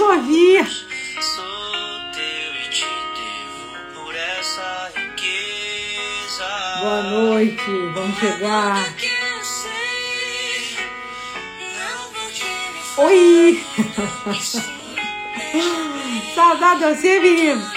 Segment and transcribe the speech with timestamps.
[0.00, 0.66] Sofia!
[6.80, 8.94] Boa noite, vamos chegar.
[12.96, 13.62] Oi!
[16.34, 17.70] Saudade de você, menino.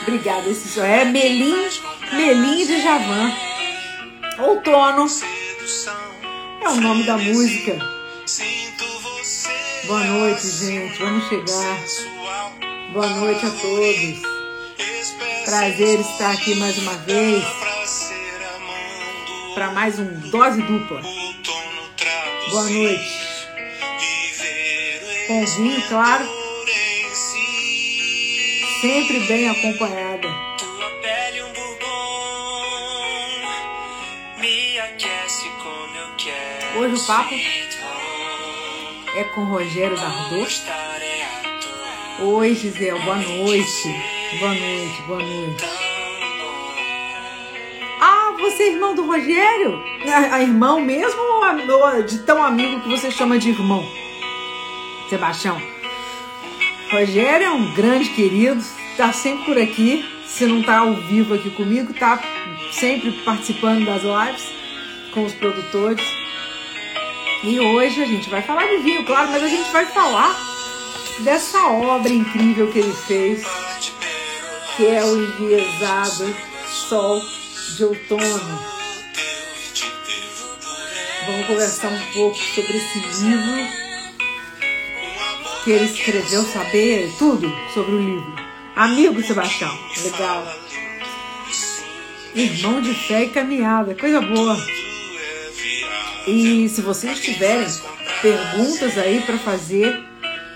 [0.00, 1.68] Obrigada, esse só é Melim,
[2.14, 3.30] Melim de Javan.
[4.38, 5.06] Outono.
[6.62, 8.03] É o nome da música.
[9.86, 10.98] Boa noite, gente.
[10.98, 11.84] Vamos chegar.
[12.92, 14.22] Boa noite a todos.
[15.44, 17.44] Prazer estar aqui mais uma vez
[19.54, 21.02] para mais um dose dupla.
[22.50, 23.24] Boa noite.
[25.26, 26.24] Com vinho, claro.
[28.80, 30.28] Sempre bem acompanhada.
[36.76, 37.34] Hoje o papo
[39.14, 40.62] é com Rogério Dardot.
[42.20, 44.02] Oi, Gisele, boa noite.
[44.40, 45.64] Boa noite, boa noite.
[48.00, 49.82] Ah, você é irmão do Rogério?
[50.12, 53.86] A, a irmão mesmo ou de tão amigo que você chama de irmão?
[55.08, 55.60] Sebastião.
[56.90, 60.04] Rogério é um grande querido, está sempre por aqui.
[60.26, 62.20] Se não está ao vivo aqui comigo, está
[62.72, 64.52] sempre participando das lives
[65.12, 66.13] com os produtores.
[67.46, 70.34] E hoje a gente vai falar de vinho, claro, mas a gente vai falar
[71.18, 73.44] dessa obra incrível que ele fez,
[74.74, 76.34] que é o enviesado
[76.66, 77.20] Sol
[77.76, 78.58] de Outono.
[81.26, 83.68] Vamos conversar um pouco sobre esse livro
[85.64, 88.34] que ele escreveu, saber tudo sobre o livro.
[88.74, 90.46] Amigo Sebastião, legal.
[92.34, 94.56] Irmão de fé e caminhada, coisa boa.
[96.26, 97.66] E se vocês tiverem
[98.22, 100.02] perguntas aí para fazer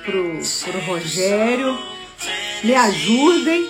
[0.04, 1.78] pro, pro Rogério,
[2.64, 3.68] me ajudem,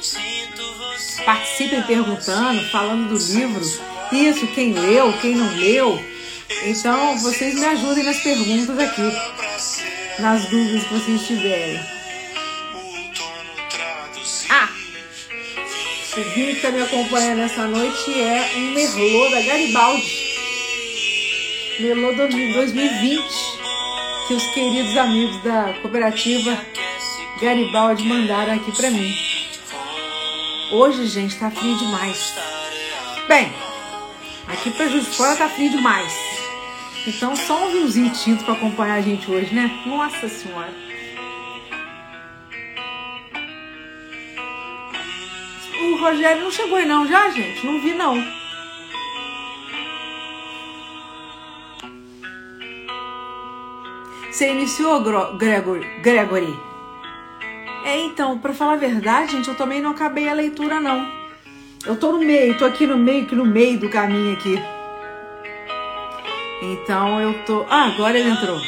[1.25, 3.60] participem perguntando, falando do livro,
[4.12, 6.00] isso, quem leu, quem não leu.
[6.64, 9.12] Então vocês me ajudem nas perguntas aqui
[10.19, 11.81] nas dúvidas que vocês tiverem.
[14.50, 14.69] Ah!
[16.16, 20.28] O vinho que está me acompanhando nessa noite é um Merlot da Garibaldi.
[21.81, 23.22] Merlot 2020,
[24.27, 26.59] que os queridos amigos da cooperativa
[27.41, 29.15] Garibaldi mandaram aqui para mim.
[30.72, 32.34] Hoje, gente, tá frio demais.
[33.28, 33.53] Bem,
[34.49, 36.12] aqui para Juiz de Fora tá frio demais.
[37.06, 39.71] Então, só um vinhozinho tinto para acompanhar a gente hoje, né?
[39.87, 40.75] Nossa Senhora!
[45.81, 47.65] O Rogério não chegou aí não já, gente?
[47.65, 48.47] Não vi não.
[54.38, 55.03] Você iniciou,
[55.37, 55.84] Gregory?
[56.00, 56.56] Gregory?
[57.84, 61.10] É, então, para falar a verdade, gente, eu também não acabei a leitura não.
[61.84, 64.56] Eu tô no meio, tô aqui no meio, aqui no meio do caminho aqui.
[66.62, 67.66] Então eu tô.
[67.69, 68.60] Ah, agora ele entrou.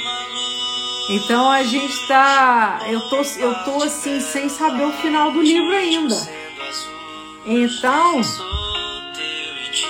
[1.08, 2.80] Então a gente tá.
[2.88, 6.16] Eu tô, eu tô assim, sem saber o final do livro ainda.
[7.46, 8.20] Então.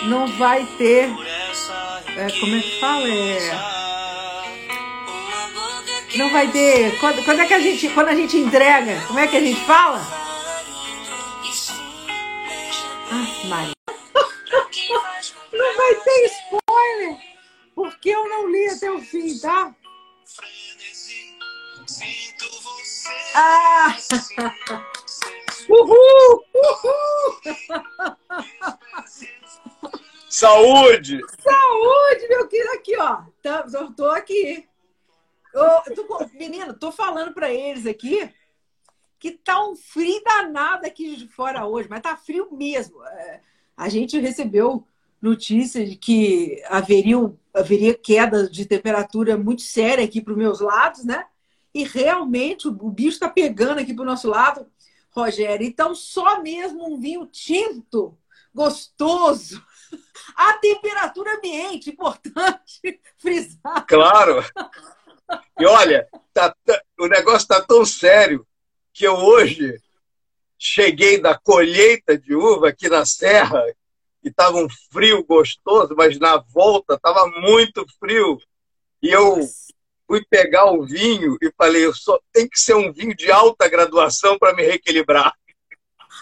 [0.03, 1.11] Não vai ter.
[2.19, 3.09] É, como é que fala?
[3.09, 3.70] É.
[6.17, 6.99] Não vai ter.
[6.99, 7.89] Quando, quando é que a gente.
[7.91, 10.01] Quando a gente entrega, como é que a gente fala?
[13.11, 13.75] Ah, Maria.
[15.53, 17.31] Não vai ter spoiler
[17.81, 19.75] porque eu não li até o fim, tá?
[23.35, 23.97] Ah!
[25.69, 26.45] Uhul!
[26.55, 27.41] Uhul!
[30.29, 31.21] Saúde!
[31.43, 32.73] Saúde, meu querido!
[32.73, 33.23] Aqui, ó.
[33.43, 34.69] Tá, tô, tô aqui.
[35.53, 38.33] Eu, tô, menino, tô falando para eles aqui
[39.19, 43.05] que tá um frio danado aqui de fora hoje, mas tá frio mesmo.
[43.05, 43.41] É,
[43.77, 44.87] a gente recebeu
[45.21, 51.27] notícia de que haveria, queda de temperatura muito séria aqui para os meus lados, né?
[51.75, 54.67] E realmente o, o bicho está pegando aqui para o nosso lado,
[55.11, 55.67] Rogério.
[55.67, 58.17] Então, só mesmo um vinho tinto,
[58.55, 59.63] gostoso,
[60.35, 63.87] a temperatura ambiente, importante frisar.
[63.87, 64.43] Claro!
[65.59, 66.55] E olha, tá,
[66.99, 68.47] o negócio está tão sério
[68.93, 69.81] que eu hoje
[70.59, 73.65] cheguei da colheita de uva aqui na Serra
[74.23, 78.39] e estava um frio gostoso, mas na volta estava muito frio.
[79.03, 79.39] E eu
[80.07, 83.69] fui pegar o vinho e falei, eu só tem que ser um vinho de alta
[83.69, 85.35] graduação para me reequilibrar.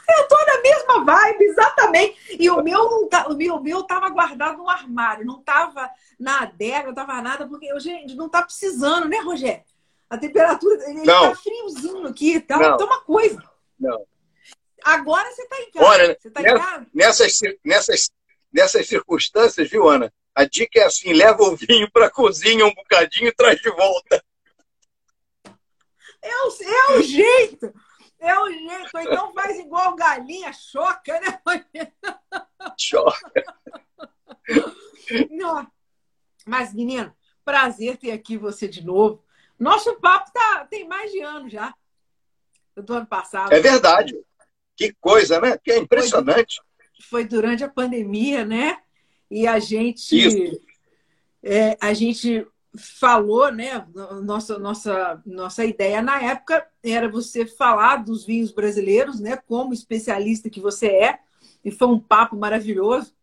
[0.08, 2.36] Eu tô na mesma vibe, exatamente.
[2.38, 5.90] E o meu não tá, o meu, o meu tava guardado no armário, não tava
[6.18, 9.62] na adega, não tava nada, porque eu, gente, não tá precisando, né, Rogério?
[10.08, 11.30] A temperatura, ele não.
[11.30, 13.42] tá friozinho aqui, tá, tá uma coisa.
[13.78, 14.06] Não.
[14.82, 15.86] Agora você tá em casa.
[15.86, 16.86] Olha, você tá nessa, em casa?
[16.94, 18.10] Nessas, nessas,
[18.50, 20.12] nessas circunstâncias, viu, Ana?
[20.34, 24.24] A dica é assim: leva o vinho para cozinha um bocadinho e traz de volta.
[26.22, 27.74] É o, é o jeito.
[28.18, 28.98] É o jeito.
[28.98, 31.40] Então faz igual galinha, choca, né?
[32.76, 33.44] Choca.
[35.30, 35.66] Não.
[36.46, 39.24] Mas, menino, prazer ter aqui você de novo.
[39.58, 41.74] Nosso papo tá, tem mais de ano já.
[42.76, 43.52] Do ano passado.
[43.52, 44.14] É verdade.
[44.76, 45.58] Que coisa, né?
[45.58, 46.60] Que é impressionante.
[46.76, 48.78] Foi, foi durante a pandemia, né?
[49.30, 50.60] E a gente.
[51.42, 53.86] É, a gente falou, né?
[54.22, 59.36] Nossa, nossa, nossa ideia na época era você falar dos vinhos brasileiros, né?
[59.36, 61.18] Como especialista que você é,
[61.64, 63.14] e foi um papo maravilhoso.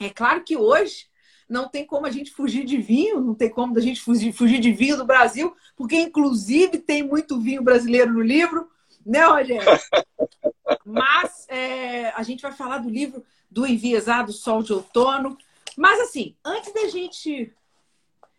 [0.00, 1.06] É claro que hoje
[1.48, 4.58] não tem como a gente fugir de vinho, não tem como a gente fugir, fugir
[4.58, 8.68] de vinho do Brasil, porque inclusive tem muito vinho brasileiro no livro,
[9.04, 9.60] né, Rogério?
[10.84, 15.36] Mas é, a gente vai falar do livro do Enviesado Sol de Outono.
[15.76, 17.52] Mas assim, antes da gente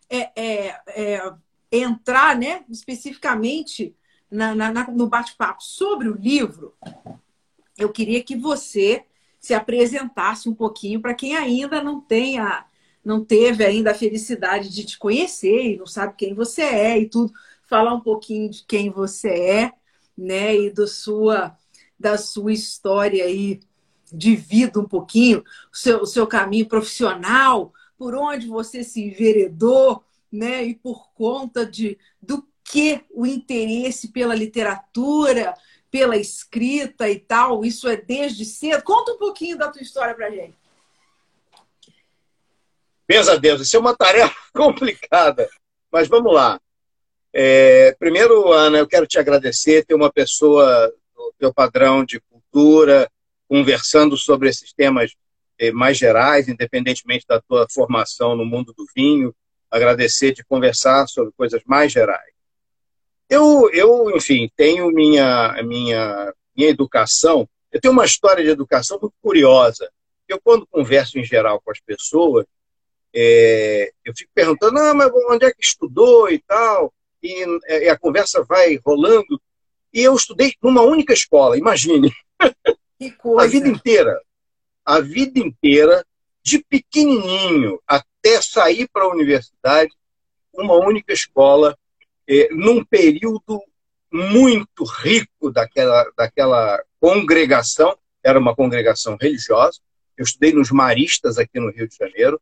[0.10, 1.34] é, é, é,
[1.72, 3.96] entrar né, especificamente
[4.30, 6.74] na, na, no bate-papo sobre o livro,
[7.78, 9.06] eu queria que você
[9.40, 12.66] se apresentasse um pouquinho para quem ainda não tenha,
[13.04, 17.10] não teve ainda a felicidade de te conhecer e não sabe quem você é e
[17.10, 17.34] tudo,
[17.66, 19.74] falar um pouquinho de quem você é,
[20.18, 21.58] né, e do sua
[22.00, 23.62] da sua história aí
[24.12, 27.74] de vida um pouquinho, o seu, o seu caminho profissional,
[28.04, 30.62] por onde você se enveredou, né?
[30.62, 35.54] E por conta de do que o interesse pela literatura,
[35.90, 38.84] pela escrita e tal, isso é desde cedo.
[38.84, 40.54] Conta um pouquinho da tua história pra gente.
[43.40, 45.50] Deus, isso é uma tarefa complicada,
[45.90, 46.60] mas vamos lá.
[47.32, 53.10] É, primeiro, Ana, eu quero te agradecer, ter uma pessoa do teu padrão de cultura,
[53.48, 55.16] conversando sobre esses temas
[55.74, 59.34] mais gerais, independentemente da tua formação no mundo do vinho,
[59.70, 62.34] agradecer de conversar sobre coisas mais gerais.
[63.30, 69.16] Eu, eu enfim, tenho minha, minha, minha educação, eu tenho uma história de educação muito
[69.22, 69.90] curiosa.
[70.28, 72.46] Eu, quando converso em geral com as pessoas,
[73.14, 77.98] é, eu fico perguntando, ah, mas onde é que estudou e tal, e, e a
[77.98, 79.42] conversa vai rolando.
[79.92, 82.12] E eu estudei numa única escola, imagine.
[83.40, 84.20] A vida inteira.
[84.86, 86.06] A vida inteira,
[86.44, 89.92] de pequenininho até sair para a universidade,
[90.54, 91.78] uma única escola,
[92.28, 93.62] eh, num período
[94.12, 99.80] muito rico daquela, daquela congregação, era uma congregação religiosa.
[100.18, 102.40] Eu estudei nos Maristas aqui no Rio de Janeiro.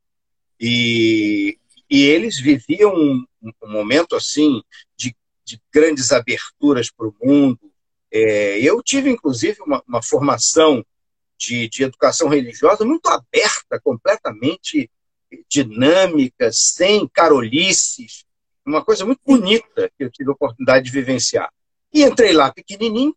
[0.60, 1.58] E,
[1.90, 4.62] e eles viviam um, um momento assim
[4.96, 7.72] de, de grandes aberturas para o mundo,
[8.12, 10.86] é, eu tive, inclusive, uma, uma formação
[11.42, 14.90] de, de, educação religiosa muito aberta, completamente
[15.50, 18.26] dinâmica, sem carolices,
[18.66, 21.52] uma coisa muito bonita que eu tive a oportunidade de vivenciar.
[21.92, 23.16] E entrei lá pequenininho,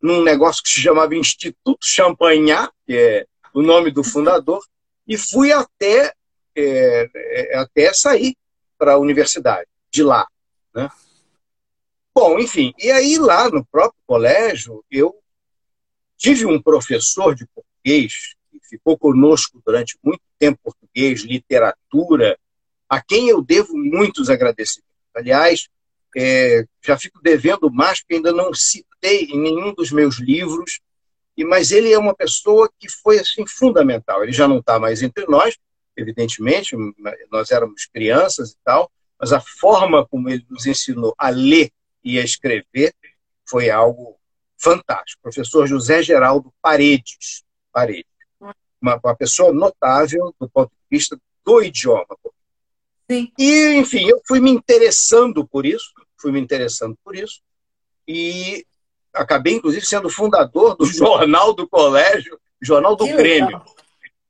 [0.00, 4.64] num negócio que se chamava Instituto Champagnat, que é o nome do fundador,
[5.06, 6.12] e fui até,
[6.54, 8.36] é, é até sair
[8.78, 10.26] para a universidade, de lá.
[10.74, 10.88] Né?
[12.14, 15.14] Bom, enfim, e aí lá no próprio colégio, eu
[16.18, 22.36] tive um professor de português, que ficou conosco durante muito tempo, português, literatura,
[22.88, 24.88] a quem eu devo muitos agradecimentos.
[25.14, 25.68] Aliás,
[26.16, 30.80] é, já fico devendo mais, porque ainda não citei em nenhum dos meus livros,
[31.36, 34.22] e mas ele é uma pessoa que foi assim fundamental.
[34.24, 35.56] Ele já não está mais entre nós,
[35.96, 36.76] evidentemente,
[37.30, 41.70] nós éramos crianças e tal, mas a forma como ele nos ensinou a ler
[42.02, 42.92] e a escrever
[43.44, 44.17] foi algo
[44.58, 45.22] fantástico.
[45.22, 48.08] Professor José Geraldo Paredes, Paredes
[48.80, 52.06] uma, uma pessoa notável do ponto de vista do idioma.
[53.10, 53.32] Sim.
[53.38, 57.40] E, enfim, eu fui me interessando por isso, fui me interessando por isso,
[58.06, 58.64] e
[59.12, 63.62] acabei, inclusive, sendo fundador do jornal do colégio, jornal do que Grêmio.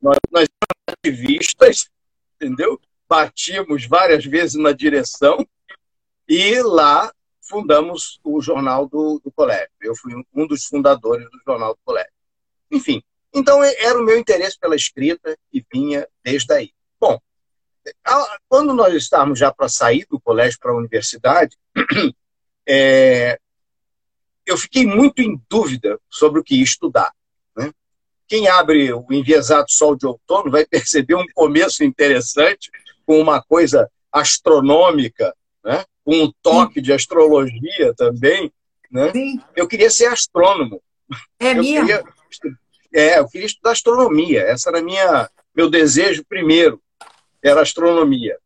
[0.01, 0.49] Nós, nós
[0.87, 1.89] ativistas,
[2.37, 2.81] entendeu?
[3.09, 5.47] Batíamos várias vezes na direção,
[6.29, 7.13] e lá
[7.49, 9.71] fundamos o Jornal do, do Colégio.
[9.81, 12.13] Eu fui um dos fundadores do Jornal do Colégio.
[12.71, 13.03] Enfim,
[13.35, 16.73] então era o meu interesse pela escrita e vinha desde aí.
[17.01, 17.19] Bom,
[18.49, 21.57] quando nós estávamos já para sair do colégio para a universidade,
[22.69, 23.39] é,
[24.47, 27.13] eu fiquei muito em dúvida sobre o que estudar.
[28.27, 32.71] quem abre o enviesado Sol de Outono vai perceber um começo interessante
[33.07, 35.33] com uma coisa astronômica, né?
[36.09, 36.81] Com um toque Sim.
[36.81, 38.51] de astrologia também.
[38.91, 39.13] Né?
[39.55, 40.81] Eu queria ser astrônomo.
[41.39, 41.87] É eu mesmo?
[41.87, 42.05] Queria,
[42.95, 44.41] é, eu queria estudar astronomia.
[44.41, 46.81] Essa era minha meu desejo primeiro,
[47.43, 48.39] era astronomia.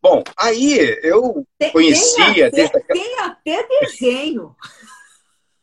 [0.00, 2.52] Bom, aí eu tem, conhecia...
[2.52, 4.54] Tem até, tem até desenho.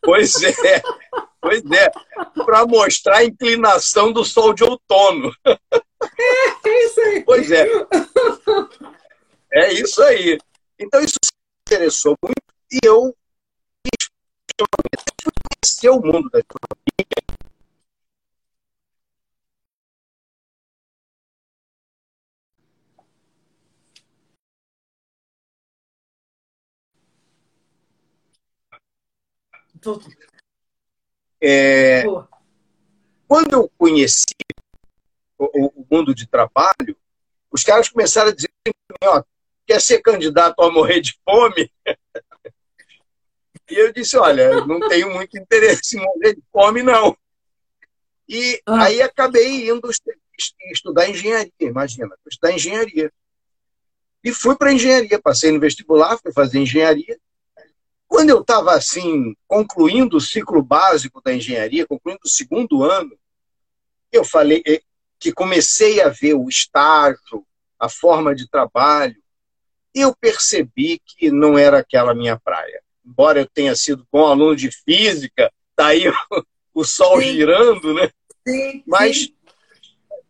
[0.02, 0.82] Pois é,
[1.42, 1.90] pois é,
[2.46, 5.32] para mostrar a inclinação do sol de outono.
[5.46, 7.24] É, é isso aí.
[7.24, 7.68] Pois é.
[9.52, 10.38] É isso aí.
[10.80, 13.16] Então isso me interessou muito e eu
[15.60, 16.80] conhecer o mundo da astronomia.
[31.42, 32.04] É,
[33.26, 34.26] quando eu conheci
[35.38, 36.98] o, o, mundo de trabalho,
[37.50, 38.50] os caras começaram a dizer:
[39.06, 39.24] ó,
[39.70, 41.72] quer ser candidato a morrer de fome?
[43.72, 47.16] E eu disse: olha, não tenho muito interesse em morrer de fome, não.
[48.28, 48.86] E ah.
[48.86, 49.88] aí acabei indo
[50.72, 53.14] estudar engenharia, imagina, estudar engenharia.
[54.24, 57.20] E fui para engenharia, passei no vestibular, fui fazer engenharia.
[58.08, 63.16] Quando eu estava assim, concluindo o ciclo básico da engenharia, concluindo o segundo ano,
[64.12, 64.82] eu falei eh,
[65.20, 67.46] que comecei a ver o estágio,
[67.80, 69.19] a forma de trabalho,
[69.94, 72.82] eu percebi que não era aquela minha praia.
[73.06, 76.14] Embora eu tenha sido bom aluno de física, tá aí o,
[76.74, 77.34] o sol sim.
[77.34, 78.10] girando, né?
[78.48, 79.36] Sim, Mas sim.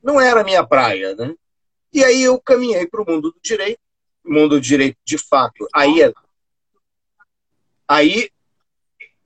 [0.02, 1.34] não era a minha praia, né?
[1.92, 3.80] E aí eu caminhei para o mundo do direito,
[4.24, 5.68] mundo do direito de fato.
[5.74, 6.14] Aí é
[7.90, 8.30] Aí,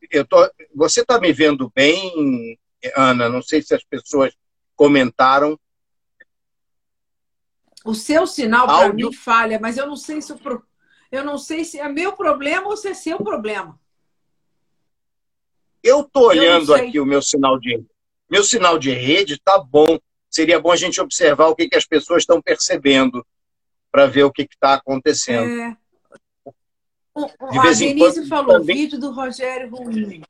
[0.10, 2.58] eu tô, você está me vendo bem,
[2.96, 3.28] Ana?
[3.28, 4.34] Não sei se as pessoas
[4.74, 5.60] comentaram.
[7.84, 10.64] O seu sinal para mim falha, mas eu não sei se o pro...
[11.12, 13.80] eu não sei se é meu problema ou se é seu problema.
[15.84, 17.84] Eu estou olhando aqui o meu sinal de
[18.30, 20.00] meu sinal de rede está bom.
[20.30, 23.24] Seria bom a gente observar o que, que as pessoas estão percebendo
[23.92, 25.62] para ver o que está acontecendo.
[25.62, 25.78] É.
[27.52, 28.76] De vez a Denise quando, falou, também...
[28.76, 30.24] vídeo do Rogério ruim.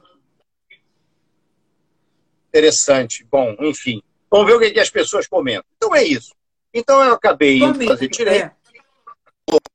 [2.49, 3.23] Interessante.
[3.31, 4.01] Bom, enfim.
[4.29, 5.63] Vamos ver o que, que as pessoas comentam.
[5.77, 6.33] Então é isso.
[6.73, 8.45] Então eu acabei indo fazer direito.
[8.45, 8.55] É.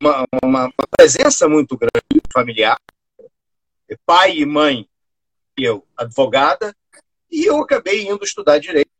[0.01, 2.79] Uma, uma, uma, presença muito grande familiar.
[4.05, 4.89] Pai e mãe,
[5.59, 6.75] e eu, advogada,
[7.31, 8.91] e eu acabei indo estudar direito.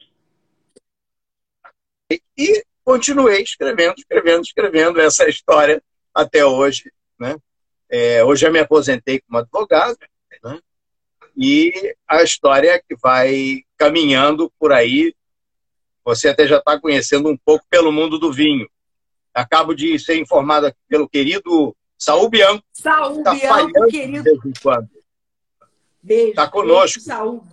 [2.37, 5.83] E continuei escrevendo, escrevendo, escrevendo essa história
[6.15, 6.91] até hoje.
[7.19, 7.37] Né?
[7.91, 9.99] É, hoje eu me aposentei como advogado,
[10.43, 10.59] né?
[11.37, 15.15] e a história é que vai caminhando por aí.
[16.09, 18.67] Você até já está conhecendo um pouco pelo mundo do vinho.
[19.35, 22.65] Acabo de ser informado aqui pelo querido Saul Bianco.
[22.73, 24.25] Saul tá Bianco, querido.
[26.03, 26.31] Beijo.
[26.31, 26.99] Está conosco.
[26.99, 27.47] Beijo Saul.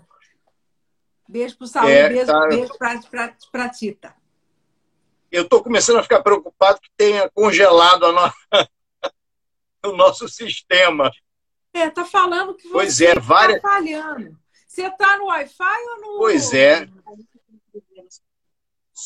[1.28, 2.48] Beijo para o Saul, é, beijo, tá...
[2.48, 2.74] beijo
[3.52, 4.16] para a Tita.
[5.30, 8.36] Eu estou começando a ficar preocupado que tenha congelado nossa,
[9.86, 11.12] o nosso sistema.
[11.74, 13.62] É, tá falando que pois você é, várias...
[13.62, 14.40] tá falhando.
[14.66, 16.18] Você tá no Wi-Fi ou no.
[16.20, 16.88] Pois é.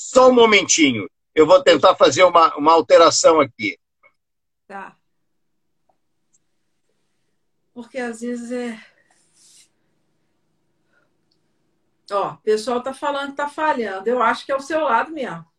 [0.08, 1.10] Só um momentinho.
[1.36, 3.78] Eu vou tentar fazer uma, uma alteração aqui.
[4.68, 4.98] Tá.
[7.74, 8.80] Porque às vezes é.
[12.12, 14.10] Ó, o pessoal tá falando que tá falhando.
[14.10, 15.50] Eu acho que é o seu lado mesmo.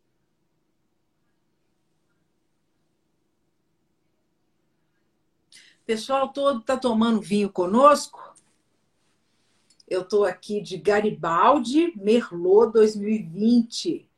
[5.91, 8.33] pessoal todo está tomando vinho conosco.
[9.89, 14.10] Eu estou aqui de Garibaldi Merlot 2020.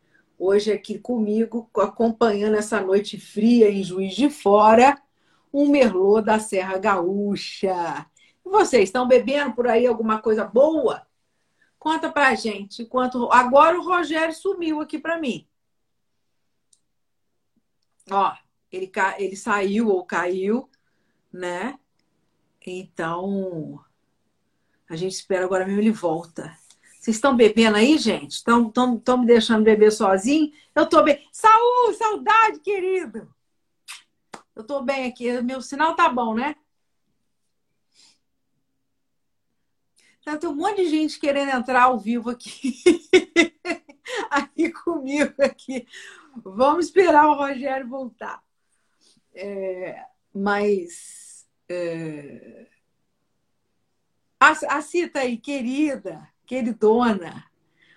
[0.45, 5.01] Hoje aqui comigo, acompanhando essa noite fria em Juiz de Fora,
[5.53, 8.11] um Merlot da Serra Gaúcha.
[8.45, 11.07] E vocês estão bebendo por aí alguma coisa boa?
[11.79, 12.83] Conta pra gente.
[12.83, 15.47] Enquanto agora o Rogério sumiu aqui para mim.
[18.11, 18.35] Ó,
[18.73, 19.15] ele, ca...
[19.21, 20.69] ele saiu ou caiu
[21.33, 21.79] né?
[22.67, 23.81] Então,
[24.91, 26.53] a gente espera agora mesmo ele volta.
[27.02, 28.30] Vocês estão bebendo aí, gente?
[28.30, 30.52] Estão, estão, me deixando beber sozinho?
[30.73, 31.28] Eu estou bem.
[31.32, 33.28] Saúde, saudade, querido!
[34.54, 35.42] Eu estou bem aqui.
[35.42, 36.54] Meu sinal tá bom, né?
[40.21, 42.80] Então, tem um monte de gente querendo entrar ao vivo aqui.
[44.30, 45.85] aqui comigo aqui.
[46.37, 48.40] Vamos esperar o Rogério voltar.
[49.35, 52.68] É, mas é...
[54.38, 57.47] A, a Cita aí, querida, queridona,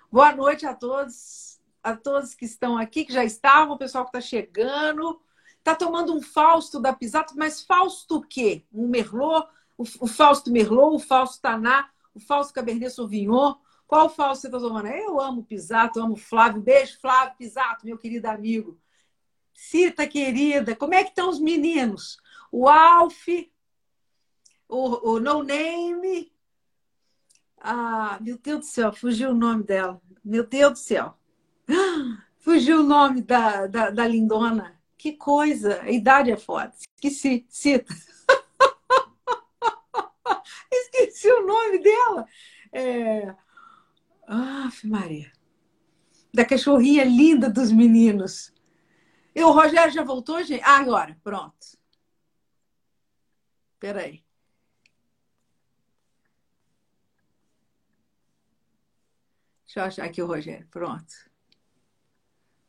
[0.09, 4.17] Boa noite a todos, a todos que estão aqui, que já estavam, o pessoal que
[4.17, 5.21] está chegando.
[5.57, 8.63] Está tomando um Fausto da Pisato, mas Fausto o quê?
[8.73, 9.45] Um Merlot?
[9.77, 13.55] O, Fausto Merlot, o Fausto Taná, o Fausto Cabernet Sauvignon?
[13.85, 14.87] Qual Fausto você está tomando?
[14.87, 16.61] Eu amo Pisato, amo Flávio.
[16.61, 18.79] Beijo, Flávio Pisato, meu querido amigo.
[19.53, 22.19] Cita, querida, como é que estão os meninos?
[22.49, 23.27] O Alf,
[24.69, 26.33] o, o No Name.
[27.67, 29.99] Ah, meu Deus do céu, fugiu o nome dela.
[30.23, 31.17] Meu Deus do céu.
[32.37, 34.79] Fugiu o nome da, da, da lindona.
[34.95, 35.81] Que coisa.
[35.81, 36.71] A idade é foda.
[36.95, 37.43] Esqueci.
[37.49, 37.91] Cita.
[40.71, 42.27] Esqueci o nome dela.
[42.71, 43.35] É...
[44.27, 45.31] Ah, Maria.
[46.31, 48.53] Da cachorrinha linda dos meninos.
[49.33, 50.61] E o Rogério já voltou, gente?
[50.63, 51.17] Ah, agora.
[51.23, 51.57] Pronto.
[53.73, 54.01] Espera
[59.65, 60.67] Deixa eu achar aqui o Rogério.
[60.69, 61.13] Pronto.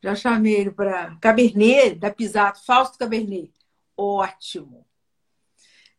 [0.02, 3.52] Já chamei ele para Cabernet, da Pisato, Fausto Cabernet.
[3.96, 4.86] Ótimo.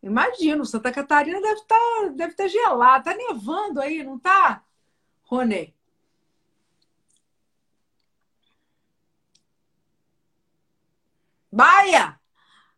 [0.02, 3.08] Imagino, Santa Catarina deve estar tá, deve tá gelado.
[3.08, 4.64] Está nevando aí, não está,
[5.22, 5.74] Rony?
[11.50, 12.20] Baia!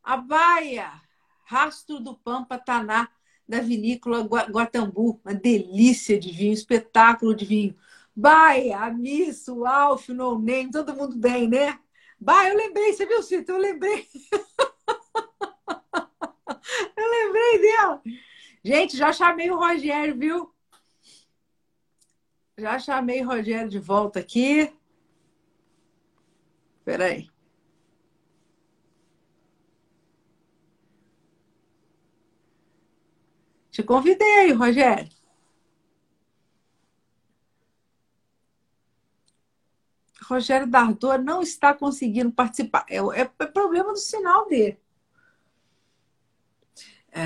[0.02, 1.02] A Baia!
[1.44, 3.08] Rastro do Pampa Taná,
[3.46, 5.20] da vinícola Guatambu.
[5.24, 7.76] Uma delícia de vinho, espetáculo de vinho.
[8.14, 11.78] Baia, Amisso, Alf, No Name, todo mundo bem, né?
[12.18, 13.52] Baia, eu lembrei, você viu, Cito?
[13.52, 14.06] Eu lembrei.
[16.96, 18.02] eu lembrei dela.
[18.64, 20.52] Gente, já chamei o Rogério, viu?
[22.58, 24.70] Já chamei o Rogério de volta aqui.
[26.78, 27.30] Espera aí.
[33.70, 35.19] Te convidei, Rogério.
[40.30, 42.86] Rogério Dardor não está conseguindo participar.
[42.88, 44.78] É, é, é problema do sinal dele.
[47.12, 47.24] É,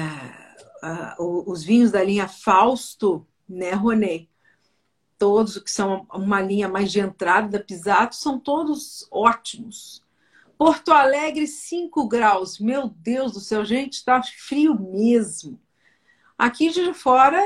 [1.19, 4.29] os vinhos da linha Fausto, né, Ronê?
[5.19, 10.03] Todos que são uma linha mais de entrada da Pisato são todos ótimos.
[10.57, 12.59] Porto Alegre, 5 graus.
[12.59, 15.61] Meu Deus do céu, gente, está frio mesmo.
[16.38, 17.40] Aqui de fora,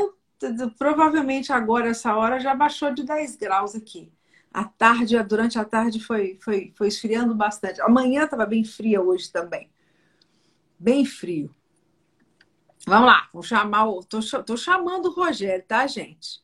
[0.78, 4.12] provavelmente agora, essa hora, já baixou de 10 graus aqui.
[4.58, 7.80] A tarde, durante a tarde, foi, foi, foi esfriando bastante.
[7.80, 9.70] Amanhã estava bem fria hoje também.
[10.76, 11.54] Bem frio.
[12.84, 14.02] Vamos lá, vou chamar o.
[14.02, 16.42] Tô, tô chamando o Rogério, tá, gente?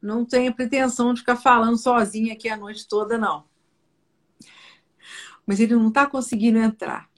[0.00, 3.44] Não tenho pretensão de ficar falando sozinha aqui a noite toda, não.
[5.46, 7.08] Mas ele não está conseguindo entrar.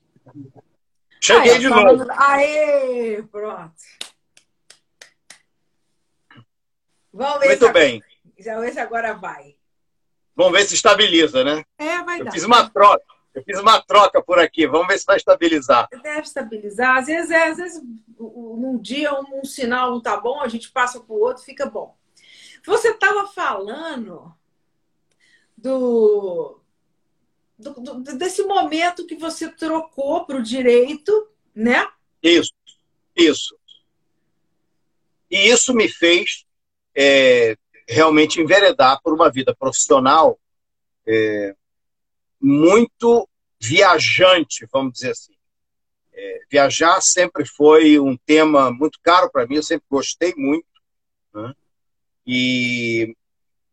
[1.22, 2.04] Cheguei Aí, de novo.
[2.11, 3.83] Aê, pronto.
[7.11, 8.02] Vamos ver Muito se bem.
[8.44, 9.57] Vamos ver se agora vai.
[10.37, 11.64] Vamos ver se estabiliza, né?
[11.79, 12.33] É, vai Eu dar.
[12.33, 13.05] fiz uma troca.
[13.35, 14.66] Eu fiz uma troca por aqui.
[14.66, 15.88] Vamos ver se vai estabilizar.
[16.03, 16.99] Deve estabilizar.
[16.99, 17.83] Às vezes, é, às vezes
[18.18, 21.66] num dia um, um sinal não tá bom, a gente passa para o outro, fica
[21.66, 21.97] bom.
[22.64, 24.35] Você estava falando
[25.57, 26.61] do,
[27.59, 31.87] do, do, desse momento que você trocou para o direito, né?
[32.23, 32.53] Isso,
[33.14, 33.57] isso.
[35.31, 36.47] E isso me fez
[36.94, 37.57] é,
[37.88, 40.38] realmente enveredar por uma vida profissional
[41.07, 41.55] é,
[42.40, 43.29] muito
[43.61, 45.35] viajante, vamos dizer assim.
[46.12, 50.66] É, viajar sempre foi um tema muito caro para mim, eu sempre gostei muito.
[51.33, 51.55] Né?
[52.27, 53.16] E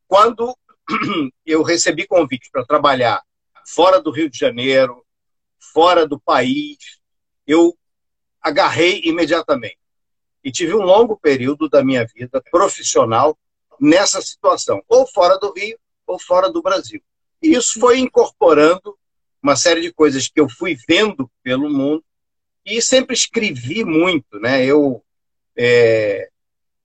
[0.07, 0.57] quando
[1.45, 3.21] eu recebi convite para trabalhar
[3.65, 5.05] fora do Rio de Janeiro,
[5.59, 6.99] fora do país,
[7.45, 7.77] eu
[8.41, 9.77] agarrei imediatamente.
[10.43, 13.37] E tive um longo período da minha vida profissional
[13.81, 17.01] nessa situação, ou fora do Rio ou fora do Brasil.
[17.41, 18.95] E isso foi incorporando
[19.41, 22.03] uma série de coisas que eu fui vendo pelo mundo
[22.63, 24.63] e sempre escrevi muito, né?
[24.63, 25.03] Eu
[25.57, 26.29] é,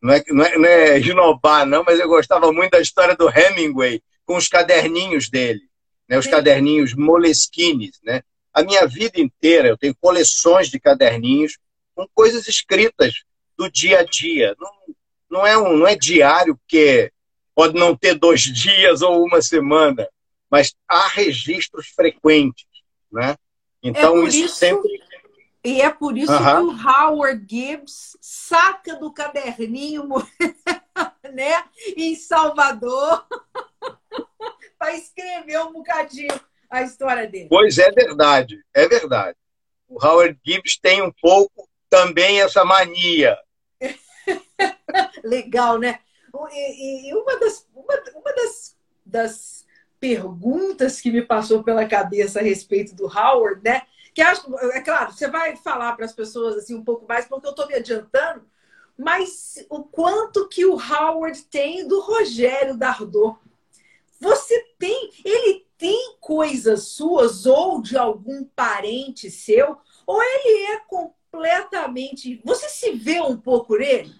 [0.00, 3.28] não é, não é, não é ginobar, não, mas eu gostava muito da história do
[3.28, 5.68] Hemingway com os caderninhos dele,
[6.08, 6.18] né?
[6.18, 6.30] Os Sim.
[6.30, 8.22] caderninhos Moleskines, né?
[8.54, 11.58] A minha vida inteira eu tenho coleções de caderninhos
[11.94, 13.24] com coisas escritas
[13.56, 14.56] do dia a dia.
[14.58, 14.70] Não,
[15.30, 17.12] não é um, não é diário porque
[17.54, 20.08] pode não ter dois dias ou uma semana,
[20.50, 22.66] mas há registros frequentes,
[23.10, 23.36] né?
[23.82, 25.06] Então é isso, isso, sempre
[25.66, 30.06] e é por isso que o Howard Gibbs saca do caderninho,
[31.34, 31.64] né,
[31.96, 33.26] em Salvador,
[34.78, 37.48] para escrever um bocadinho a história dele.
[37.48, 39.36] Pois é verdade, é verdade.
[39.88, 43.36] O Howard Gibbs tem um pouco também essa mania
[45.24, 46.00] Legal, né?
[46.52, 49.64] E, e, uma, das, uma, uma das das
[50.00, 53.82] perguntas que me passou pela cabeça a respeito do Howard, né?
[54.12, 57.46] Que acho, é claro, você vai falar para as pessoas assim um pouco mais, porque
[57.46, 58.44] eu estou me adiantando,
[58.98, 63.38] mas o quanto que o Howard tem do Rogério Dardot.
[64.18, 70.80] Você tem, ele tem coisas suas ou de algum parente seu, ou ele é
[71.36, 72.40] completamente.
[72.44, 74.14] Você se vê um pouco nele?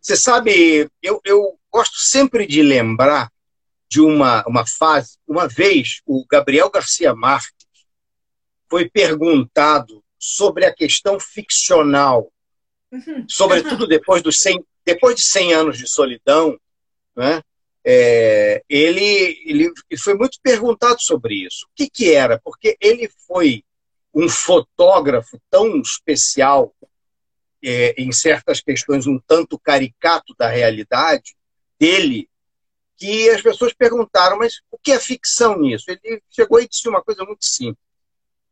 [0.00, 3.30] Você sabe, eu, eu gosto sempre de lembrar
[3.88, 5.18] de uma, uma fase.
[5.28, 7.66] Uma vez, o Gabriel Garcia Marques
[8.68, 12.32] foi perguntado sobre a questão ficcional,
[12.90, 13.26] uhum.
[13.28, 16.58] sobretudo depois, dos 100, depois de 100 anos de solidão,
[17.14, 17.42] né?
[17.82, 21.64] É, ele, ele, ele, foi muito perguntado sobre isso.
[21.64, 22.38] O que, que era?
[22.38, 23.64] Porque ele foi
[24.14, 26.74] um fotógrafo tão especial,
[27.62, 31.36] é, em certas questões um tanto caricato da realidade
[31.78, 32.28] dele,
[32.96, 35.86] que as pessoas perguntaram, mas o que é ficção nisso?
[35.88, 37.82] Ele chegou e disse uma coisa muito simples.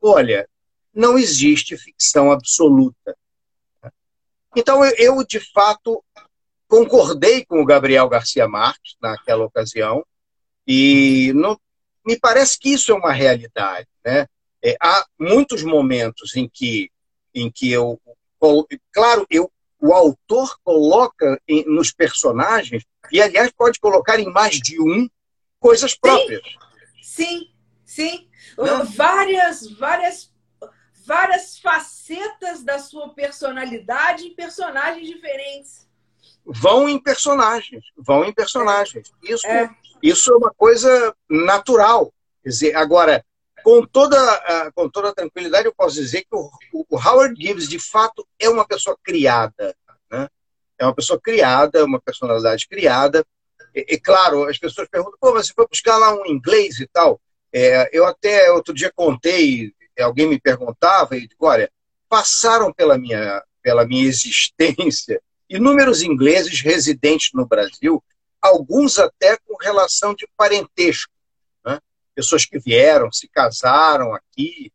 [0.00, 0.48] Olha,
[0.94, 3.16] não existe ficção absoluta.
[4.56, 6.02] Então, eu, de fato,
[6.66, 10.04] concordei com o Gabriel Garcia Marques naquela ocasião,
[10.66, 11.58] e não,
[12.06, 13.86] me parece que isso é uma realidade.
[14.04, 14.26] Né?
[14.64, 16.90] É, há muitos momentos em que,
[17.34, 18.00] em que eu.
[18.92, 24.80] Claro, eu, o autor coloca em, nos personagens e, aliás, pode colocar em mais de
[24.80, 25.08] um
[25.60, 26.42] coisas próprias.
[27.02, 27.50] Sim,
[27.84, 28.10] sim.
[28.18, 28.28] sim.
[28.96, 30.32] Várias, várias,
[31.06, 35.88] várias facetas da sua personalidade em personagens diferentes.
[36.44, 39.12] Vão em personagens, vão em personagens.
[39.22, 39.70] Isso é,
[40.02, 42.12] isso é uma coisa natural.
[42.42, 43.24] Quer dizer, agora,
[43.62, 48.26] com toda, com toda tranquilidade, eu posso dizer que o, o Howard Gibbs, de fato,
[48.38, 49.76] é uma pessoa criada
[50.78, 53.26] é uma pessoa criada, uma personalidade criada.
[53.74, 56.86] E, e, claro, as pessoas perguntam, pô, mas você foi buscar lá um inglês e
[56.86, 57.20] tal?
[57.52, 61.70] É, eu até outro dia contei, alguém me perguntava, e digo, olha,
[62.08, 68.04] passaram pela minha, pela minha existência inúmeros ingleses residentes no Brasil,
[68.40, 71.10] alguns até com relação de parentesco.
[72.18, 74.72] Pessoas que vieram, se casaram aqui.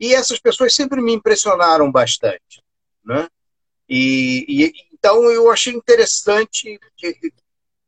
[0.00, 2.64] E essas pessoas sempre me impressionaram bastante.
[3.04, 3.28] Né?
[3.86, 6.80] E, e, então eu achei interessante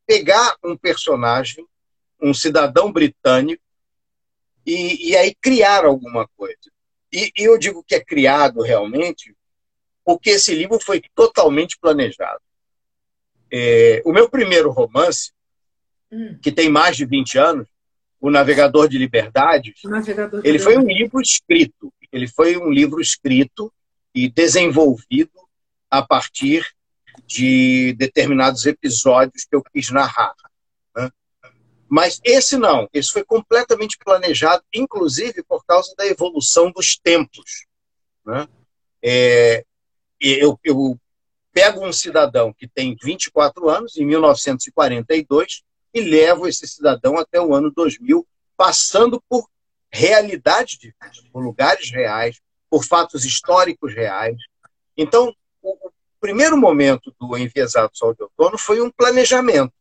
[0.06, 1.66] pegar um personagem,
[2.20, 3.62] um cidadão britânico,
[4.66, 6.70] e, e aí criar alguma coisa.
[7.10, 9.34] E, e, eu digo que é criado realmente
[10.04, 12.42] porque esse livro foi totalmente planejado.
[13.50, 15.32] É, o meu primeiro romance,
[16.12, 16.38] hum.
[16.42, 17.66] que tem mais de 20 anos,
[18.20, 21.92] O Navegador de Liberdades, Navegador de ele foi um livro escrito.
[22.12, 23.72] Ele foi um livro escrito
[24.14, 25.40] e desenvolvido
[25.90, 26.66] a partir
[27.26, 30.34] de determinados episódios que eu quis narrar.
[30.96, 31.10] Né?
[31.88, 37.66] Mas esse não, esse foi completamente planejado, inclusive por causa da evolução dos tempos.
[38.24, 38.46] Né?
[39.02, 39.64] É,
[40.20, 40.98] eu, eu
[41.52, 47.54] pego um cidadão que tem 24 anos, em 1942, e levo esse cidadão até o
[47.54, 48.26] ano 2000,
[48.56, 49.48] passando por
[49.90, 54.36] realidades diferentes, por lugares reais, por fatos históricos reais.
[54.96, 59.72] Então, o, primeiro momento do Enviesado Sol de Outono foi um planejamento.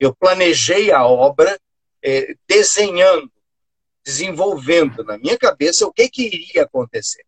[0.00, 1.60] Eu planejei a obra
[2.02, 3.30] é, desenhando,
[4.04, 7.24] desenvolvendo na minha cabeça o que, que iria acontecer.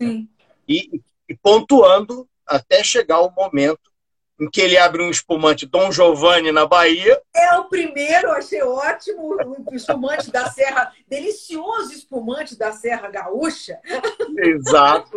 [0.00, 0.28] Sim.
[0.66, 3.91] E, e pontuando até chegar o momento
[4.42, 7.22] em que ele abre um espumante Dom Giovanni na Bahia.
[7.32, 9.36] É o primeiro, achei ótimo,
[9.70, 13.78] o espumante da Serra, delicioso espumante da Serra Gaúcha.
[14.36, 15.16] Exato.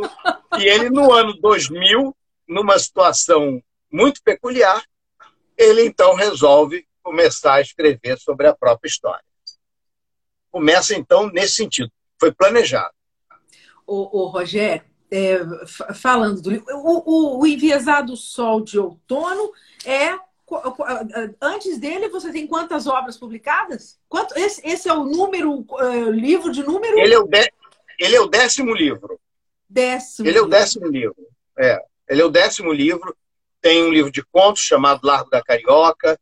[0.60, 2.16] E ele, no ano 2000,
[2.48, 3.60] numa situação
[3.92, 4.84] muito peculiar,
[5.58, 9.26] ele então resolve começar a escrever sobre a própria história.
[10.52, 11.92] Começa então nesse sentido.
[12.20, 12.94] Foi planejado.
[13.88, 15.40] O, o Rogério, é,
[15.94, 19.52] falando do livro, o, o, o Enviesado Sol de Outono
[19.86, 20.18] é
[21.42, 23.98] antes dele, você tem quantas obras publicadas?
[24.08, 27.00] Quanto, esse, esse é o número, uh, livro de número?
[27.00, 27.52] Ele é o, de,
[28.00, 29.20] ele é o décimo livro.
[29.68, 30.28] Décimo.
[30.28, 31.16] Ele é o décimo livro.
[31.58, 31.82] É.
[32.08, 33.16] Ele é o décimo livro.
[33.60, 36.20] Tem um livro de contos chamado Largo da Carioca.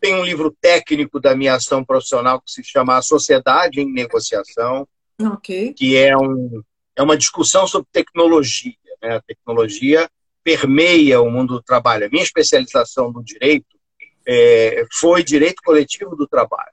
[0.00, 4.88] Tem um livro técnico da minha ação profissional que se chama A Sociedade em Negociação,
[5.20, 5.74] okay.
[5.74, 6.62] que é, um,
[6.96, 8.74] é uma discussão sobre tecnologia.
[9.02, 9.16] Né?
[9.16, 10.10] A tecnologia
[10.42, 12.06] permeia o mundo do trabalho.
[12.06, 13.66] A minha especialização no direito
[14.26, 16.72] é, foi direito coletivo do trabalho.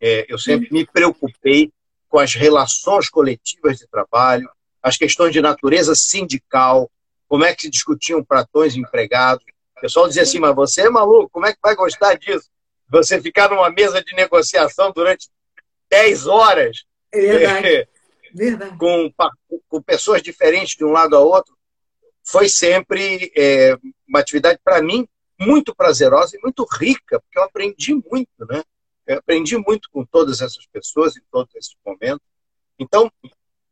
[0.00, 1.70] É, eu sempre me preocupei
[2.08, 4.48] com as relações coletivas de trabalho,
[4.82, 6.90] as questões de natureza sindical,
[7.28, 9.44] como é que se discutiam pratões empregados.
[9.76, 12.48] O pessoal dizia assim, mas você é maluco, como é que vai gostar disso?
[12.90, 15.28] você ficar numa mesa de negociação durante
[15.88, 16.84] 10 horas.
[17.14, 17.86] É.
[18.78, 19.12] Com,
[19.68, 21.56] com pessoas diferentes de um lado ao outro,
[22.24, 25.06] foi sempre é, uma atividade, para mim,
[25.38, 28.62] muito prazerosa e muito rica, porque eu aprendi muito, né?
[29.06, 32.24] Eu aprendi muito com todas essas pessoas em todos esses momentos.
[32.78, 33.10] Então,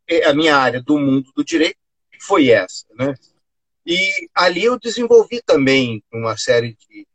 [0.07, 1.77] é, a minha área do mundo do direito
[2.21, 3.13] foi essa, né?
[3.85, 7.07] E ali eu desenvolvi também uma série de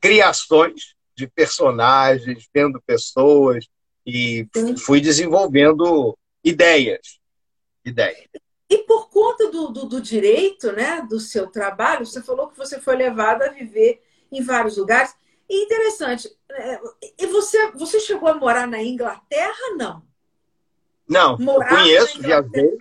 [0.00, 3.66] criações de personagens, vendo pessoas
[4.04, 4.46] e
[4.78, 7.20] fui desenvolvendo ideias,
[7.84, 8.28] ideias.
[8.68, 12.80] E por conta do, do, do, direito, né, do seu trabalho, você falou que você
[12.80, 15.14] foi levado a viver em vários lugares.
[15.48, 16.80] E interessante, é,
[17.18, 20.02] e você, você chegou a morar na Inglaterra, não?
[21.06, 22.78] Não, Morar conheço, viajei.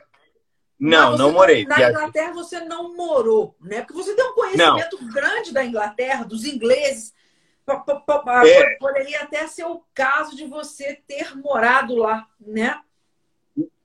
[0.79, 1.65] Não, não morei.
[1.65, 1.95] Na viajei.
[1.95, 3.81] Inglaterra você não morou, né?
[3.81, 5.13] Porque você tem um conhecimento não.
[5.13, 7.13] grande da Inglaterra, dos ingleses.
[8.47, 8.77] É.
[8.77, 12.81] Poderia até ser o caso de você ter morado lá, né?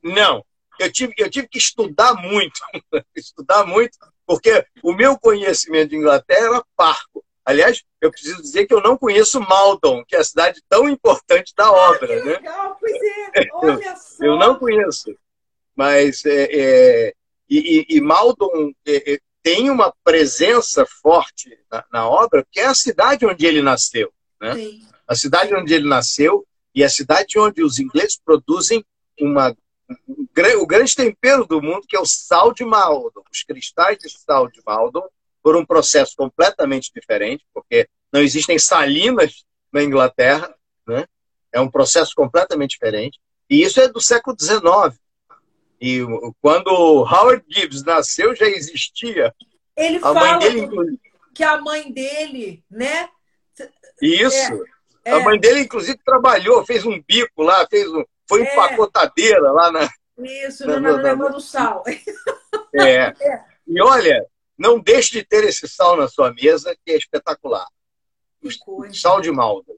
[0.02, 0.44] Não,
[0.78, 2.60] eu tive, eu tive que estudar muito,
[3.14, 7.24] estudar muito, porque o meu conhecimento de Inglaterra era parco.
[7.44, 11.54] Aliás, eu preciso dizer que eu não conheço Maldon, que é a cidade tão importante
[11.56, 12.04] da obra.
[12.04, 12.32] Ah, que né?
[12.32, 12.76] legal, né?
[12.80, 14.24] pois é, olha só.
[14.24, 15.16] Eu não conheço,
[15.76, 17.14] mas é, é,
[17.48, 22.74] e, e, Maldon é, é, tem uma presença forte na, na, obra, que é a
[22.74, 24.12] cidade onde ele nasceu.
[24.40, 24.80] Né?
[25.06, 28.84] A cidade onde ele nasceu e a cidade onde os ingleses produzem
[29.20, 29.56] uma
[30.58, 34.48] o grande tempero do mundo, que é o sal de Maldon, os cristais de sal
[34.48, 35.06] de Maldon,
[35.42, 40.54] por um processo completamente diferente, porque não existem salinas na Inglaterra,
[40.86, 41.06] né?
[41.52, 43.18] é um processo completamente diferente,
[43.48, 44.98] e isso é do século XIX.
[45.80, 46.00] E
[46.40, 49.34] quando Howard Gibbs nasceu, já existia.
[49.76, 50.68] Ele a fala dele,
[51.34, 53.08] que a mãe dele, né?
[54.00, 54.64] Isso.
[55.04, 55.12] É, é.
[55.12, 58.52] A mãe dele, inclusive, trabalhou, fez um bico lá, fez um, foi é.
[58.52, 59.88] empacotadeira lá na.
[60.18, 61.82] Isso, na, na, na, do sal.
[62.74, 63.06] É.
[63.06, 63.44] é.
[63.66, 64.26] E olha,
[64.58, 67.66] não deixe de ter esse sal na sua mesa, que é espetacular.
[68.42, 69.72] O sal de Malda.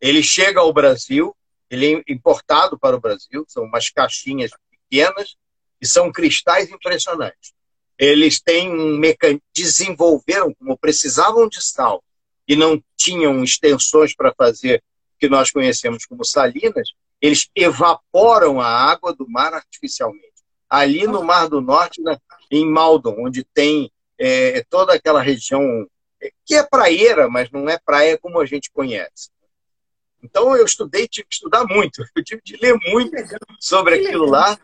[0.00, 1.36] Ele chega ao Brasil,
[1.70, 5.36] ele é importado para o Brasil, são umas caixinhas pequenas
[5.80, 7.52] e são cristais impressionantes.
[7.98, 12.02] Eles têm um mecanismo, desenvolveram, como precisavam de sal
[12.46, 14.82] e não tinham extensões para fazer
[15.16, 20.26] o que nós conhecemos como salinas, eles evaporam a água do mar artificialmente.
[20.68, 22.18] Ali no Mar do Norte, né,
[22.50, 25.86] em Maldon, onde tem é, toda aquela região
[26.20, 29.30] é, que é praieira, mas não é praia como a gente conhece.
[30.22, 33.16] Então eu estudei, tive que estudar muito, eu tive que ler muito
[33.60, 34.58] sobre aquilo lá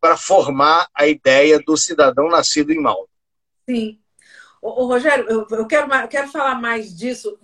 [0.00, 3.06] para formar a ideia do cidadão nascido em Maldon.
[3.68, 4.00] Sim.
[4.62, 7.38] Ô, Rogério, eu, eu, quero, eu quero falar mais disso,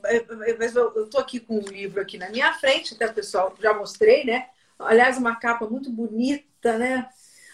[0.59, 4.25] mas eu estou aqui com um livro aqui na minha frente, até pessoal, já mostrei,
[4.25, 4.49] né?
[4.79, 7.09] Aliás, uma capa muito bonita, né?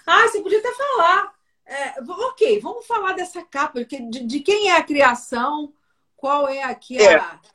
[0.05, 1.33] Ah, você podia até falar.
[1.65, 5.73] É, ok, vamos falar dessa capa, de, de, quem é a criação,
[6.17, 7.13] qual é aqui a.
[7.13, 7.53] É.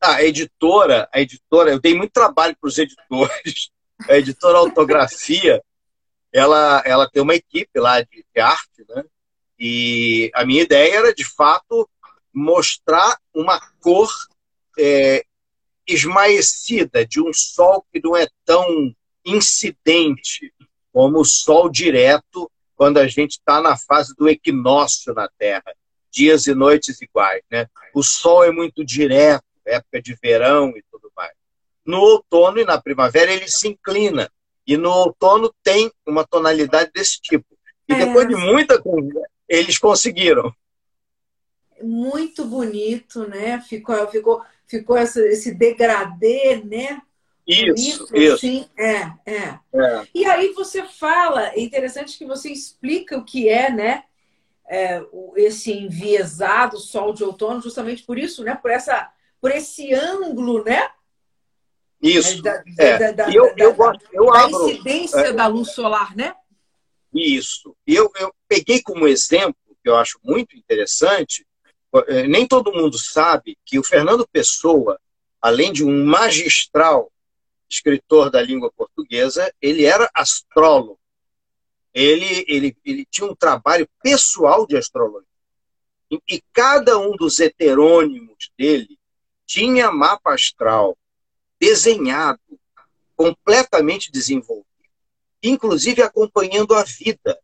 [0.00, 3.70] A editora, a editora, eu dei muito trabalho para os editores.
[4.08, 5.62] A editora Autografia,
[6.32, 9.04] ela, ela tem uma equipe lá de, de arte, né?
[9.66, 11.88] E a minha ideia era, de fato,
[12.30, 14.10] mostrar uma cor
[14.78, 15.24] é,
[15.86, 20.52] esmaecida de um sol que não é tão incidente
[20.92, 25.74] como o sol direto quando a gente está na fase do equinócio na Terra,
[26.10, 27.40] dias e noites iguais.
[27.50, 27.66] Né?
[27.94, 31.32] O sol é muito direto, época de verão e tudo mais.
[31.86, 34.30] No outono e na primavera ele se inclina,
[34.66, 37.46] e no outono tem uma tonalidade desse tipo.
[37.88, 38.04] E é.
[38.04, 40.54] depois de muita conversa, eles conseguiram.
[41.82, 43.60] Muito bonito, né?
[43.60, 47.00] Ficou, ficou, ficou esse, degradê, né?
[47.46, 48.34] Isso, bonito, isso.
[48.34, 48.68] Assim.
[48.78, 53.70] É, é, é, E aí você fala, é interessante que você explica o que é,
[53.70, 54.04] né?
[54.66, 55.04] É,
[55.36, 58.54] esse enviesado sol de outono, justamente por isso, né?
[58.54, 60.88] Por, essa, por esse ângulo, né?
[62.00, 62.42] Isso.
[62.42, 62.98] Da, é.
[62.98, 65.32] da, da, eu, eu, gosto, eu da abro, incidência é.
[65.32, 66.34] da luz solar, né?
[67.14, 67.76] Isso.
[67.86, 71.46] Eu, eu peguei como exemplo, que eu acho muito interessante,
[72.08, 74.98] eh, nem todo mundo sabe que o Fernando Pessoa,
[75.40, 77.12] além de um magistral
[77.70, 80.98] escritor da língua portuguesa, ele era astrólogo.
[81.92, 85.28] Ele, ele, ele tinha um trabalho pessoal de astrologia.
[86.10, 88.98] E, e cada um dos heterônimos dele
[89.46, 90.98] tinha mapa astral
[91.60, 92.40] desenhado,
[93.16, 94.73] completamente desenvolvido
[95.48, 97.38] inclusive acompanhando a vida.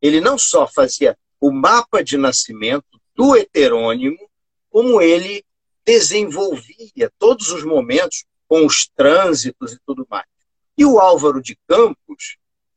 [0.00, 4.18] Ele não só fazia o mapa de nascimento do heterônimo,
[4.70, 5.44] como ele
[5.84, 10.26] desenvolvia todos os momentos com os trânsitos e tudo mais.
[10.76, 12.36] E o Álvaro de Campos,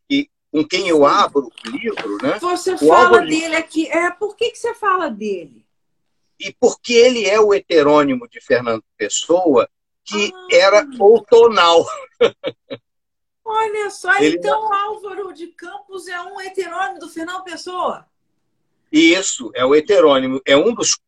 [0.09, 2.37] e com quem eu abro o livro, né?
[2.39, 3.87] Você o fala Álvaro dele aqui.
[3.87, 5.65] É, por que, que você fala dele?
[6.39, 9.67] E porque ele é o heterônimo de Fernando Pessoa,
[10.05, 10.47] que Ah.
[10.51, 11.85] era outonal.
[13.49, 18.05] Olha só, Ele- então Álvaro de Campos é um heterônimo do Fernando Pessoa.
[18.91, 20.99] E isso é o heterônimo, é um dos,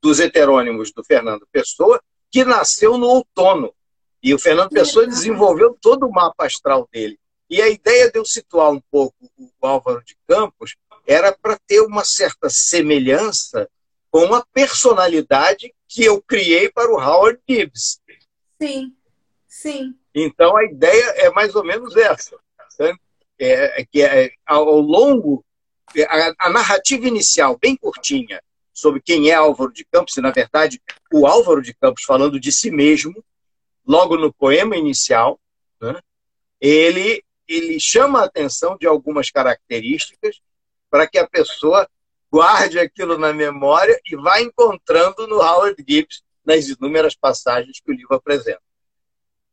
[0.00, 3.74] dos heterônimos do Fernando Pessoa, que nasceu no outono.
[4.22, 7.18] E o Fernando Pessoa desenvolveu todo o mapa astral dele.
[7.50, 10.74] E a ideia de eu situar um pouco o Álvaro de Campos
[11.06, 13.68] era para ter uma certa semelhança
[14.10, 18.00] com uma personalidade que eu criei para o Howard Gibbs.
[18.60, 18.94] Sim,
[19.52, 19.94] sim.
[20.14, 22.38] Então a ideia é mais ou menos essa.
[22.70, 22.98] sabe?
[23.38, 25.44] É, é que é, ao longo,
[26.08, 30.80] a, a narrativa inicial, bem curtinha, sobre quem é Álvaro de Campos, e na verdade
[31.12, 33.22] o Álvaro de Campos falando de si mesmo,
[33.86, 35.38] logo no poema inicial,
[35.80, 36.00] né,
[36.60, 40.40] ele, ele chama a atenção de algumas características
[40.88, 41.86] para que a pessoa
[42.30, 47.94] guarde aquilo na memória e vá encontrando no Howard Gibbs nas inúmeras passagens que o
[47.94, 48.62] livro apresenta.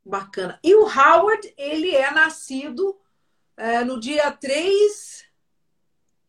[0.06, 0.60] Bacana.
[0.64, 2.98] E o Howard, ele é nascido
[3.58, 5.26] é, no dia 3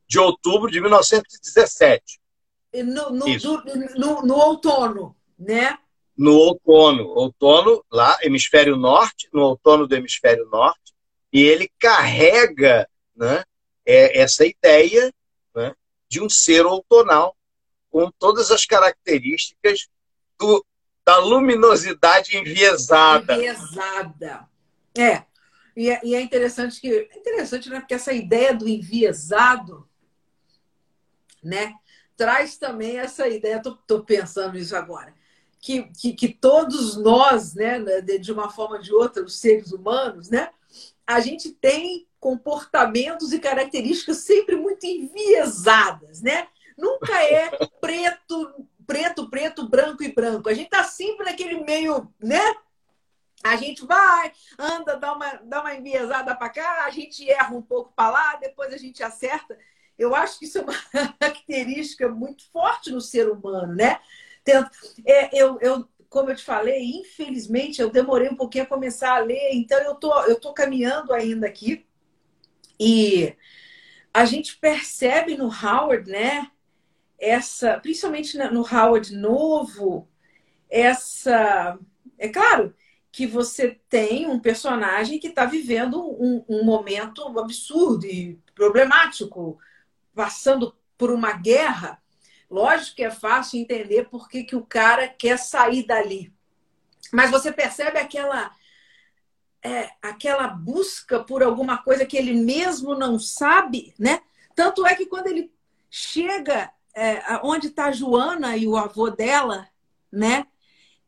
[0.07, 2.21] de outubro de 1917,
[2.85, 3.65] no, no, do-
[3.97, 5.79] no, no outono, né?
[6.21, 7.05] no outono.
[7.05, 10.93] Outono, lá, hemisfério norte, no outono do hemisfério norte,
[11.33, 13.43] e ele carrega né,
[13.87, 15.15] é, essa ideia
[15.55, 15.75] né,
[16.09, 17.35] de um ser outonal
[17.89, 19.89] com todas as características
[20.39, 20.65] do,
[21.11, 23.35] da luminosidade enviesada.
[23.35, 24.49] Enviesada.
[24.97, 25.25] É.
[25.77, 26.01] E, é.
[26.05, 26.89] e é interessante que.
[26.89, 27.81] É interessante, né?
[27.81, 29.89] Porque essa ideia do enviesado,
[31.43, 31.75] né?
[32.17, 35.15] Traz também essa ideia, tô, tô pensando nisso agora,
[35.59, 39.73] que, que, que todos nós, né, de, de uma forma ou de outra, os seres
[39.73, 40.51] humanos, né?
[41.07, 46.47] A gente tem comportamentos e características sempre muito enviesadas, né?
[46.77, 50.49] Nunca é preto, preto, preto, branco e branco.
[50.49, 52.41] A gente tá sempre naquele meio, né?
[53.45, 57.63] A gente vai, anda, dá uma, dá uma enviesada para cá, a gente erra um
[57.63, 59.57] pouco para lá, depois a gente acerta.
[59.97, 60.75] Eu acho que isso é uma
[61.21, 64.01] característica muito forte no ser humano, né?
[64.43, 64.71] Tento-
[65.07, 69.21] é, eu, eu, como eu te falei, infelizmente eu demorei um pouquinho a começar a
[69.21, 71.87] ler, então eu tô, eu tô caminhando ainda aqui
[72.79, 73.37] e
[74.13, 76.51] a gente percebe no Howard, né?
[77.21, 80.09] Essa, principalmente no Howard novo,
[80.71, 81.79] essa,
[82.19, 82.75] é claro
[83.13, 89.59] que você tem um personagem que está vivendo um, um momento absurdo e problemático,
[90.15, 92.01] passando por uma guerra.
[92.49, 96.33] Lógico que é fácil entender por que, que o cara quer sair dali.
[97.13, 98.55] Mas você percebe aquela,
[99.63, 104.21] é, aquela busca por alguma coisa que ele mesmo não sabe, né?
[104.55, 105.53] Tanto é que quando ele
[105.91, 109.69] chega é, onde está Joana e o avô dela,
[110.13, 110.47] né?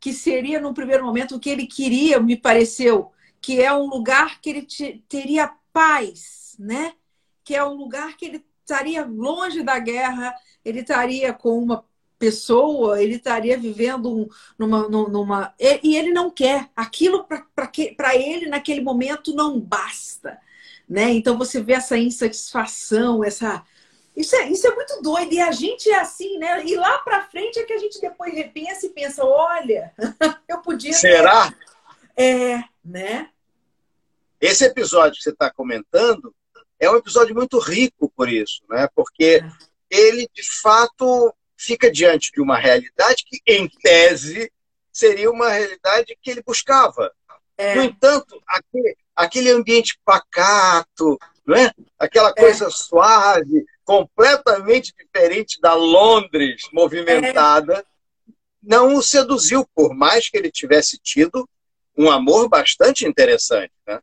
[0.01, 4.41] Que seria, no primeiro momento, o que ele queria, me pareceu, que é um lugar
[4.41, 6.95] que ele te- teria paz, né?
[7.45, 11.85] Que é um lugar que ele estaria longe da guerra, ele estaria com uma
[12.19, 14.89] pessoa, ele estaria vivendo um- numa.
[14.89, 16.71] num- numa e ele não quer.
[16.77, 17.27] Aquilo
[17.97, 20.39] para ele, naquele momento, não basta.
[20.89, 21.11] Né?
[21.13, 23.65] Então você vê essa insatisfação, essa.
[24.15, 25.33] Isso é, isso é muito doido.
[25.33, 26.65] E a gente é assim, né?
[26.65, 29.93] E lá para frente é que a gente depois repensa e pensa: olha,
[30.49, 30.93] eu podia.
[30.93, 31.53] ter- Será?
[32.17, 33.31] É, né?
[34.41, 36.35] Esse episódio que você está comentando
[36.79, 38.89] é um episódio muito rico por isso, né?
[38.93, 39.41] porque
[39.89, 44.51] ele, de fato, fica diante de uma realidade que, em tese,
[44.93, 47.13] seria uma realidade que ele buscava.
[47.57, 47.77] É.
[47.77, 51.71] No entanto, aquele, aquele ambiente pacato, não é?
[51.97, 57.85] aquela coisa suave, completamente diferente da Londres movimentada,
[58.63, 61.49] não o seduziu, por mais que ele tivesse tido
[61.97, 63.73] um amor bastante interessante.
[63.87, 64.01] Né?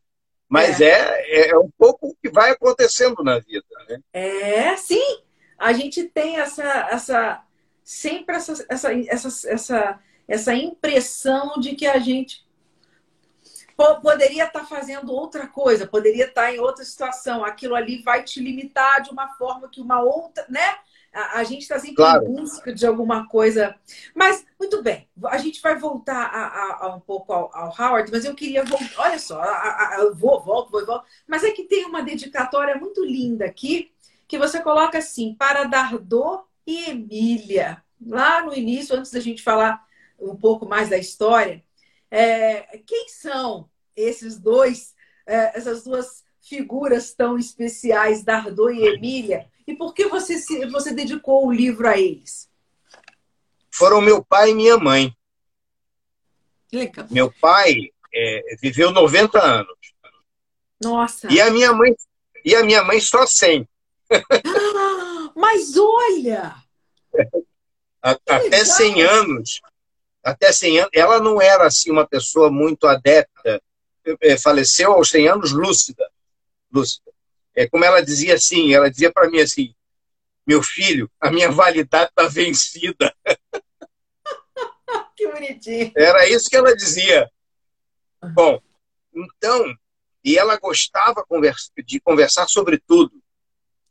[0.48, 1.50] Mas é.
[1.50, 3.64] É, um pouco o que vai acontecendo na vida.
[3.88, 4.00] Né?
[4.12, 5.20] É, sim.
[5.58, 7.44] A gente tem essa, essa
[7.84, 12.44] sempre essa, essa, essa, essa, essa impressão de que a gente
[14.00, 17.44] poderia estar fazendo outra coisa, poderia estar em outra situação.
[17.44, 20.76] Aquilo ali vai te limitar de uma forma que uma outra, né?
[21.12, 22.24] A, a gente está sempre Claro.
[22.26, 23.74] em busca de alguma coisa.
[24.14, 28.10] Mas, muito bem, a gente vai voltar a, a- a um pouco ao, ao Howard,
[28.12, 28.88] mas eu queria voltar.
[28.98, 29.42] Olha só,
[29.98, 31.04] eu vou, volto, vou, volto.
[31.26, 33.90] Mas é que tem uma dedicatória muito linda aqui,
[34.28, 37.82] que você coloca assim, para Dardô e Emília.
[38.06, 39.84] Lá no início, antes da gente falar
[40.18, 41.64] um pouco mais da história.
[42.10, 44.94] É, quem são esses dois,
[45.26, 49.48] é, essas duas figuras tão especiais, Dardô e Emília?
[49.66, 52.48] E por que você, se, você dedicou o livro a eles?
[53.70, 55.16] Foram meu pai e minha mãe.
[56.72, 57.06] Legal.
[57.10, 59.78] Meu pai é, viveu 90 anos.
[60.82, 61.32] Nossa!
[61.32, 61.94] E a minha mãe,
[62.44, 63.68] e a minha mãe só 100.
[64.10, 66.56] Ah, mas olha!
[68.02, 69.60] até 100 anos,
[70.22, 73.62] até 100 anos, ela não era assim uma pessoa muito adepta,
[74.20, 76.08] é, faleceu aos 100 anos lúcida,
[76.72, 77.10] lúcida.
[77.54, 79.74] É como ela dizia assim, ela dizia para mim assim,
[80.46, 83.14] meu filho, a minha validade está vencida.
[85.16, 85.92] que bonitinho.
[85.96, 87.30] Era isso que ela dizia.
[88.34, 88.60] Bom,
[89.14, 89.64] então,
[90.24, 91.24] e ela gostava
[91.84, 93.12] de conversar sobre tudo.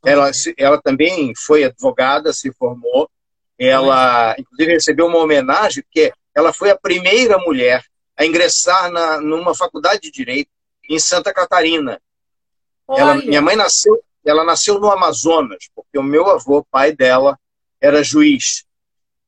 [0.06, 3.10] Ela, ela também foi advogada, se formou.
[3.58, 7.84] Ela, inclusive, recebeu uma homenagem, porque ela foi a primeira mulher
[8.18, 10.52] a ingressar na, numa faculdade de Direito
[10.90, 12.02] em Santa Catarina.
[12.90, 17.40] Ela, minha mãe nasceu, ela nasceu no Amazonas, porque o meu avô, pai dela,
[17.80, 18.66] era juiz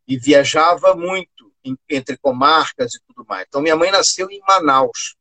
[0.08, 1.52] e viajava muito
[1.90, 3.46] entre comarcas e tudo mais.
[3.48, 5.16] Então, minha mãe nasceu em Manaus.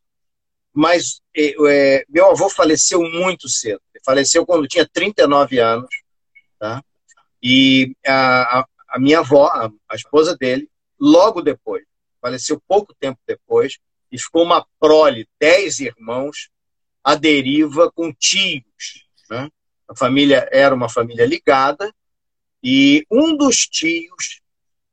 [0.73, 3.81] Mas é, é, meu avô faleceu muito cedo.
[3.95, 5.91] Ele faleceu quando tinha 39 anos.
[6.59, 6.83] Tá?
[7.43, 10.70] E a, a, a minha avó, a, a esposa dele,
[11.01, 11.85] logo depois,
[12.21, 13.79] faleceu pouco tempo depois,
[14.13, 16.51] e ficou uma prole, dez irmãos,
[17.03, 19.07] à deriva com tios.
[19.31, 19.49] Né?
[19.89, 21.93] A família era uma família ligada,
[22.63, 24.43] e um dos tios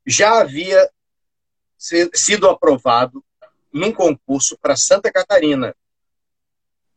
[0.05, 0.89] já havia
[2.13, 3.23] sido aprovado
[3.73, 5.75] num concurso para Santa Catarina.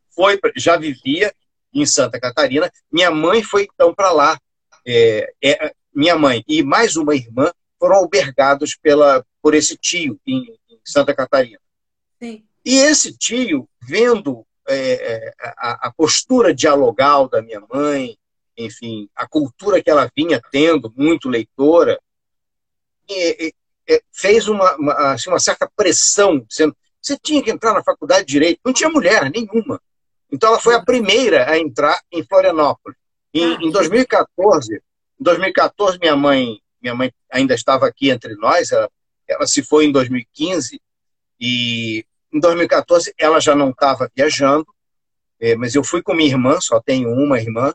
[0.09, 1.33] Foi, já vivia
[1.73, 2.71] em Santa Catarina.
[2.91, 4.39] Minha mãe foi então para lá.
[4.85, 7.51] É, é, minha mãe e mais uma irmã
[7.81, 11.59] foram albergados pela, por esse tio em, em Santa Catarina.
[12.21, 12.45] Sim.
[12.63, 18.15] E esse tio, vendo é, é, a, a, postura dialogal da minha mãe,
[18.55, 21.99] enfim, a cultura que ela vinha tendo, muito leitora,
[23.09, 23.51] é,
[24.11, 28.33] fez uma, uma, assim, uma certa pressão, dizendo você tinha que entrar na faculdade de
[28.33, 28.59] Direito.
[28.63, 29.81] Não tinha mulher nenhuma.
[30.31, 32.95] Então ela foi a primeira a entrar em Florianópolis.
[33.33, 38.71] Em, ah, em 2014, em 2014 minha mãe, minha mãe ainda estava aqui entre nós.
[38.71, 38.89] Ela,
[39.27, 40.81] ela se foi em 2015
[41.39, 44.67] e em 2014 ela já não estava viajando,
[45.39, 47.73] é, mas eu fui com minha irmã, só tenho uma irmã.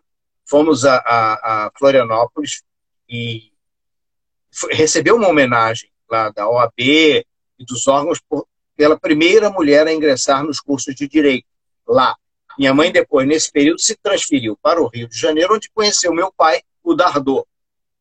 [0.48, 2.62] Fomos a, a, a Florianópolis
[3.08, 3.52] e
[4.70, 7.24] recebeu uma homenagem lá da OAB e
[7.58, 8.46] dos órgãos por,
[8.76, 11.46] pela primeira mulher a ingressar nos cursos de direito
[11.86, 12.16] lá.
[12.58, 16.32] Minha mãe, depois, nesse período, se transferiu para o Rio de Janeiro, onde conheceu meu
[16.32, 17.46] pai, o Dardô.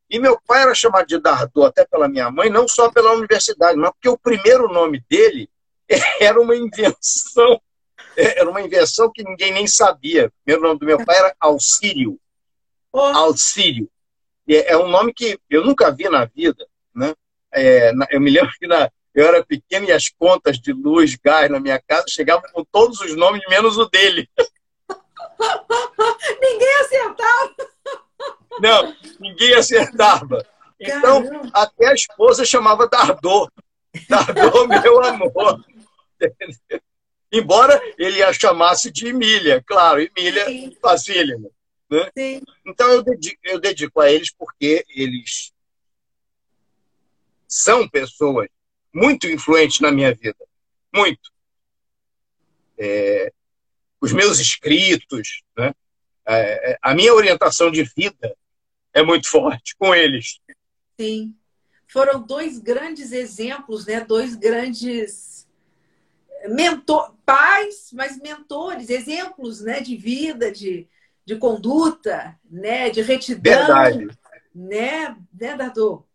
[0.10, 3.78] E meu pai era chamado de Dardô até pela minha mãe, não só pela universidade,
[3.78, 5.50] mas porque o primeiro nome dele
[6.20, 7.60] era uma invenção.
[8.16, 10.28] Era uma invenção que ninguém nem sabia.
[10.28, 12.20] O primeiro nome do meu pai era Alcírio.
[12.94, 13.90] Alcírio.
[14.48, 16.66] É um nome que eu nunca vi na vida.
[16.94, 17.14] Né?
[17.52, 21.50] É, eu me lembro que na, eu era pequeno e as contas de luz, gás
[21.50, 24.30] na minha casa chegavam com todos os nomes, menos o dele.
[26.42, 27.75] ninguém acertava.
[28.60, 30.46] Não, ninguém acertava.
[30.80, 31.52] Então, Caramba.
[31.54, 33.50] até a esposa chamava Dardô.
[34.08, 35.66] Dardô, meu amor.
[37.32, 40.46] Embora ele a chamasse de Emília, claro, Emília
[40.82, 41.50] Facílima.
[41.90, 42.42] Né?
[42.66, 45.54] Então, eu dedico, eu dedico a eles porque eles
[47.48, 48.48] são pessoas
[48.94, 50.46] muito influentes na minha vida.
[50.94, 51.32] Muito.
[52.78, 53.32] É,
[54.02, 55.74] os meus escritos, né?
[56.28, 58.36] É, é, a minha orientação de vida
[58.96, 60.40] é muito forte com eles.
[61.00, 61.36] Sim.
[61.86, 64.00] Foram dois grandes exemplos, né?
[64.00, 65.46] dois grandes
[66.48, 69.82] mentor, pais, mas mentores, exemplos né?
[69.82, 70.88] de vida, de,
[71.26, 72.90] de conduta, né?
[72.90, 73.54] de retidão.
[73.54, 74.08] Verdade.
[74.54, 76.06] Né, né Dado?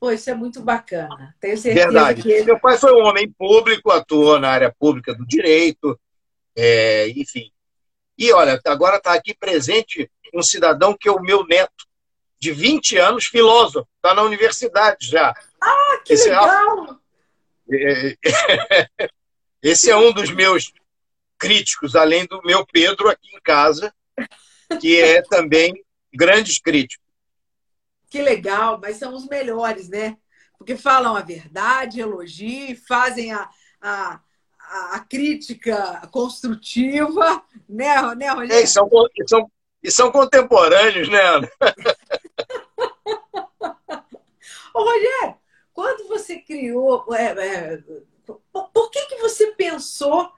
[0.00, 1.36] Pô, isso é muito bacana.
[1.38, 2.22] Tenho certeza Verdade.
[2.22, 2.42] que.
[2.42, 6.00] Meu pai foi um homem público, atuou na área pública do direito,
[6.56, 7.52] é, enfim.
[8.16, 11.86] E olha, agora está aqui presente um cidadão que é o meu neto,
[12.40, 15.34] de 20 anos, filósofo, está na universidade já.
[15.60, 17.00] Ah, que Esse é legal!
[17.72, 18.16] É...
[19.62, 20.72] Esse é um dos meus
[21.38, 23.92] críticos, além do meu Pedro aqui em casa,
[24.80, 25.74] que é também
[26.12, 27.10] grandes críticos
[28.10, 30.16] que legal, mas são os melhores, né?
[30.58, 33.48] Porque falam a verdade, elogiam, fazem a,
[33.80, 34.20] a,
[34.92, 38.52] a, crítica construtiva, né, né Rogério?
[38.52, 39.50] É, e, são, e, são,
[39.82, 41.20] e são contemporâneos, né,
[44.74, 45.36] Ô, Rogério,
[45.72, 47.06] quando você criou.
[47.14, 47.82] É, é,
[48.52, 50.32] por que, que você pensou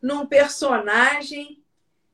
[0.00, 1.62] num personagem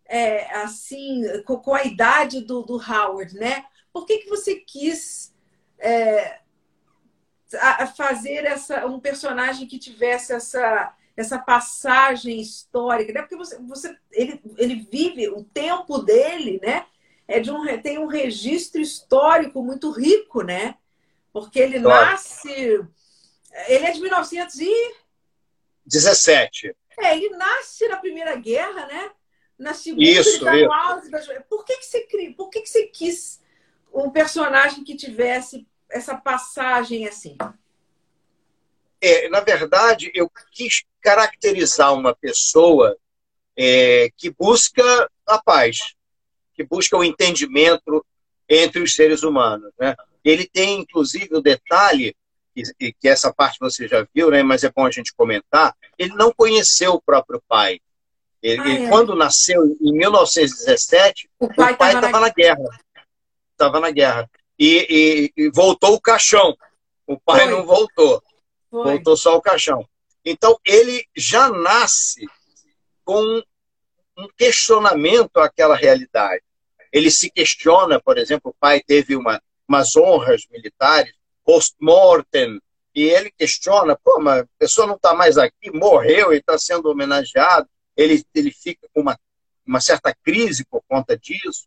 [0.06, 3.64] é, assim, com, a idade do, do, Howard, né?
[3.92, 5.34] Por que, que você quis
[5.78, 6.40] é,
[7.96, 13.12] fazer essa, um personagem que tivesse essa, essa passagem histórica?
[13.12, 13.20] Né?
[13.20, 16.86] Porque você, você, ele, ele vive, o tempo dele, né?
[17.26, 20.76] É de um, tem um registro histórico muito rico, né?
[21.32, 22.12] Porque ele claro.
[22.12, 22.86] nasce.
[23.68, 26.76] Ele é de 1917.
[26.98, 29.10] É, ele nasce na Primeira Guerra, né?
[29.58, 31.10] Na Segunda isso, ele tá isso.
[31.48, 32.06] Por que, que você
[32.36, 33.40] por que, que você quis
[33.92, 37.38] um personagem que tivesse essa passagem assim?
[39.00, 42.98] É, na verdade, eu quis caracterizar uma pessoa
[43.56, 45.94] é, que busca a paz,
[46.54, 48.04] que busca o entendimento
[48.48, 49.94] entre os seres humanos, né?
[50.24, 52.16] Ele tem, inclusive, o detalhe,
[52.54, 56.14] que, que essa parte você já viu, né, mas é bom a gente comentar, ele
[56.14, 57.80] não conheceu o próprio pai.
[58.42, 58.88] Ele, ah, é.
[58.88, 62.20] quando nasceu, em 1917, o pai estava na...
[62.20, 62.28] na...
[62.28, 62.64] guerra.
[63.52, 64.30] Estava na guerra.
[64.58, 66.56] E, e, e, voltou o caixão.
[67.06, 67.50] O pai Foi.
[67.50, 68.22] não voltou.
[68.70, 68.84] Foi.
[68.84, 69.86] Voltou só o caixão.
[70.24, 72.26] Então, ele já nasce
[73.04, 73.42] com
[74.16, 76.42] um questionamento àquela realidade.
[76.92, 81.12] Ele se questiona, por exemplo, o pai teve uma umas honras militares,
[81.44, 82.60] post-mortem,
[82.94, 86.88] e ele questiona, pô, mas a pessoa não está mais aqui, morreu e está sendo
[86.88, 89.18] homenageado, ele, ele fica com uma,
[89.66, 91.66] uma certa crise por conta disso,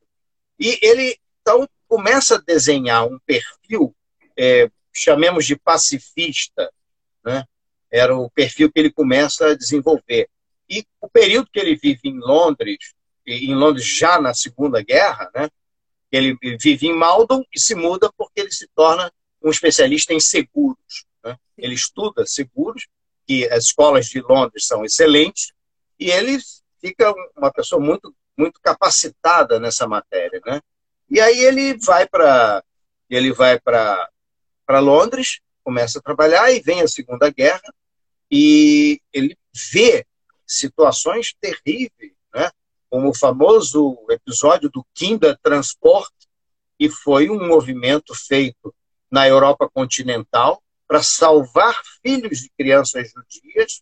[0.60, 3.94] e ele, então, começa a desenhar um perfil,
[4.38, 6.72] é, chamemos de pacifista,
[7.24, 7.44] né?
[7.92, 10.30] era o perfil que ele começa a desenvolver.
[10.70, 12.94] E o período que ele vive em Londres,
[13.26, 15.50] em Londres já na Segunda Guerra, né?
[16.12, 19.12] Ele vive em Maldon e se muda porque ele se torna
[19.42, 21.06] um especialista em seguros.
[21.24, 21.38] Né?
[21.58, 22.88] Ele estuda seguros,
[23.26, 25.52] que as escolas de Londres são excelentes,
[26.00, 26.38] e ele
[26.80, 30.42] fica uma pessoa muito, muito capacitada nessa matéria.
[30.46, 30.62] Né?
[31.10, 32.64] E aí ele vai para
[33.10, 34.10] ele vai para
[34.80, 37.74] Londres, começa a trabalhar e vem a Segunda Guerra
[38.30, 39.38] e ele
[39.72, 40.06] vê
[40.48, 42.18] situações terríveis
[42.90, 46.12] como o famoso episódio do Kindertransport,
[46.80, 48.74] que foi um movimento feito
[49.12, 53.82] na Europa continental para salvar filhos de crianças judias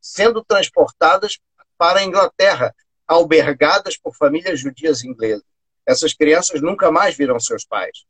[0.00, 1.38] sendo transportadas
[1.76, 2.74] para a Inglaterra,
[3.06, 5.44] albergadas por famílias judias inglesas.
[5.84, 8.04] Essas crianças nunca mais viram seus pais.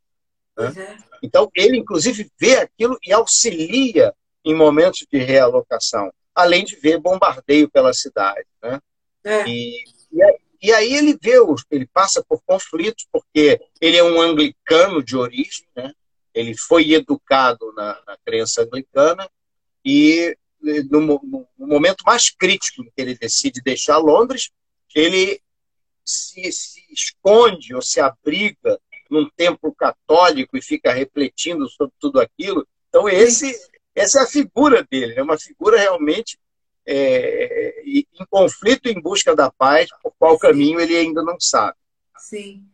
[0.56, 0.72] Né?
[0.76, 0.96] É.
[1.22, 4.14] Então, ele, inclusive, vê aquilo e auxilia
[4.44, 8.47] em momentos de realocação, além de ver bombardeio pela cidade.
[8.62, 8.80] Né?
[9.24, 9.49] É.
[9.49, 11.34] E e aí, e aí ele vê,
[11.70, 15.93] ele passa por conflitos, porque ele é um anglicano de origem, né?
[16.34, 19.28] ele foi educado na, na crença anglicana,
[19.84, 20.37] e
[20.91, 24.51] no, no, momento mais crítico em que ele decide deixar Londres,
[24.95, 25.41] ele
[26.05, 28.80] se, se esconde ou se abriga
[29.11, 32.66] num templo católico e fica refletindo sobre tudo aquilo.
[32.89, 33.55] Então, esse,
[33.97, 36.38] essa é a figura dele, é uma figura realmente
[36.86, 40.40] é, em conflito em busca da paz, por qual Sim.
[40.40, 41.76] caminho ele ainda não sabe.
[42.18, 42.64] Sim.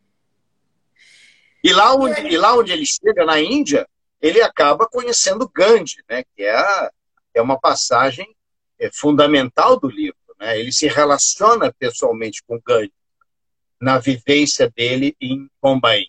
[1.64, 3.88] E lá onde, e lá onde ele chega, na Índia,
[4.20, 6.90] ele acaba conhecendo Gandhi, né, que é, a,
[7.34, 8.34] é uma passagem
[8.78, 10.16] é, fundamental do livro.
[10.38, 10.58] Né?
[10.58, 12.92] Ele se relaciona pessoalmente com Gandhi
[13.80, 16.08] na vivência dele em Bombay.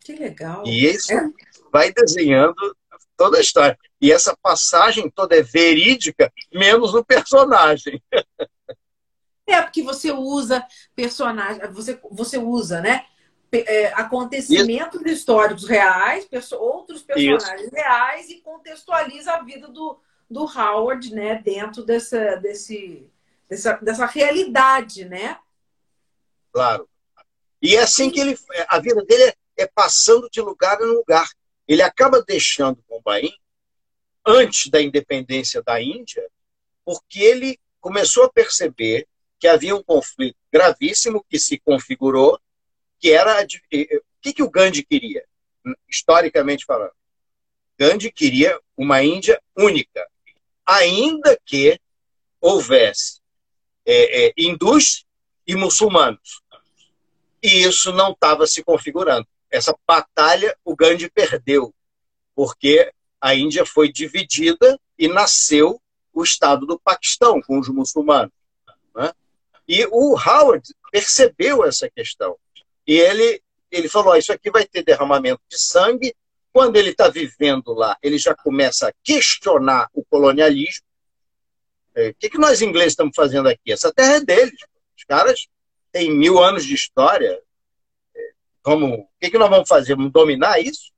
[0.00, 0.62] Que legal.
[0.66, 1.30] E isso é.
[1.72, 2.75] vai desenhando
[3.16, 3.78] toda a história.
[4.00, 8.02] E essa passagem toda é verídica, menos o personagem.
[9.48, 13.06] É, porque você usa personagem, você, você usa, né?
[13.52, 15.08] É, acontecimentos Isso.
[15.08, 16.26] históricos reais,
[16.58, 17.74] outros personagens Isso.
[17.74, 21.36] reais e contextualiza a vida do, do Howard, né?
[21.36, 23.08] Dentro dessa, desse,
[23.48, 25.38] dessa, dessa realidade, né?
[26.52, 26.88] Claro.
[27.62, 28.36] E é assim que ele,
[28.68, 31.28] a vida dele é, é passando de lugar em lugar.
[31.66, 33.32] Ele acaba deixando Bombaim
[34.24, 36.26] antes da independência da Índia,
[36.84, 39.06] porque ele começou a perceber
[39.38, 42.40] que havia um conflito gravíssimo que se configurou,
[42.98, 43.46] que era o
[44.20, 45.24] que, que o Gandhi queria,
[45.88, 46.92] historicamente falando.
[47.78, 50.06] Gandhi queria uma Índia única,
[50.64, 51.78] ainda que
[52.40, 53.20] houvesse
[53.84, 55.04] é, é, hindus
[55.46, 56.42] e muçulmanos.
[57.42, 59.28] E isso não estava se configurando.
[59.50, 61.74] Essa batalha o Gandhi perdeu,
[62.34, 65.80] porque a Índia foi dividida e nasceu
[66.12, 68.32] o Estado do Paquistão com os muçulmanos.
[68.94, 69.12] Né?
[69.68, 72.36] E o Howard percebeu essa questão.
[72.86, 76.14] E ele, ele falou: isso aqui vai ter derramamento de sangue,
[76.56, 80.86] quando ele está vivendo lá, ele já começa a questionar o colonialismo.
[81.94, 83.70] É, o que, que nós ingleses estamos fazendo aqui?
[83.72, 84.58] Essa terra é deles.
[84.96, 85.48] Os caras
[85.92, 87.42] têm mil anos de história.
[88.66, 89.94] Vamos, o que, que nós vamos fazer?
[89.94, 90.90] Vamos dominar isso?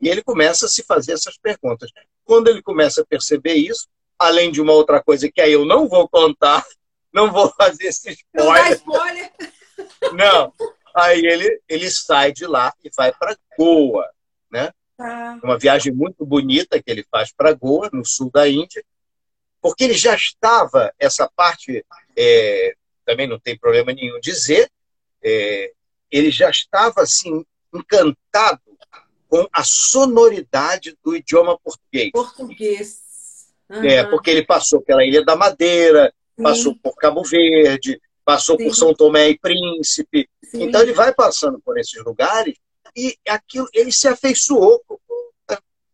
[0.00, 1.88] E ele começa a se fazer essas perguntas.
[2.24, 3.86] Quando ele começa a perceber isso,
[4.18, 6.64] além de uma outra coisa que aí eu não vou contar,
[7.14, 8.44] não vou fazer esse spoiler.
[8.44, 9.32] Não dá spoiler.
[10.12, 10.52] Não.
[10.94, 14.06] Aí ele, ele sai de lá e vai para Goa,
[14.50, 14.70] né?
[14.98, 15.38] Ah.
[15.42, 18.84] Uma viagem muito bonita que ele faz para Goa, no sul da Índia,
[19.62, 21.84] porque ele já estava, essa parte,
[22.16, 22.74] é,
[23.06, 24.70] também não tem problema nenhum dizer,
[25.22, 25.72] é,
[26.10, 28.60] ele já estava assim, encantado
[29.28, 32.10] com a sonoridade do idioma português.
[32.10, 33.00] Português.
[33.70, 33.84] Uhum.
[33.84, 36.42] É, porque ele passou pela Ilha da Madeira, Sim.
[36.42, 38.64] passou por Cabo Verde, passou Sim.
[38.64, 40.28] por São Tomé e Príncipe.
[40.44, 40.64] Sim.
[40.64, 42.56] Então ele vai passando por esses lugares
[42.96, 44.82] e aquilo ele se afeiçoou.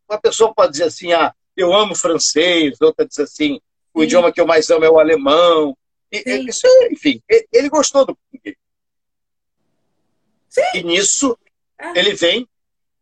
[0.09, 3.61] Uma pessoa pode dizer assim, ah, eu amo francês, outra diz assim,
[3.93, 5.77] o idioma que eu mais amo é o alemão.
[6.11, 7.21] E, isso, enfim,
[7.53, 8.57] ele gostou do português.
[10.75, 11.39] E nisso
[11.79, 11.93] ah.
[11.95, 12.49] ele vem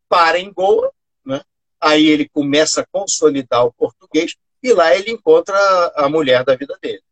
[0.08, 0.92] para em Goa,
[1.24, 1.40] né?
[1.80, 5.56] aí ele começa a consolidar o português e lá ele encontra
[5.94, 7.02] a mulher da vida dele.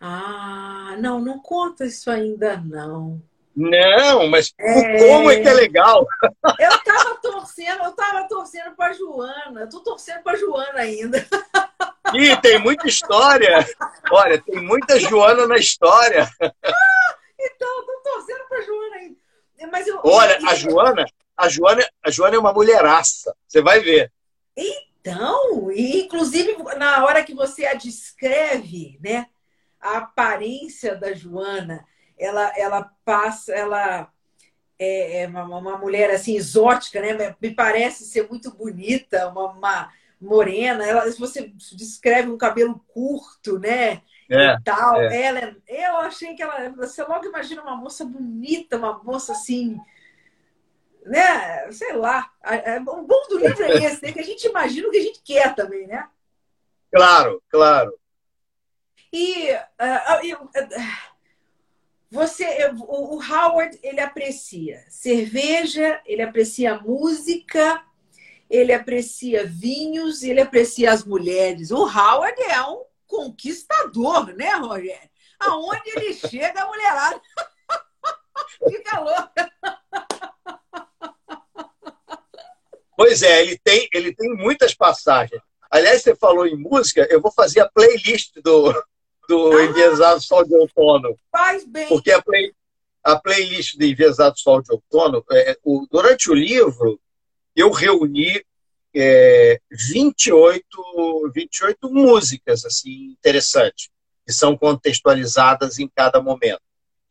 [0.00, 3.22] Ah, não, não conta isso ainda não.
[3.56, 4.98] Não, mas é...
[4.98, 6.06] como é que é legal?
[6.58, 9.62] Eu tava torcendo, eu tava torcendo para Joana.
[9.62, 11.26] Eu tô torcendo para Joana ainda.
[12.12, 13.66] Ih, tem muita história.
[14.12, 16.28] Olha, tem muita Joana na história.
[16.40, 17.14] Ah,
[17.54, 19.16] então, tô torcendo para Joana ainda.
[19.70, 20.48] Mas eu, Olha, eu...
[20.48, 23.34] a Joana, a Joana, a Joana é uma mulheraça.
[23.46, 24.12] Você vai ver.
[24.56, 29.26] Então, e inclusive na hora que você a descreve, né,
[29.80, 31.86] a aparência da Joana,
[32.18, 34.10] ela, ela passa, ela
[34.78, 37.34] é, é uma, uma, mulher assim exótica, né?
[37.40, 40.84] Me parece ser muito bonita, uma, uma morena.
[40.86, 44.02] Ela, você descreve um cabelo curto, né?
[44.30, 45.00] É, e tal.
[45.02, 45.22] É.
[45.22, 49.80] Ela, eu achei que ela, você logo imagina uma moça bonita, uma moça assim
[51.06, 51.70] né?
[51.72, 52.30] Sei lá.
[52.88, 54.12] O bom do livro é esse, né?
[54.12, 56.08] que a gente imagina o que a gente quer também, né?
[56.92, 57.94] Claro, claro.
[59.12, 60.50] E uh, uh,
[62.10, 67.82] você, o, o Howard, ele aprecia cerveja, ele aprecia música,
[68.50, 71.70] ele aprecia vinhos, ele aprecia as mulheres.
[71.70, 75.10] O Howard é um conquistador, né, Rogério?
[75.38, 77.20] Aonde ele chega, a mulherada
[78.68, 79.52] fica louca.
[82.96, 85.40] Pois é, ele tem, ele tem muitas passagens.
[85.70, 88.72] Aliás, você falou em música, eu vou fazer a playlist do,
[89.28, 91.14] do ah, Enviesado Sol de Outono.
[91.30, 91.88] Faz bem.
[91.88, 92.52] Porque a, play,
[93.04, 96.98] a playlist do Enviesado Sol de Outono, é, o, durante o livro,
[97.54, 98.42] eu reuni
[98.98, 103.90] é, 28, 28 músicas assim interessantes,
[104.26, 106.62] que são contextualizadas em cada momento.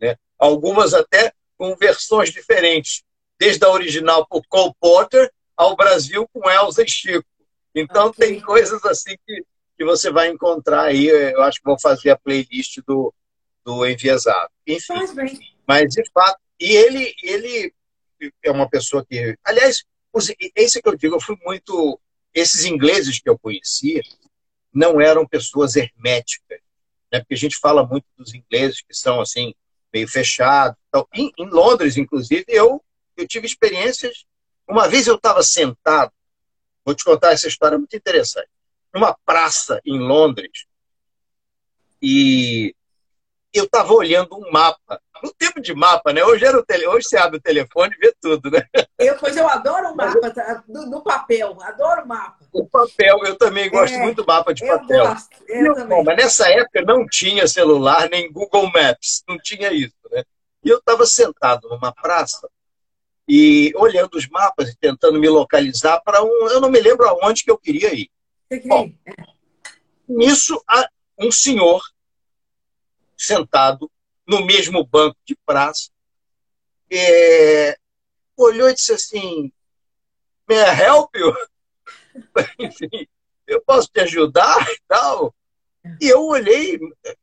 [0.01, 0.15] Né?
[0.38, 3.03] Algumas até com versões diferentes,
[3.39, 7.25] desde a original por Cole Porter ao Brasil com Elza e Chico.
[7.73, 8.27] Então okay.
[8.27, 9.43] tem coisas assim que,
[9.77, 11.07] que você vai encontrar aí.
[11.07, 13.13] Eu acho que vou fazer a playlist do,
[13.63, 14.49] do Enviesado.
[14.65, 14.93] Enfim,
[15.67, 17.73] mas de fato, e ele, ele
[18.43, 19.83] é uma pessoa que, aliás,
[20.55, 21.99] esse que eu digo, eu fui muito.
[22.34, 24.01] Esses ingleses que eu conhecia
[24.74, 26.59] não eram pessoas herméticas,
[27.11, 27.20] né?
[27.20, 29.53] porque a gente fala muito dos ingleses que são assim
[29.93, 30.78] meio fechados.
[30.89, 32.84] Então, em, em Londres, inclusive, eu
[33.16, 34.26] eu tive experiências
[34.68, 36.11] uma vez eu estava sentado,
[36.84, 38.49] vou te contar essa história muito interessante,
[38.93, 40.66] numa praça em Londres,
[42.01, 42.76] e
[43.53, 45.01] eu estava olhando um mapa.
[45.24, 46.24] No tempo de mapa, né?
[46.24, 46.88] Hoje, era o tele...
[46.88, 48.68] Hoje você abre o telefone e vê tudo, né?
[48.99, 50.63] Eu, pois eu adoro o mapa tá?
[51.03, 52.45] papel, adoro o mapa.
[52.51, 55.07] O papel, eu também gosto é, muito do mapa de papel.
[55.07, 56.03] Gosto, eu eu, também.
[56.03, 60.24] mas nessa época não tinha celular, nem Google Maps, não tinha isso, né?
[60.63, 62.49] E eu estava sentado numa praça
[63.28, 66.47] e olhando os mapas e tentando me localizar para um.
[66.49, 68.09] Eu não me lembro aonde que eu queria ir.
[68.66, 68.91] Bom,
[70.07, 70.63] nisso,
[71.18, 71.82] um senhor
[73.18, 73.89] sentado
[74.28, 75.89] no mesmo banco de praça
[76.91, 77.78] é,
[78.38, 79.51] olhou e disse assim:
[80.49, 81.34] I help you?
[82.59, 83.07] Enfim,
[83.47, 85.36] eu posso te ajudar e tal.
[86.01, 86.80] E eu olhei,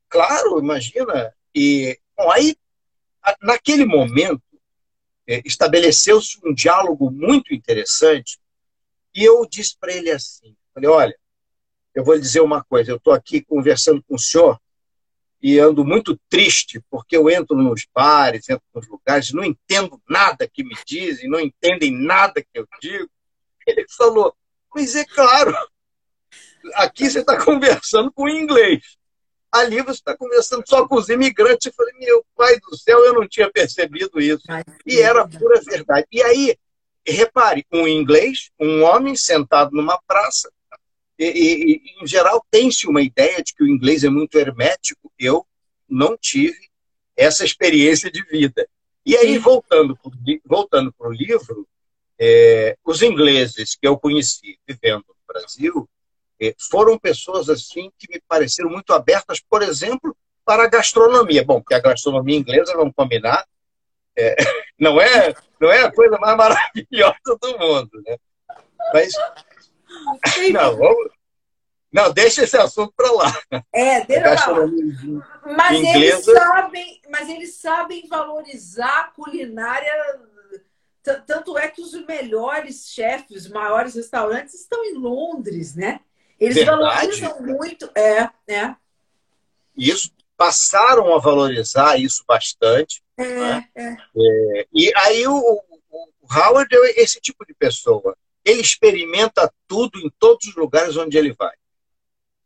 [0.09, 1.35] claro, imagina.
[1.55, 2.57] E bom, aí,
[3.41, 4.43] naquele momento,
[5.27, 8.39] é, estabeleceu-se um diálogo muito interessante
[9.15, 11.19] e eu disse para ele assim, falei, olha,
[11.95, 14.59] eu vou lhe dizer uma coisa, eu estou aqui conversando com o senhor
[15.43, 20.49] e ando muito triste, porque eu entro nos bares, entro nos lugares, não entendo nada
[20.49, 23.11] que me dizem, não entendem nada que eu digo.
[23.67, 24.35] Ele falou,
[24.73, 25.53] mas é claro,
[26.75, 28.97] aqui você está conversando com inglês.
[29.51, 31.67] Ali você está conversando só com os imigrantes.
[31.67, 34.45] Eu falei, meu pai do céu, eu não tinha percebido isso.
[34.87, 36.07] E era pura verdade.
[36.11, 36.57] E aí,
[37.07, 40.51] repare, um inglês, um homem sentado numa praça,
[41.23, 45.13] e, e, e, em geral tem-se uma ideia de que o inglês é muito hermético.
[45.19, 45.47] Eu
[45.89, 46.71] não tive
[47.17, 48.67] essa experiência de vida.
[49.05, 50.13] E aí, voltando para
[50.45, 51.67] voltando o livro,
[52.19, 55.89] é, os ingleses que eu conheci vivendo no Brasil
[56.41, 61.45] é, foram pessoas assim que me pareceram muito abertas, por exemplo, para a gastronomia.
[61.45, 63.45] Bom, porque a gastronomia inglesa, vamos combinar,
[64.17, 64.37] é,
[64.79, 68.03] não, é, não é a coisa mais maravilhosa do mundo.
[68.07, 68.17] Né?
[68.93, 69.15] Mas
[70.53, 71.13] não, vamos...
[71.93, 73.39] Não, deixa esse assunto para lá.
[73.71, 74.67] É, deixa lá.
[75.45, 75.97] Mas inglesa...
[75.97, 79.93] eles sabem, mas eles sabem valorizar a culinária.
[81.27, 86.01] Tanto é que os melhores chefes, os maiores restaurantes estão em Londres, né?
[86.41, 86.81] Eles Verdade.
[86.81, 87.91] valorizam muito.
[87.95, 88.75] É, é.
[89.77, 93.03] Isso passaram a valorizar isso bastante.
[93.19, 93.69] É, né?
[93.75, 93.97] é.
[94.17, 94.67] é.
[94.73, 100.47] E aí o, o Howard é esse tipo de pessoa ele experimenta tudo em todos
[100.49, 101.55] os lugares onde ele vai.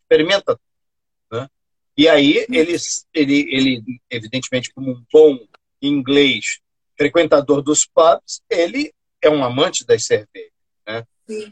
[0.03, 1.41] Experimenta tudo.
[1.41, 1.49] Né?
[1.97, 2.77] E aí, ele,
[3.15, 5.39] ele, ele, evidentemente, como um bom
[5.81, 6.61] inglês,
[6.97, 10.53] frequentador dos pubs, ele é um amante das cervejas.
[10.87, 11.05] Né?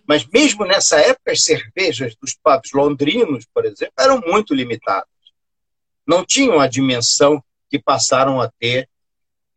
[0.07, 5.09] Mas mesmo nessa época, as cervejas dos pubs londrinos, por exemplo, eram muito limitadas.
[6.07, 8.89] Não tinham a dimensão que passaram a ter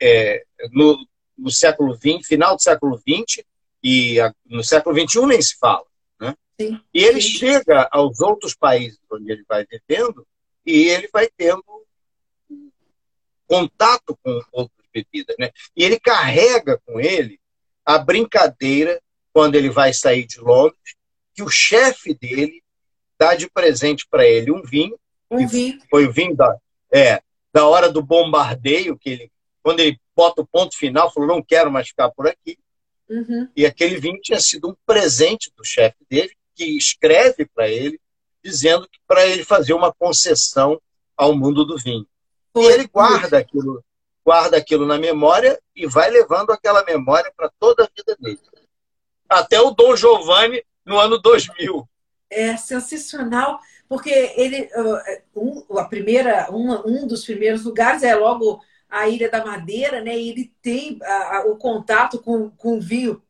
[0.01, 0.97] é, no,
[1.37, 3.43] no século XX, final do século XX,
[3.83, 5.85] e no século XXI nem se fala.
[6.19, 6.35] Né?
[6.59, 7.29] Sim, e ele sim.
[7.29, 10.25] chega aos outros países onde ele vai vivendo
[10.65, 11.63] e ele vai tendo
[13.47, 15.35] contato com outras bebidas.
[15.39, 15.51] Né?
[15.75, 17.39] E ele carrega com ele
[17.85, 19.01] a brincadeira,
[19.31, 20.95] quando ele vai sair de Londres,
[21.33, 22.61] que o chefe dele
[23.17, 24.99] dá de presente para ele um vinho.
[25.31, 25.79] Um vinho.
[25.89, 26.57] Foi o vinho da,
[26.91, 27.21] é,
[27.53, 29.31] da hora do bombardeio, que ele,
[29.63, 32.57] quando ele bota o ponto final, falou: não quero mais ficar por aqui.
[33.09, 33.47] Uhum.
[33.55, 37.99] E aquele vinho tinha sido um presente do chefe dele, que escreve para ele,
[38.43, 40.81] dizendo que para ele fazer uma concessão
[41.15, 42.05] ao mundo do vinho.
[42.55, 43.83] E ele guarda aquilo,
[44.25, 48.39] guarda aquilo na memória e vai levando aquela memória para toda a vida dele.
[49.29, 51.87] Até o Dom Giovanni no ano 2000.
[52.29, 54.69] É sensacional, porque ele,
[55.35, 60.17] um, a primeira, um, um dos primeiros lugares é logo a Ilha da Madeira, né?
[60.17, 63.21] E ele tem a, a, o contato com, com o vinho,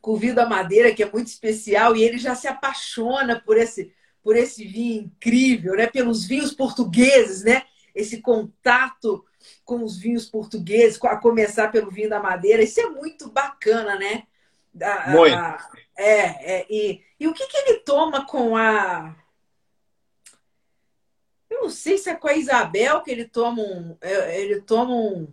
[0.00, 3.56] com o vinho da Madeira, que é muito especial, e ele já se apaixona por
[3.56, 5.86] esse, por esse vinho incrível, né?
[5.86, 7.62] Pelos vinhos portugueses, né?
[7.94, 9.24] Esse contato
[9.64, 14.24] com os vinhos portugueses, a começar pelo vinho da Madeira, isso é muito bacana, né?
[14.80, 15.36] A, muito.
[15.98, 19.14] é, é e, e o que, que ele toma com a
[21.52, 23.96] eu não sei se é com a Isabel que ele toma um.
[24.00, 25.28] É, ele toma um.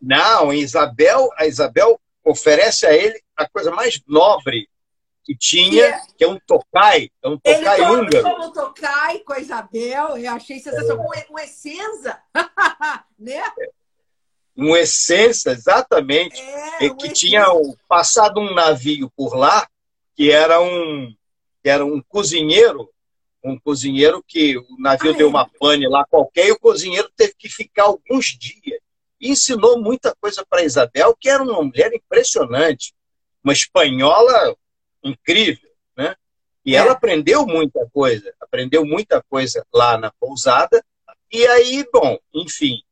[0.00, 4.68] Não, a Isabel, a Isabel oferece a ele a coisa mais nobre
[5.24, 8.16] que tinha, que é, que é um tocai, é um tocai ele húngaro.
[8.16, 11.22] Ele toma um tocai com a Isabel, eu achei sensacional, é.
[11.22, 12.18] com essenza,
[13.16, 13.42] né?
[14.56, 16.40] Um essência, exatamente.
[16.40, 17.12] É, um que essência.
[17.12, 17.46] tinha
[17.88, 19.66] passado um navio por lá,
[20.16, 21.14] que era um,
[21.62, 22.91] que era um cozinheiro
[23.44, 27.34] um cozinheiro que o navio ah, deu uma pane lá qualquer e o cozinheiro teve
[27.36, 28.80] que ficar alguns dias.
[29.20, 32.94] E ensinou muita coisa para Isabel, que era uma mulher impressionante,
[33.42, 34.56] uma espanhola
[35.02, 36.14] incrível, né?
[36.64, 36.78] E é.
[36.78, 40.84] ela aprendeu muita coisa, aprendeu muita coisa lá na pousada.
[41.30, 42.82] E aí, bom, enfim,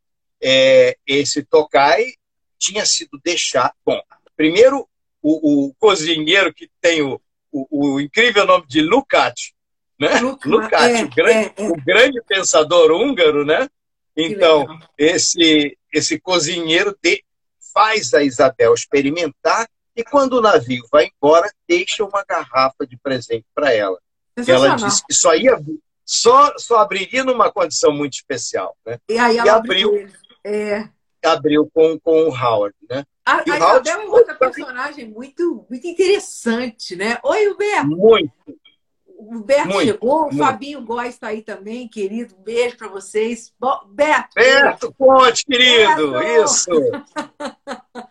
[0.40, 2.14] é, esse Tokai
[2.58, 3.74] tinha sido deixado.
[3.84, 4.00] Bom,
[4.36, 4.88] primeiro,
[5.22, 7.20] o, o cozinheiro que tem o,
[7.52, 9.52] o, o incrível nome de Lukács,
[10.00, 10.20] né?
[10.44, 11.68] Lukács, é, o, grande, é, é.
[11.68, 13.68] o grande pensador húngaro, né?
[14.16, 17.22] Então, esse, esse cozinheiro de,
[17.72, 23.44] faz a Isabel experimentar e quando o navio vai embora, deixa uma garrafa de presente
[23.54, 23.98] para ela.
[24.46, 25.60] Ela disse que só ia
[26.04, 28.98] só, só abriria numa condição muito especial, né?
[29.08, 30.08] E aí ela e abriu, abriu,
[30.44, 30.88] é...
[31.22, 33.04] abriu com, com o Howard, né?
[33.24, 37.18] A, a Isabel é outra personagem muito, muito interessante, né?
[37.22, 37.86] Oi, Huberto.
[37.86, 38.32] Muito,
[39.20, 40.34] o Beto muito, chegou, muito.
[40.34, 42.34] o Fabinho Góes está aí também, querido.
[42.38, 43.52] Um beijo para vocês.
[43.58, 44.30] Bo Beto!
[44.34, 46.12] Beto, Ponte, querido!
[46.12, 46.44] Beto.
[46.44, 46.70] Isso!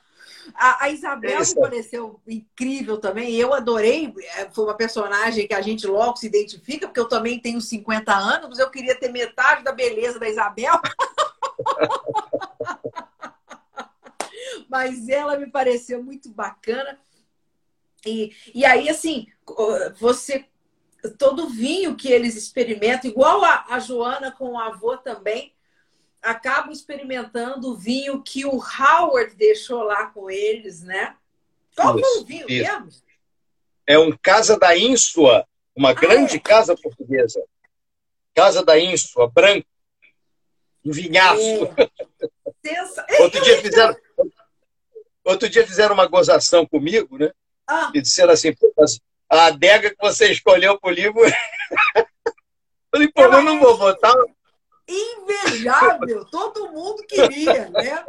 [0.62, 3.34] A, a Isabel me pareceu incrível também.
[3.34, 4.14] Eu adorei.
[4.36, 8.14] É, foi uma personagem que a gente logo se identifica, porque eu também tenho 50
[8.14, 10.74] anos, mas eu queria ter metade da beleza da Isabel.
[14.70, 17.00] mas ela me pareceu muito bacana.
[18.06, 19.28] E, e aí, assim,
[19.98, 20.46] você.
[21.18, 25.54] Todo vinho que eles experimentam, igual a, a Joana com o avô também,
[26.22, 31.16] acabam experimentando o vinho que o Howard deixou lá com eles, né?
[31.76, 32.64] Qual foi o vinho isso.
[32.64, 32.90] mesmo?
[33.88, 36.40] É um Casa da Ínsua, uma ah, grande é?
[36.40, 37.42] casa portuguesa.
[38.36, 39.68] Casa da Ínsua, branco,
[40.86, 41.42] um vinhaço.
[41.42, 41.90] É.
[42.68, 43.06] Sensa...
[43.20, 43.96] Outro dia fizeram
[45.24, 47.32] outro dia fizeram uma gozação comigo, né?
[47.68, 47.92] Ah.
[47.94, 48.54] E disseram assim,
[49.30, 51.22] a adega que você escolheu para o livro.
[52.92, 54.14] Falei, pô, eu não vou botar
[54.88, 58.04] invejável, todo mundo queria, né?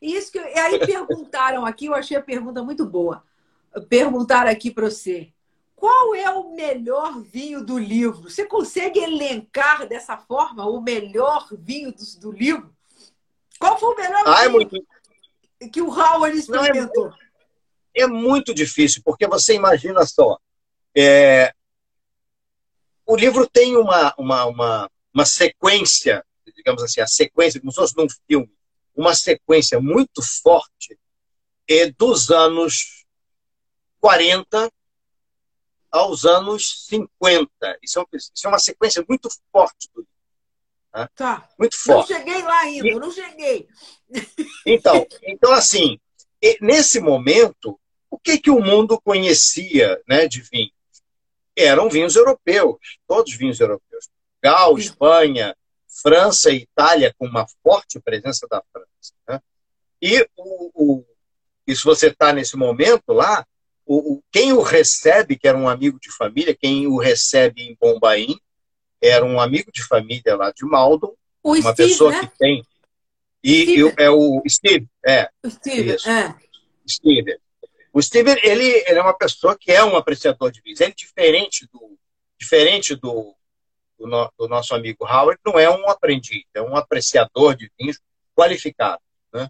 [0.00, 3.22] Isso que, e aí perguntaram aqui, eu achei a pergunta muito boa.
[3.88, 5.32] Perguntaram aqui para você:
[5.76, 8.28] qual é o melhor vinho do livro?
[8.28, 12.74] Você consegue elencar dessa forma o melhor vinho do, do livro?
[13.58, 14.86] Qual foi o melhor é vinho muito...
[15.72, 17.10] que o Howard experimentou?
[17.10, 17.31] Não, é,
[17.94, 20.38] é, muito difícil, porque você imagina só.
[20.96, 21.52] É...
[23.06, 26.24] O livro tem uma, uma, uma, uma sequência,
[26.56, 28.50] digamos assim, a sequência, como se fosse num filme,
[28.94, 30.98] uma sequência muito forte
[31.68, 33.04] é dos anos
[34.00, 34.70] 40
[35.90, 37.50] aos anos 50.
[37.82, 40.12] Isso é, isso é uma sequência muito forte do livro.
[40.94, 41.08] Né?
[41.14, 41.48] Tá.
[41.58, 42.12] Muito forte.
[42.12, 42.94] Não cheguei lá ainda, e...
[42.94, 43.68] não cheguei.
[44.66, 45.98] Então, então assim,
[46.60, 47.78] nesse momento,
[48.12, 50.70] o que, que o mundo conhecia né, de vinho?
[51.56, 54.10] Eram vinhos europeus, todos vinhos europeus.
[54.42, 55.56] Portugal, Espanha,
[55.88, 59.14] França e Itália, com uma forte presença da França.
[59.26, 59.40] Né?
[60.00, 61.04] E, o, o,
[61.66, 63.46] e se você está nesse momento lá,
[63.86, 67.76] o, o, quem o recebe, que era um amigo de família, quem o recebe em
[67.80, 68.38] Bombaim,
[69.00, 72.20] era um amigo de família lá de Maldon, o uma Steve, pessoa né?
[72.20, 72.62] que tem.
[73.42, 75.30] E eu, é o Steve, é.
[75.42, 76.10] O Steve, isso.
[76.10, 76.34] é.
[76.86, 77.38] Steve.
[77.92, 80.80] O Steve, ele, ele é uma pessoa que é um apreciador de vinhos.
[80.80, 81.98] Ele diferente do,
[82.38, 83.34] diferente do,
[83.98, 88.00] do, no, do, nosso amigo Howard não é um aprendiz, é um apreciador de vinhos
[88.34, 89.02] qualificado.
[89.32, 89.48] Né?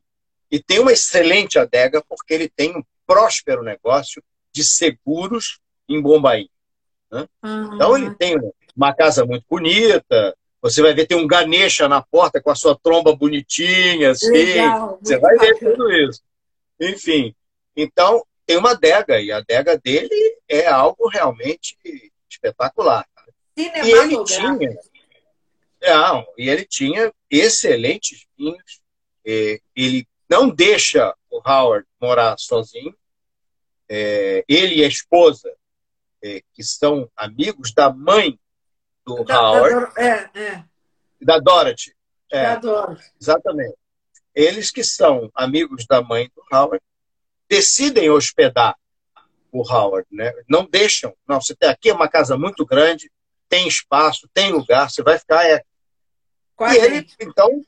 [0.51, 4.23] E tem uma excelente adega porque ele tem um próspero negócio
[4.53, 6.49] de seguros em Bombaim.
[7.11, 7.27] Né?
[7.45, 7.75] Uhum.
[7.75, 8.37] Então ele tem
[8.75, 12.79] uma casa muito bonita, você vai ver, tem um Ganesha na porta com a sua
[12.79, 14.31] tromba bonitinha, assim.
[14.31, 15.59] Legal, você vai bacana.
[15.59, 16.23] ver tudo isso.
[16.81, 17.35] Enfim,
[17.77, 21.79] então tem uma adega, e a adega dele é algo realmente
[22.29, 23.07] espetacular.
[23.57, 24.59] E ele tinha,
[25.81, 28.83] não, e ele tinha excelentes vinhos.
[29.25, 32.95] Ele não deixa o Howard morar sozinho.
[33.89, 35.51] É, ele e a esposa,
[36.23, 38.39] é, que são amigos da mãe
[39.05, 40.65] do da, Howard, da, é, é.
[41.21, 41.95] da Dorothy.
[42.31, 43.11] É, da Dorothy.
[43.21, 43.77] Exatamente.
[44.35, 46.83] Eles que são amigos da mãe do Howard
[47.53, 48.75] decidem hospedar
[49.53, 50.33] o Howard, né?
[50.49, 51.15] Não deixam.
[51.29, 53.13] Não, você tem aqui é uma casa muito grande,
[53.47, 55.47] tem espaço, tem lugar, você vai ficar.
[55.47, 55.63] É...
[56.59, 57.63] E ele, então,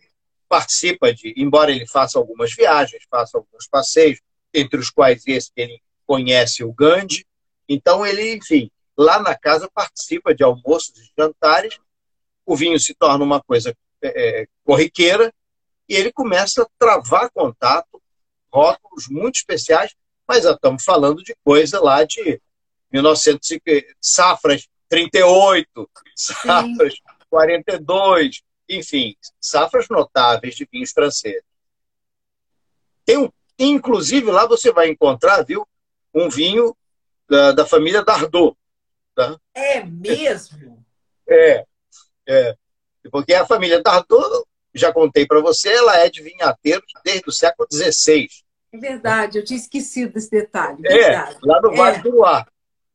[0.49, 4.21] participa de, embora ele faça algumas viagens, faça alguns passeios,
[4.55, 7.27] entre os quais esse que ele conhece o Gandhi.
[7.69, 11.79] Então, ele, enfim, lá na casa participa de almoços e jantares,
[12.47, 15.31] o vinho se torna uma coisa é, é corriqueira
[15.87, 18.01] e ele começa a travar contato,
[18.55, 19.93] rótulos muito especiais,
[20.27, 22.41] mas já estamos falando de coisa lá de
[22.93, 27.01] 1950, safras 38, safras Sim.
[27.29, 31.43] 42, enfim, safras notáveis de vinhos franceses.
[33.05, 33.29] Tem um,
[33.59, 35.67] inclusive, lá você vai encontrar, viu,
[36.15, 36.77] um vinho
[37.29, 38.57] da, da família Dardot.
[39.15, 39.37] Tá?
[39.53, 40.85] É mesmo?
[41.29, 41.67] É,
[42.27, 42.57] é.
[43.11, 47.69] Porque a família Dardot, já contei para você, ela é de vinhateiros desde o século
[47.71, 48.29] XVI.
[48.75, 50.85] É verdade, eu tinha esquecido desse detalhe.
[50.85, 51.39] É, verdade.
[51.45, 52.01] lá no Vale é.
[52.01, 52.45] do Luar.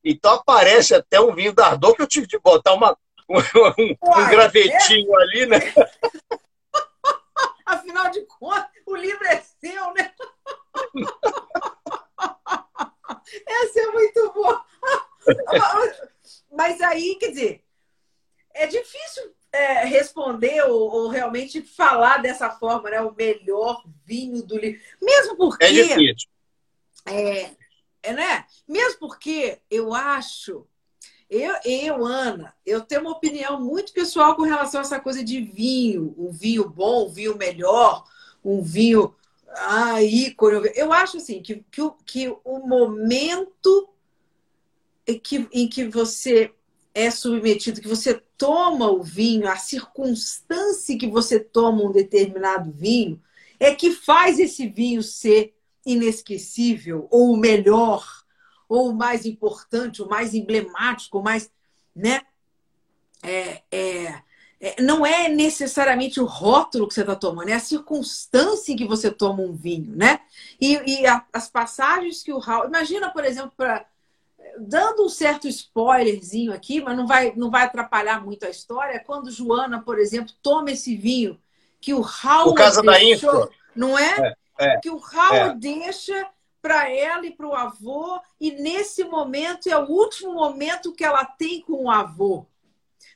[0.03, 2.97] Então aparece até um vinho da Ardor que eu tive de botar uma,
[3.29, 5.23] um, um, um gravetinho é?
[5.23, 5.59] ali, né?
[7.65, 10.13] Afinal de contas, o livro é seu, né?
[13.47, 14.61] Essa é muito boa.
[16.51, 17.63] Mas aí, quer dizer,
[18.53, 23.01] é difícil é, responder ou, ou, realmente falar dessa forma, né?
[23.01, 24.79] O melhor vinho do livro.
[25.01, 25.65] Mesmo porque.
[25.65, 26.29] É difícil.
[27.05, 27.51] É,
[28.03, 28.45] é, né?
[28.67, 30.67] Mesmo porque eu acho,
[31.29, 35.41] eu, eu, Ana, eu tenho uma opinião muito pessoal com relação a essa coisa de
[35.41, 38.05] vinho, um vinho bom, um vinho melhor,
[38.43, 39.15] um vinho
[39.55, 40.71] Ah, ícone.
[40.75, 43.89] Eu acho assim que, que, que o momento
[45.07, 46.53] em que, em que você
[46.99, 53.21] é submetido, que você toma o vinho, a circunstância que você toma um determinado vinho,
[53.59, 58.05] é que faz esse vinho ser inesquecível, ou o melhor,
[58.67, 61.49] ou o mais importante, o mais emblemático, o mais.
[61.95, 62.21] Né?
[63.23, 64.21] É, é,
[64.59, 68.85] é, não é necessariamente o rótulo que você está tomando, é a circunstância em que
[68.85, 70.19] você toma um vinho, né?
[70.59, 72.67] E, e a, as passagens que o Raul.
[72.67, 73.85] Imagina, por exemplo, para
[74.59, 79.31] dando um certo spoilerzinho aqui, mas não vai, não vai atrapalhar muito a história, quando
[79.31, 81.39] Joana, por exemplo, toma esse vinho
[81.79, 82.51] que o Raul.
[82.51, 84.35] O Casa deixou, da Não é?
[84.59, 85.55] é, é que o Raul é.
[85.55, 86.29] deixa
[86.61, 91.23] para ela e para o avô, e nesse momento é o último momento que ela
[91.23, 92.45] tem com o avô,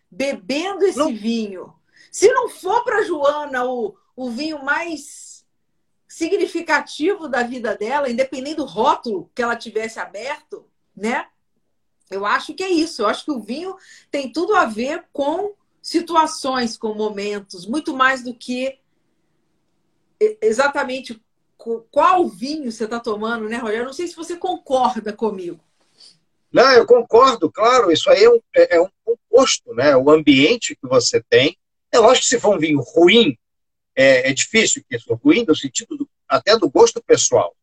[0.10, 1.14] bebendo esse não...
[1.14, 1.74] vinho.
[2.10, 5.46] Se não for para Joana o, o vinho mais
[6.08, 10.66] significativo da vida dela, independente do rótulo que ela tivesse aberto,
[10.96, 11.28] né?
[12.10, 13.02] Eu acho que é isso.
[13.02, 13.76] Eu acho que o vinho
[14.12, 18.80] tem tudo a ver com situações, com momentos, muito mais do que
[20.42, 21.22] exatamente
[21.92, 23.82] qual vinho você está tomando, né, Rogério?
[23.82, 25.60] Eu não sei se você concorda comigo.
[26.52, 27.92] Não, eu concordo, claro.
[27.92, 29.96] Isso aí é um, é, é um composto, né?
[29.96, 31.58] O ambiente que você tem.
[31.92, 33.38] É lógico que se for um vinho ruim,
[33.96, 37.56] é, é difícil que isso ruim no sentido do, até do gosto pessoal.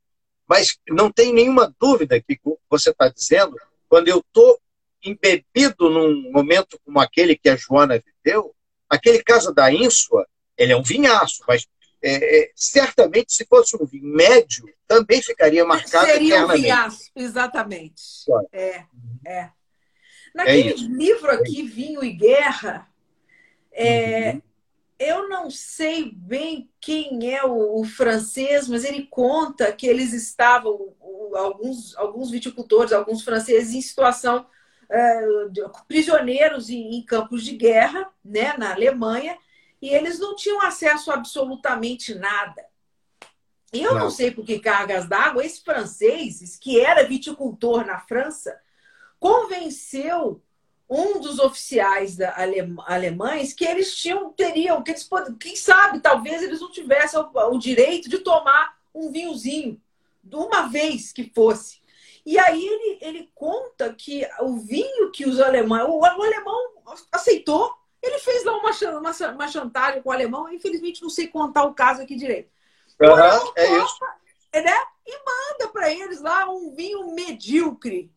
[0.51, 3.57] Mas não tem nenhuma dúvida que você está dizendo,
[3.89, 4.61] quando eu estou
[5.01, 8.53] embebido num momento como aquele que a Joana viveu,
[8.89, 10.27] aquele caso da Ínsua,
[10.59, 11.69] ele é um vinhaço, mas
[12.03, 18.03] é, é, certamente se fosse um vinho médio, também ficaria marcado Seria um vinhaço, exatamente.
[18.53, 18.85] É,
[19.25, 19.51] é.
[20.35, 22.89] Naquele é livro aqui, Vinho e Guerra,
[23.73, 24.50] é, uhum
[25.01, 30.95] eu não sei bem quem é o, o, francês, mas ele conta que eles estavam,
[31.35, 34.47] alguns, alguns viticultores, alguns franceses, em situação
[34.91, 39.39] é, de, prisioneiros em, em, campos de guerra, né, na Alemanha,
[39.81, 42.63] e eles não tinham acesso a absolutamente nada.
[43.73, 48.61] Eu não, não sei por que cargas d'água, esse francês, que era viticultor na França,
[49.19, 50.43] convenceu
[50.91, 52.34] um dos oficiais da
[52.84, 57.59] alemães que eles tinham, teriam, que eles quem sabe, talvez eles não tivessem o, o
[57.59, 59.80] direito de tomar um vinhozinho,
[60.22, 61.80] de uma vez que fosse.
[62.26, 66.72] E aí ele, ele conta que o vinho que os alemães, o, o alemão
[67.12, 67.72] aceitou,
[68.03, 71.74] ele fez lá uma, uma, uma, chantagem com o alemão, infelizmente não sei contar o
[71.74, 72.51] caso aqui direito.
[73.01, 73.99] Uhum, é isso.
[74.53, 74.76] Né?
[75.07, 78.11] E manda para eles lá um vinho medíocre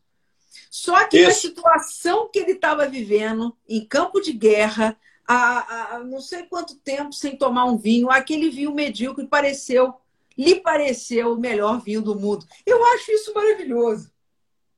[0.69, 1.27] só que Isso.
[1.27, 4.97] na situação que ele estava vivendo, em campo de guerra,
[5.27, 9.93] há, há, não sei quanto tempo sem tomar um vinho, aquele vinho medíocre pareceu,
[10.37, 12.45] lhe pareceu o melhor vinho do mundo.
[12.65, 14.11] Eu acho isso maravilhoso.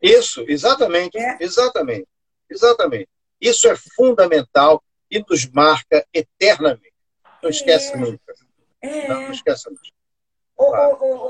[0.01, 1.37] Isso, exatamente, é.
[1.39, 2.07] exatamente,
[2.49, 3.09] exatamente.
[3.39, 6.93] Isso é fundamental e nos marca eternamente.
[7.41, 7.97] Não esquece é.
[7.97, 8.33] nunca.
[8.81, 9.07] É.
[9.07, 9.81] Não, não esquece nunca.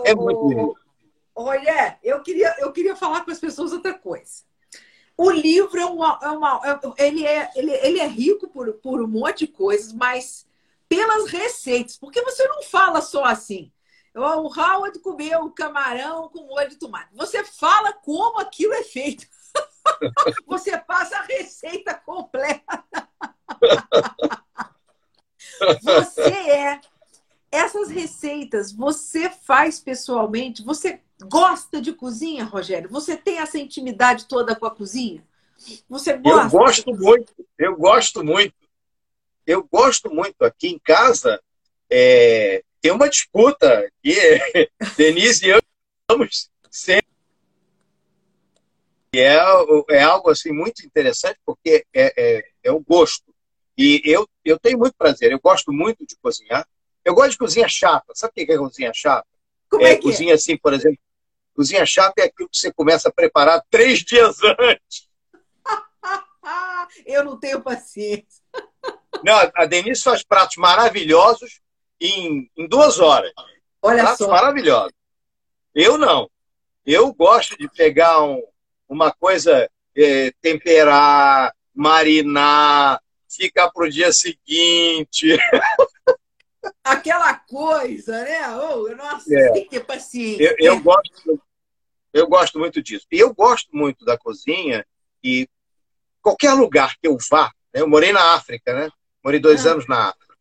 [0.05, 0.84] é muito bonito.
[1.35, 4.43] Olha, eu queria, eu queria falar com as pessoas outra coisa.
[5.17, 6.61] O livro é uma, é uma
[6.97, 10.47] é, ele, é, ele, ele é rico por, por um monte de coisas, mas
[10.87, 13.71] pelas receitas, porque você não fala só assim.
[14.13, 17.13] O Howard comeu camarão com molho de tomate.
[17.13, 19.27] Você fala como aquilo é feito.
[20.47, 22.83] Você passa a receita completa.
[25.81, 26.81] Você é
[27.51, 30.63] essas receitas, você faz pessoalmente?
[30.63, 32.89] Você gosta de cozinha, Rogério?
[32.89, 35.23] Você tem essa intimidade toda com a cozinha?
[35.89, 36.55] Você gosta?
[36.55, 38.55] Eu gosto muito, eu gosto muito.
[39.45, 40.41] Eu gosto muito.
[40.43, 41.39] Aqui em casa
[41.89, 44.13] é, tem uma disputa que
[44.97, 45.61] Denise e eu
[46.01, 47.07] estamos sempre.
[49.13, 49.37] E é,
[49.91, 53.33] é algo assim muito interessante porque é, é, é o gosto.
[53.77, 56.67] E eu, eu tenho muito prazer, eu gosto muito de cozinhar.
[57.03, 58.13] Eu gosto de cozinha chata.
[58.15, 59.27] Sabe o que é cozinha chata?
[59.69, 60.35] Como é, é cozinha é?
[60.35, 60.97] assim, por exemplo,
[61.55, 65.07] Cozinha chata é aquilo que você começa a preparar três dias antes.
[67.05, 68.43] Eu não tenho paciência.
[69.23, 71.61] Não, a Denise faz pratos maravilhosos
[71.99, 73.31] em, em duas horas.
[73.81, 74.31] Olha pratos só.
[74.31, 74.93] maravilhosos.
[75.73, 76.29] Eu não.
[76.85, 78.43] Eu gosto de pegar um,
[78.87, 85.37] uma coisa, é, temperar, marinar, ficar para o dia seguinte.
[86.83, 88.55] Aquela coisa, né?
[88.57, 89.51] Oh, nossa, é.
[89.51, 90.55] tem que ter paciência.
[90.59, 91.41] Eu, eu, gosto,
[92.15, 93.05] eu gosto muito disso.
[93.11, 94.85] E eu gosto muito da cozinha
[95.21, 95.47] e
[96.21, 97.81] qualquer lugar que eu vá, né?
[97.81, 98.89] eu morei na África, né?
[99.21, 99.71] Morei dois ah.
[99.71, 100.33] anos na África.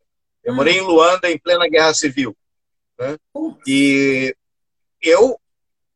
[0.44, 0.56] Eu ah.
[0.56, 2.36] morei em Luanda em plena guerra civil.
[2.96, 3.18] Né?
[3.66, 4.36] E
[5.02, 5.38] eu,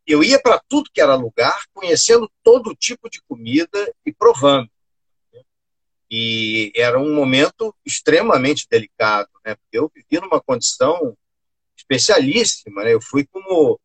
[0.04, 4.68] eu ia para tudo que era lugar, conhecendo todo tipo de comida e provando.
[6.10, 9.54] E era um momento extremamente delicado, né?
[9.54, 11.16] Porque eu vivia numa condição
[11.76, 12.94] especialíssima, né?
[12.94, 13.78] Eu fui como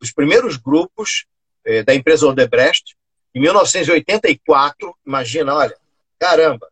[0.00, 1.26] dos primeiros grupos
[1.64, 2.96] eh, da empresa Odebrecht,
[3.34, 5.76] em 1984, imagina, olha,
[6.18, 6.70] caramba,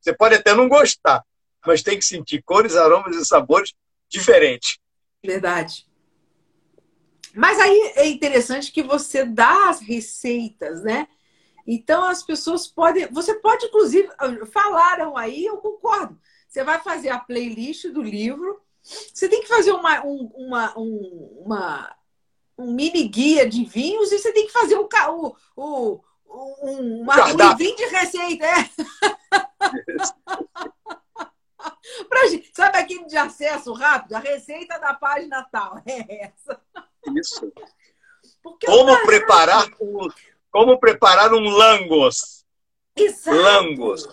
[0.00, 1.24] Você pode até não gostar,
[1.66, 3.72] mas tem que sentir cores, aromas e sabores
[4.08, 4.78] diferentes.
[5.22, 5.86] Verdade.
[7.34, 11.06] Mas aí é interessante que você dá as receitas, né?
[11.66, 13.06] Então as pessoas podem.
[13.12, 14.08] Você pode, inclusive,
[14.50, 16.18] falaram aí, eu concordo.
[16.48, 18.60] Você vai fazer a playlist do livro.
[18.82, 21.94] Você tem que fazer uma, um, uma, um, uma,
[22.56, 26.00] um mini guia de vinhos e você tem que fazer o, o, o,
[26.62, 28.46] um, uma, um livrinho de receita.
[28.46, 28.70] É?
[32.08, 34.14] pra gente, sabe aquele de acesso rápido?
[34.14, 35.82] A receita da página tal.
[35.86, 36.60] É essa.
[37.14, 37.52] Isso.
[38.42, 40.08] Porque como preparar o,
[40.50, 42.44] como preparar um langos?
[42.96, 43.36] Exato.
[43.36, 44.06] Langos.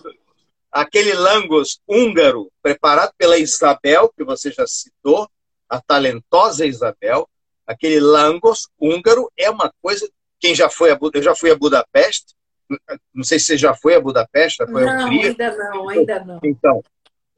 [0.72, 5.30] Aquele langos húngaro preparado pela Isabel, que você já citou,
[5.70, 7.30] a talentosa Isabel.
[7.66, 10.08] Aquele langos húngaro é uma coisa.
[10.40, 12.36] Quem já foi a eu já fui a Budapeste.
[13.14, 15.30] Não sei se você já foi a Budapeste, foi não, a Hungria.
[15.30, 16.40] ainda não, ainda não.
[16.44, 16.84] Então,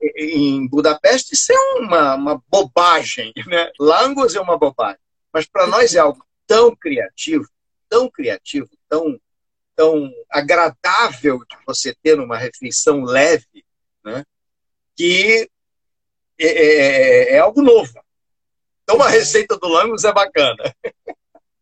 [0.01, 3.71] em Budapeste isso é uma, uma bobagem, né?
[3.79, 4.99] Langos é uma bobagem.
[5.33, 7.47] Mas para nós é algo tão criativo,
[7.89, 9.19] tão criativo, tão,
[9.75, 13.65] tão agradável de você ter numa refeição leve,
[14.03, 14.23] né?
[14.95, 15.49] que
[16.39, 17.93] é, é, é algo novo.
[18.83, 20.63] Então, uma receita do Langos é bacana.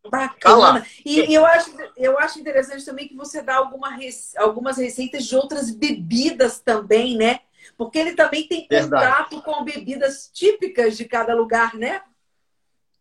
[0.10, 0.82] Bacana.
[0.82, 3.97] Tá e eu acho, eu acho interessante também que você dá alguma,
[4.38, 7.41] algumas receitas de outras bebidas também, né?
[7.78, 9.43] Porque ele também tem contato Verdade.
[9.43, 12.01] com bebidas típicas de cada lugar, né?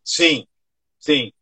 [0.02, 0.46] Sim,
[0.98, 1.32] sim.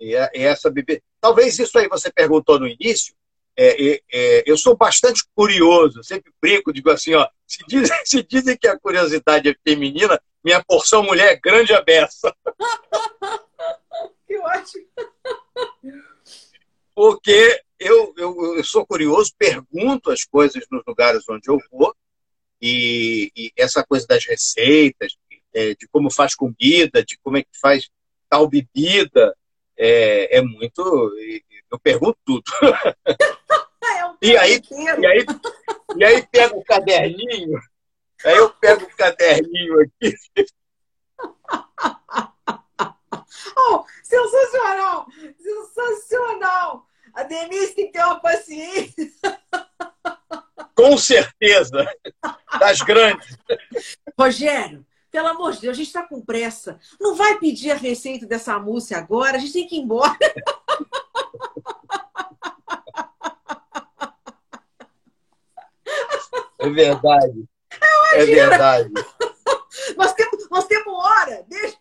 [0.00, 1.02] E, é, essa bebida.
[1.20, 3.14] Talvez isso aí você perguntou no início.
[3.56, 8.56] É, é, eu sou bastante curioso, sempre brinco, digo assim, ó, se dizem, se dizem
[8.56, 12.34] que a curiosidade é feminina, minha porção mulher é grande a beça.
[14.26, 14.86] que ótimo!
[16.94, 21.94] Porque eu, eu, eu, sou curioso, pergunto as coisas nos lugares onde eu vou,
[22.60, 25.16] e, e essa coisa das receitas,
[25.52, 27.90] é, de como faz comida, de como é que faz
[28.28, 29.36] tal bebida,
[29.76, 31.12] é, é muito.
[31.70, 32.44] Eu pergunto tudo.
[33.86, 35.26] É um e, aí, e, aí,
[35.94, 37.60] e aí pego o caderninho,
[38.24, 40.14] aí eu pego o caderninho aqui.
[43.56, 45.06] Oh, sensacional!
[45.38, 46.86] Sensacional!
[47.12, 49.12] A Denise tem que ter uma paciência.
[50.74, 51.86] Com certeza.
[52.58, 53.38] Das grandes.
[54.18, 56.78] Rogério, pelo amor de Deus, a gente está com pressa.
[57.00, 60.18] Não vai pedir a receita dessa mousse agora, a gente tem que ir embora.
[66.58, 67.44] É verdade.
[68.14, 68.90] É verdade.
[69.96, 71.44] Nós temos, nós temos hora.
[71.46, 71.76] Deixa.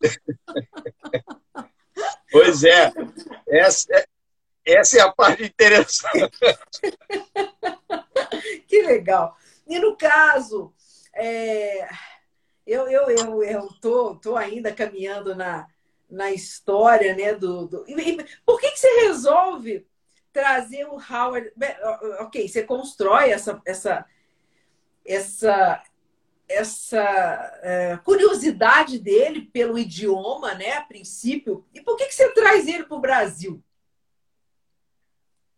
[2.32, 2.92] Pois é.
[3.48, 4.06] Essa, é,
[4.64, 6.40] essa é a parte interessante.
[8.68, 9.36] Que legal.
[9.66, 10.72] E no caso,
[11.14, 11.88] é,
[12.64, 15.66] eu, eu, eu, eu tô, tô ainda caminhando na,
[16.08, 17.34] na história, né?
[17.34, 17.84] Do, do...
[18.46, 19.84] por que, que você resolve
[20.32, 21.52] trazer o Howard?
[22.20, 24.06] Ok, você constrói essa, essa,
[25.04, 25.82] essa,
[26.50, 31.64] essa é, curiosidade dele pelo idioma, né, a princípio.
[31.72, 33.62] E por que, que você traz ele para o Brasil?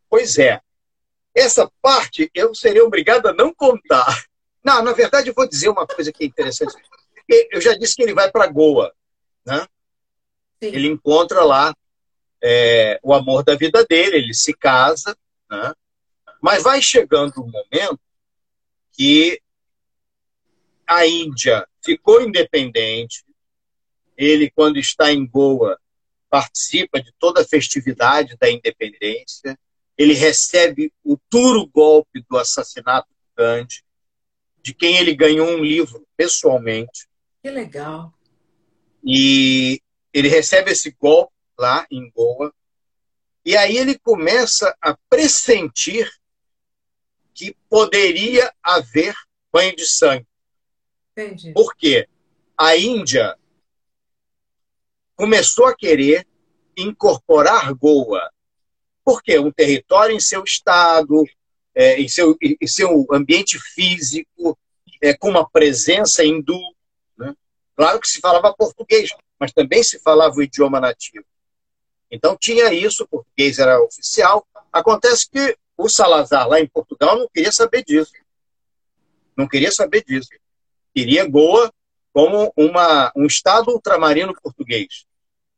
[0.09, 0.61] Pois é.
[1.35, 4.25] Essa parte eu seria obrigado a não contar.
[4.63, 6.75] Não, na verdade, eu vou dizer uma coisa que é interessante.
[7.51, 8.93] Eu já disse que ele vai para Goa.
[9.47, 9.67] Né?
[10.61, 11.75] Ele encontra lá
[12.43, 15.17] é, o amor da vida dele, ele se casa.
[15.51, 15.75] Né?
[16.43, 17.99] Mas vai chegando um momento
[18.93, 19.41] que
[20.87, 23.25] a Índia ficou independente.
[24.17, 25.79] Ele, quando está em Goa,
[26.29, 29.59] participa de toda a festividade da independência
[29.97, 33.85] ele recebe o duro golpe do assassinato do Gandhi,
[34.63, 37.09] de quem ele ganhou um livro pessoalmente.
[37.43, 38.13] Que legal.
[39.05, 39.81] E
[40.13, 42.53] ele recebe esse golpe lá em Goa,
[43.45, 46.11] e aí ele começa a pressentir
[47.35, 49.15] que poderia haver
[49.53, 50.27] banho de sangue.
[51.13, 51.53] Entendi.
[51.53, 52.09] Por quê?
[52.57, 53.37] A Índia
[55.15, 56.27] começou a querer
[56.77, 58.31] incorporar Goa
[59.05, 61.25] porque um território em seu estado,
[61.75, 64.59] é, em, seu, em seu ambiente físico,
[65.01, 66.59] é, com uma presença hindu.
[67.19, 67.35] Né?
[67.77, 71.25] Claro que se falava português, mas também se falava o idioma nativo.
[72.11, 74.47] Então tinha isso, o português era oficial.
[74.73, 78.13] Acontece que o Salazar, lá em Portugal, não queria saber disso.
[79.37, 80.29] Não queria saber disso.
[80.95, 81.73] Queria Goa
[82.13, 85.07] como uma, um estado ultramarino português.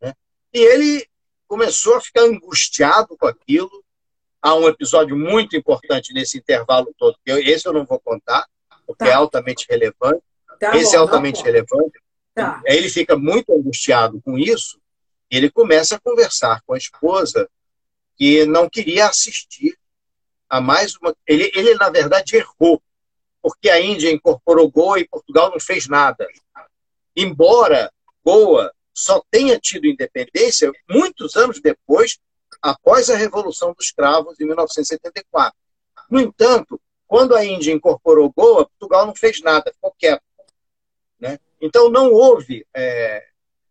[0.01, 0.15] Né?
[0.53, 1.07] E ele
[1.49, 3.85] começou a ficar angustiado com aquilo.
[4.41, 8.47] Há um episódio muito importante nesse intervalo todo, que eu, esse eu não vou contar,
[8.87, 9.11] porque tá.
[9.11, 10.23] é altamente relevante.
[10.61, 12.01] Tá esse é bom, é altamente tá relevante.
[12.35, 12.63] Tá.
[12.67, 14.79] Ele fica muito angustiado com isso,
[15.31, 17.49] e ele começa a conversar com a esposa,
[18.17, 19.77] que não queria assistir
[20.49, 21.17] a mais uma.
[21.27, 22.83] Ele, ele na verdade, errou,
[23.45, 26.27] porque a Índia incorporou Goa e Portugal não fez nada.
[27.15, 27.93] Embora
[28.25, 32.19] Goa só tenha tido independência muitos anos depois,
[32.63, 35.55] após a Revolução dos Cravos, em 1974.
[36.09, 40.23] No entanto, quando a Índia incorporou Goa, Portugal não fez nada, ficou quieto.
[41.21, 41.39] Né?
[41.61, 43.27] Então não houve, é,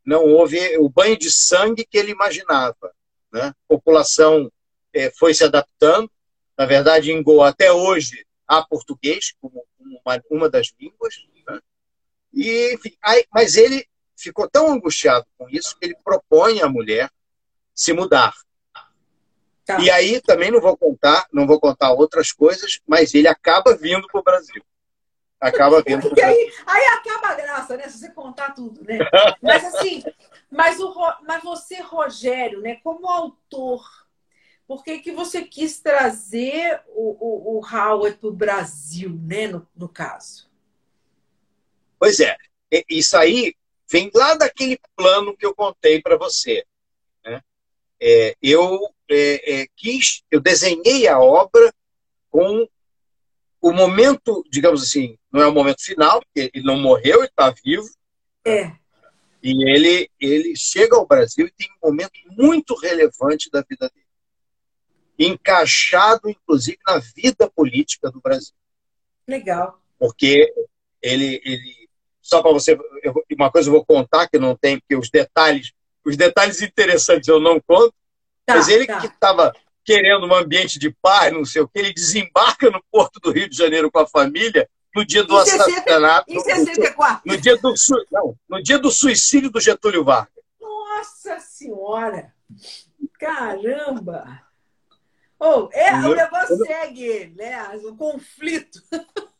[0.05, 2.93] não houve o banho de sangue que ele imaginava.
[3.31, 3.45] Né?
[3.45, 4.51] A população
[4.93, 6.11] é, foi se adaptando.
[6.55, 11.15] Na verdade, em Goa, até hoje, há português como uma, uma das línguas.
[11.47, 11.59] Né?
[12.33, 17.09] E, enfim, aí, mas ele ficou tão angustiado com isso que ele propõe à mulher
[17.73, 18.33] se mudar.
[19.65, 19.79] Tá.
[19.79, 24.05] E aí também não vou contar, não vou contar outras coisas, mas ele acaba vindo
[24.07, 24.63] para o Brasil.
[25.39, 27.87] Acaba vindo para aí, aí acaba a graça, né?
[27.87, 28.99] Se você contar tudo, né?
[29.41, 30.03] Mas assim,
[30.51, 30.93] mas, o,
[31.25, 33.83] mas você, Rogério, né, como autor,
[34.67, 39.67] por que, que você quis trazer o, o, o Howard para o Brasil, né, no,
[39.75, 40.49] no caso?
[41.99, 42.35] Pois é,
[42.89, 43.55] isso aí
[43.89, 46.65] vem lá daquele plano que eu contei para você.
[47.23, 47.41] Né?
[48.01, 51.73] É, eu é, é, quis, eu desenhei a obra
[52.29, 52.67] com
[53.61, 57.53] o momento, digamos assim, não é o momento final, porque ele não morreu, ele está
[57.63, 57.87] vivo.
[58.45, 58.73] É.
[59.41, 64.02] E ele, ele chega ao Brasil e tem um momento muito relevante da vida dele.
[65.17, 68.53] Encaixado, inclusive, na vida política do Brasil.
[69.27, 69.79] Legal.
[69.99, 70.53] Porque
[71.01, 71.87] ele, ele
[72.21, 75.73] só para você, eu, uma coisa eu vou contar que não tem, porque os detalhes,
[76.05, 77.93] os detalhes interessantes eu não conto,
[78.45, 78.99] tá, mas ele tá.
[79.01, 79.53] que estava
[79.83, 83.49] querendo um ambiente de paz, não sei o que, ele desembarca no porto do Rio
[83.49, 86.31] de Janeiro com a família no dia do em assassinato.
[86.31, 87.21] Em 64.
[87.25, 87.73] No, no, dia do,
[88.11, 90.31] não, no dia do suicídio do Getúlio Vargas.
[90.61, 92.33] Nossa Senhora!
[93.19, 94.42] Caramba!
[95.45, 97.67] Oh, é, o negócio segue, né?
[97.83, 98.81] O conflito.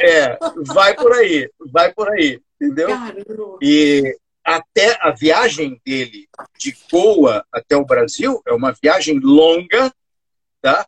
[0.00, 2.88] É, vai por aí, vai por aí, entendeu?
[2.88, 3.58] Caramba.
[3.60, 9.92] E até a viagem dele de Goa até o Brasil é uma viagem longa,
[10.60, 10.86] tá?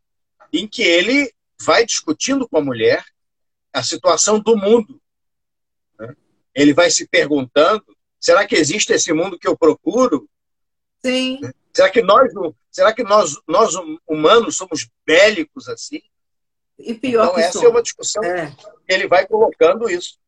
[0.52, 3.04] Em que ele vai discutindo com a mulher
[3.72, 5.00] a situação do mundo.
[5.98, 6.14] Né?
[6.54, 7.84] Ele vai se perguntando:
[8.20, 10.28] será que existe esse mundo que eu procuro?
[11.04, 11.40] Sim.
[11.80, 12.32] Será que nós,
[12.70, 13.74] será que nós, nós
[14.06, 16.02] humanos somos bélicos assim?
[16.78, 18.54] E pior então, essa é uma discussão é.
[18.86, 20.18] que ele vai colocando isso.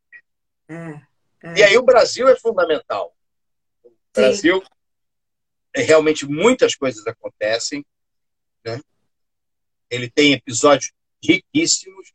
[0.66, 1.00] É.
[1.42, 1.58] É.
[1.58, 3.14] E aí o Brasil é fundamental.
[3.84, 3.94] O Sim.
[4.14, 4.62] Brasil,
[5.74, 7.84] é, realmente muitas coisas acontecem.
[8.64, 8.80] Né?
[9.90, 10.90] Ele tem episódios
[11.22, 12.14] riquíssimos.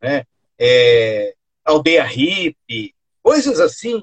[0.00, 0.24] Né?
[0.58, 1.34] É,
[1.66, 4.00] aldeia hippie, coisas assim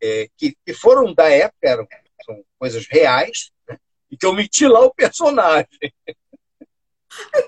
[0.00, 1.86] é, que, que foram da época, eram,
[2.24, 3.50] são coisas reais?
[4.10, 5.68] E que eu meti lá o personagem.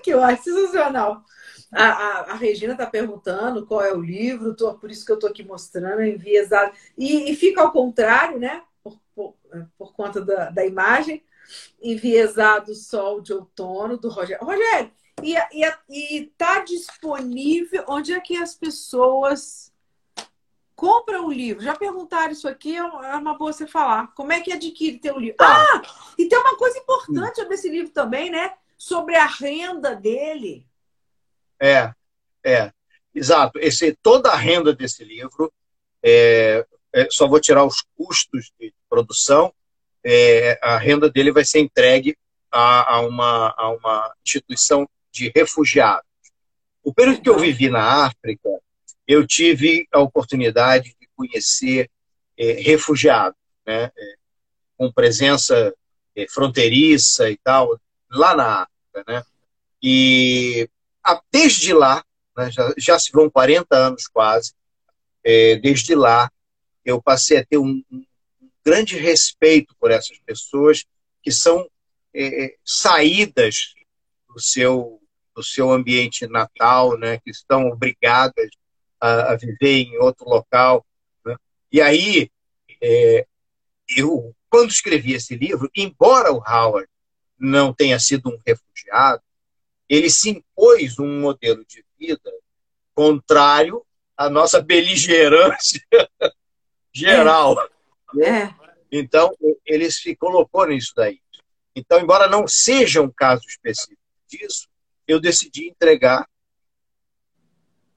[0.03, 1.23] que ótimo, sensacional.
[1.71, 5.15] A, a, a Regina está perguntando qual é o livro, tô, por isso que eu
[5.15, 6.73] estou aqui mostrando, enviesado.
[6.97, 8.63] E, e fica ao contrário, né?
[8.83, 9.35] Por, por,
[9.77, 11.23] por conta da, da imagem.
[11.81, 14.45] Enviesado Sol de Outono, do Rogério.
[14.45, 14.91] Rogério,
[15.21, 15.35] e
[16.23, 19.71] está disponível onde é que as pessoas
[20.79, 21.61] compram o livro?
[21.61, 24.07] Já perguntaram isso aqui, é, é uma boa você falar.
[24.15, 25.35] Como é que adquire teu livro?
[25.35, 25.45] Tá.
[25.45, 25.81] Ah,
[26.17, 28.53] e tem uma coisa importante sobre esse livro também, né?
[28.77, 30.65] Sobre a renda dele.
[31.61, 31.93] É,
[32.41, 32.71] é,
[33.13, 33.59] exato.
[33.59, 35.51] Esse, toda a renda desse livro,
[36.01, 39.53] é, é, só vou tirar os custos de produção,
[40.01, 42.17] é, a renda dele vai ser entregue
[42.49, 46.07] a, a, uma, a uma instituição de refugiados.
[46.81, 48.49] O período que eu vivi na África,
[49.09, 51.89] eu tive a oportunidade de conhecer
[52.37, 54.15] é, refugiados, né, é,
[54.77, 55.73] com presença
[56.15, 57.75] é, fronteiriça e tal,
[58.07, 59.11] lá na África.
[59.11, 59.23] Né?
[59.81, 60.69] E
[61.31, 62.05] desde lá,
[62.37, 64.53] né, já, já, se vão 40 anos quase,
[65.23, 66.31] é, desde lá,
[66.85, 68.05] eu passei a ter um, um,
[68.63, 70.85] grande respeito por essas pessoas
[71.23, 71.67] que são
[72.13, 73.73] é, é saídas
[74.27, 75.01] do seu
[75.35, 78.49] do seu ambiente natal, né, que estão obrigadas
[78.99, 80.85] a, a viver em outro local.
[81.25, 81.35] Né?
[81.71, 82.29] E aí,
[82.81, 83.25] é,
[83.95, 86.89] eu, quando escrevi esse livro, embora o Howard
[87.37, 89.21] não tenha sido um refugiado,
[89.87, 92.31] ele se impôs um modelo de vida
[92.93, 93.83] contrário
[94.15, 95.81] à nossa beligerância
[96.93, 97.55] geral.
[98.21, 98.29] É.
[98.29, 98.55] é.
[98.91, 99.33] Então,
[99.65, 101.19] ele se colocou nisso daí.
[101.75, 104.67] Então, embora não seja um caso específico disso,
[105.07, 106.27] eu decidi entregar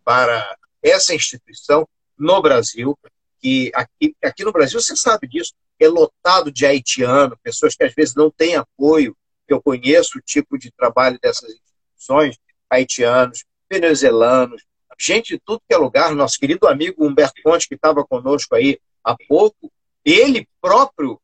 [0.04, 1.88] para essa instituição
[2.18, 2.98] no Brasil,
[3.40, 7.92] que aqui, aqui no Brasil, você sabe disso, é lotado de haitiano, pessoas que às
[7.92, 9.16] vezes não têm apoio,
[9.48, 12.38] eu conheço o tipo de trabalho dessas instituições,
[12.70, 14.62] haitianos, venezuelanos,
[14.98, 18.78] gente de tudo que é lugar, nosso querido amigo Humberto Ponte, que estava conosco aí
[19.02, 19.70] há pouco,
[20.04, 21.20] ele próprio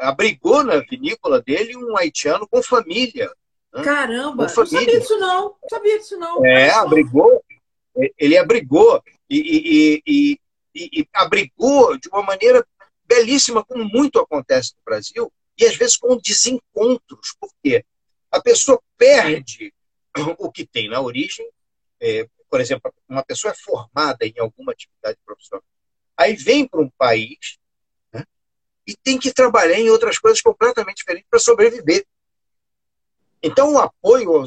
[0.00, 3.30] abrigou na vinícola dele um haitiano com família,
[3.84, 5.42] Caramba, não sabia disso não.
[5.62, 6.44] Não sabia disso não.
[6.44, 7.42] É, abrigou.
[8.18, 10.38] Ele abrigou e, e,
[10.74, 12.66] e, e, abrigou de uma maneira
[13.04, 17.34] belíssima, como muito acontece no Brasil, e às vezes com desencontros.
[17.38, 17.84] Por quê?
[18.30, 19.74] A pessoa perde
[20.38, 21.48] o que tem na origem.
[22.00, 25.64] É, por exemplo, uma pessoa é formada em alguma atividade profissional.
[26.16, 27.58] Aí vem para um país
[28.12, 28.24] né,
[28.86, 32.06] e tem que trabalhar em outras coisas completamente diferentes para sobreviver.
[33.42, 34.44] Então, o apoio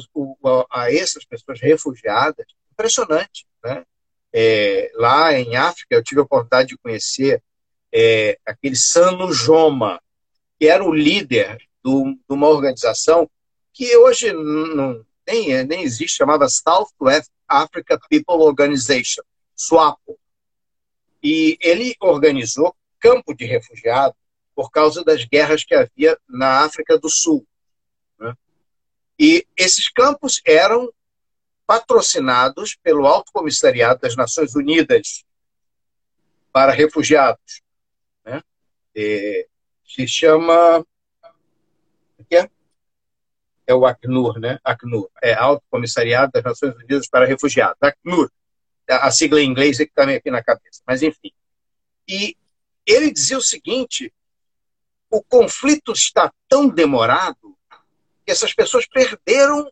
[0.70, 3.46] a essas pessoas refugiadas, impressionante.
[3.62, 3.84] Né?
[4.32, 7.42] É, lá em África, eu tive a oportunidade de conhecer
[7.92, 10.00] é, aquele Sanu Joma,
[10.58, 13.30] que era o líder do, de uma organização
[13.72, 19.22] que hoje não, nem, nem existe, chamava Southwest Africa People Organization,
[19.56, 20.18] SWAPO.
[21.22, 24.16] E ele organizou campo de refugiados
[24.54, 27.46] por causa das guerras que havia na África do Sul.
[29.18, 30.92] E esses campos eram
[31.66, 35.24] patrocinados pelo Alto Comissariado das Nações Unidas
[36.52, 37.62] para Refugiados.
[38.24, 38.42] Né?
[38.94, 39.48] E
[39.86, 40.84] se chama.
[42.18, 42.50] O que é?
[43.66, 44.58] É o Acnur, né?
[44.62, 45.10] Acnur.
[45.22, 47.78] É Alto Comissariado das Nações Unidas para Refugiados.
[47.80, 48.30] Acnur.
[48.88, 50.82] A sigla em inglês é que está aqui na cabeça.
[50.86, 51.32] Mas, enfim.
[52.06, 52.36] E
[52.86, 54.12] ele dizia o seguinte:
[55.10, 57.56] o conflito está tão demorado
[58.24, 59.70] que essas pessoas perderam,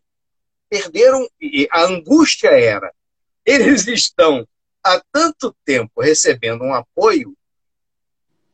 [0.73, 2.91] perderam, e a angústia era,
[3.45, 4.47] eles estão
[4.83, 7.37] há tanto tempo recebendo um apoio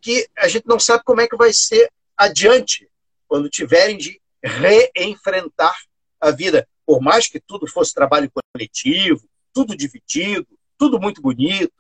[0.01, 2.89] que a gente não sabe como é que vai ser adiante,
[3.25, 5.73] quando tiverem de reenfrentar
[6.19, 6.67] a vida.
[6.85, 10.47] Por mais que tudo fosse trabalho coletivo, tudo dividido,
[10.77, 11.73] tudo muito bonito,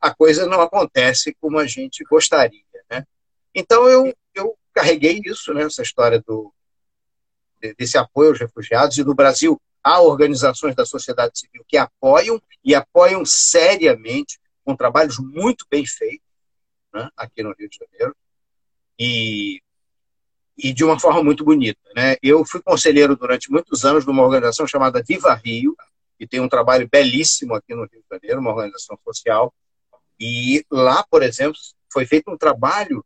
[0.00, 2.62] a coisa não acontece como a gente gostaria.
[2.88, 3.04] Né?
[3.52, 6.52] Então eu, eu carreguei isso, né, essa história do,
[7.78, 12.74] desse apoio aos refugiados, e no Brasil há organizações da sociedade civil que apoiam e
[12.74, 16.26] apoiam seriamente, com trabalhos muito bem feitos,
[16.92, 18.14] né, aqui no Rio de Janeiro,
[18.98, 19.62] e,
[20.56, 21.80] e de uma forma muito bonita.
[21.96, 22.16] Né?
[22.22, 25.74] Eu fui conselheiro durante muitos anos de uma organização chamada Viva Rio,
[26.18, 29.52] que tem um trabalho belíssimo aqui no Rio de Janeiro, uma organização social,
[30.18, 31.58] e lá, por exemplo,
[31.90, 33.02] foi feito um trabalho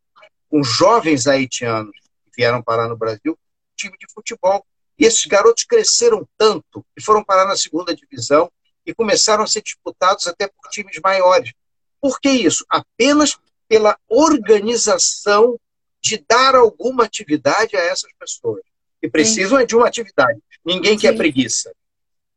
[0.51, 3.39] com jovens haitianos que vieram parar no Brasil
[3.75, 4.65] time de futebol.
[4.99, 8.51] E esses garotos cresceram tanto e foram parar na segunda divisão
[8.87, 11.53] e começaram a ser disputados até por times maiores.
[12.01, 12.65] Por que isso?
[12.69, 15.59] Apenas pela organização
[16.01, 18.63] de dar alguma atividade a essas pessoas.
[19.01, 20.39] Que precisam é de uma atividade.
[20.65, 20.99] Ninguém Sim.
[20.99, 21.75] quer preguiça.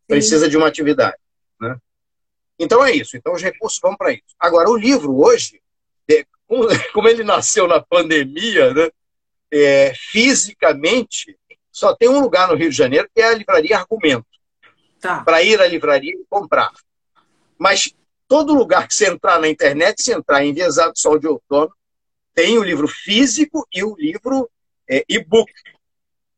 [0.08, 0.52] Precisa Sim.
[0.52, 1.18] de uma atividade.
[1.60, 1.78] Né?
[2.58, 3.18] Então é isso.
[3.18, 4.24] Então os recursos vão para isso.
[4.40, 5.62] Agora, o livro hoje,
[6.94, 8.90] como ele nasceu na pandemia, né,
[9.52, 11.38] é, fisicamente,
[11.72, 14.26] só tem um lugar no Rio de Janeiro que é a Livraria Argumento.
[15.00, 15.24] Tá.
[15.24, 16.72] Para ir à livraria e comprar.
[17.58, 17.94] Mas
[18.28, 21.72] todo lugar que você entrar na internet, se entrar em Enviesado Sol de Outono,
[22.34, 24.50] tem o livro físico e o livro
[24.90, 25.52] é, e-book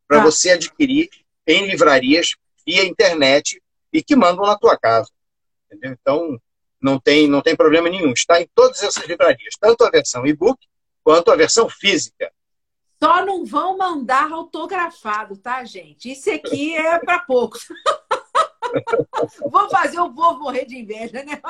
[0.08, 0.24] para tá.
[0.24, 1.10] você adquirir
[1.46, 3.62] em livrarias via internet
[3.92, 5.10] e que mandam na tua casa.
[5.66, 5.98] Entendeu?
[6.00, 6.40] Então,
[6.82, 8.12] não tem, não tem problema nenhum.
[8.12, 10.60] Está em todas essas livrarias, tanto a versão e-book
[11.04, 12.32] quanto a versão física.
[13.02, 16.12] Só não vão mandar autografado, tá, gente?
[16.12, 17.66] Isso aqui é para poucos.
[19.50, 21.42] Vou fazer o povo morrer de inveja, né?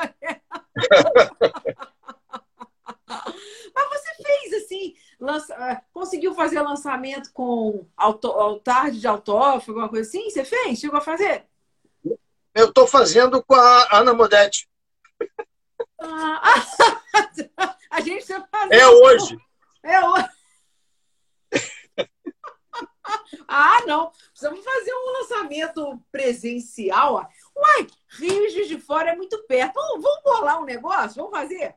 [3.74, 5.54] Mas você fez assim, lança...
[5.56, 10.30] Ah, conseguiu fazer lançamento com altar de autógrafo, alguma coisa assim?
[10.30, 10.78] Você fez?
[10.78, 11.46] Chegou a fazer?
[12.54, 14.68] Eu estou fazendo com a Ana Modetti.
[16.00, 16.40] Ah,
[17.90, 18.72] a gente está fazendo.
[18.72, 19.36] É hoje.
[19.82, 20.39] É hoje.
[23.48, 24.10] Ah, não.
[24.30, 27.28] Precisamos fazer um lançamento presencial.
[27.56, 27.86] Uai,
[28.18, 29.74] Rio Juiz de Fora é muito perto.
[29.74, 31.22] Vamos, vamos bolar um negócio?
[31.22, 31.74] Vamos fazer?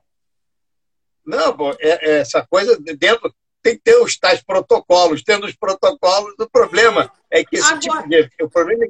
[1.25, 3.33] Não, pô, é, é essa coisa dentro
[3.63, 5.23] tem que ter os tais protocolos.
[5.23, 8.03] Tendo os protocolos, o problema é que esse Agora...
[8.03, 8.43] tipo de.
[8.43, 8.89] O problema, é,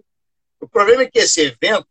[0.59, 1.87] o problema é que esse evento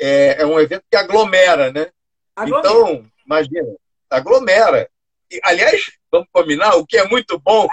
[0.00, 1.90] é, é um evento que aglomera, né?
[2.34, 2.68] Aglomera.
[2.68, 3.76] Então, imagina,
[4.10, 4.90] aglomera.
[5.30, 7.68] E, aliás, vamos combinar, o que é muito bom.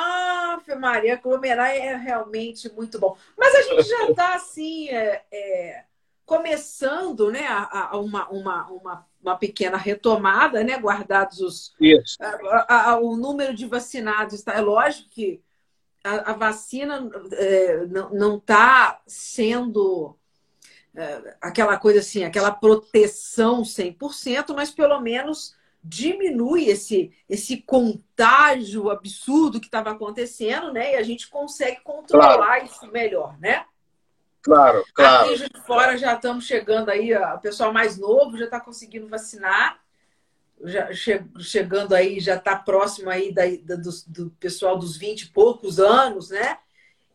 [0.00, 3.16] Ah, Maria, aglomerar é realmente muito bom.
[3.36, 5.84] Mas a gente já está assim, é, é,
[6.24, 10.78] começando né, a, a uma, uma, uma, uma, pequena retomada, né?
[10.78, 11.74] Guardados os.
[11.80, 12.16] Isso.
[12.20, 14.52] A, a, o número de vacinados está.
[14.54, 15.42] É lógico que
[16.04, 20.16] a, vacina é, não está sendo
[20.94, 25.57] é, aquela coisa assim, aquela proteção 100%, mas pelo menos
[25.88, 30.92] diminui esse, esse contágio absurdo que estava acontecendo, né?
[30.92, 32.64] E a gente consegue controlar claro.
[32.64, 33.64] isso melhor, né?
[34.42, 35.30] Claro, claro.
[35.30, 39.80] Aqui de fora já estamos chegando aí, o pessoal mais novo já está conseguindo vacinar,
[40.62, 45.22] já che, chegando aí, já está próximo aí da, da do, do, pessoal dos 20
[45.22, 46.58] e poucos anos, né?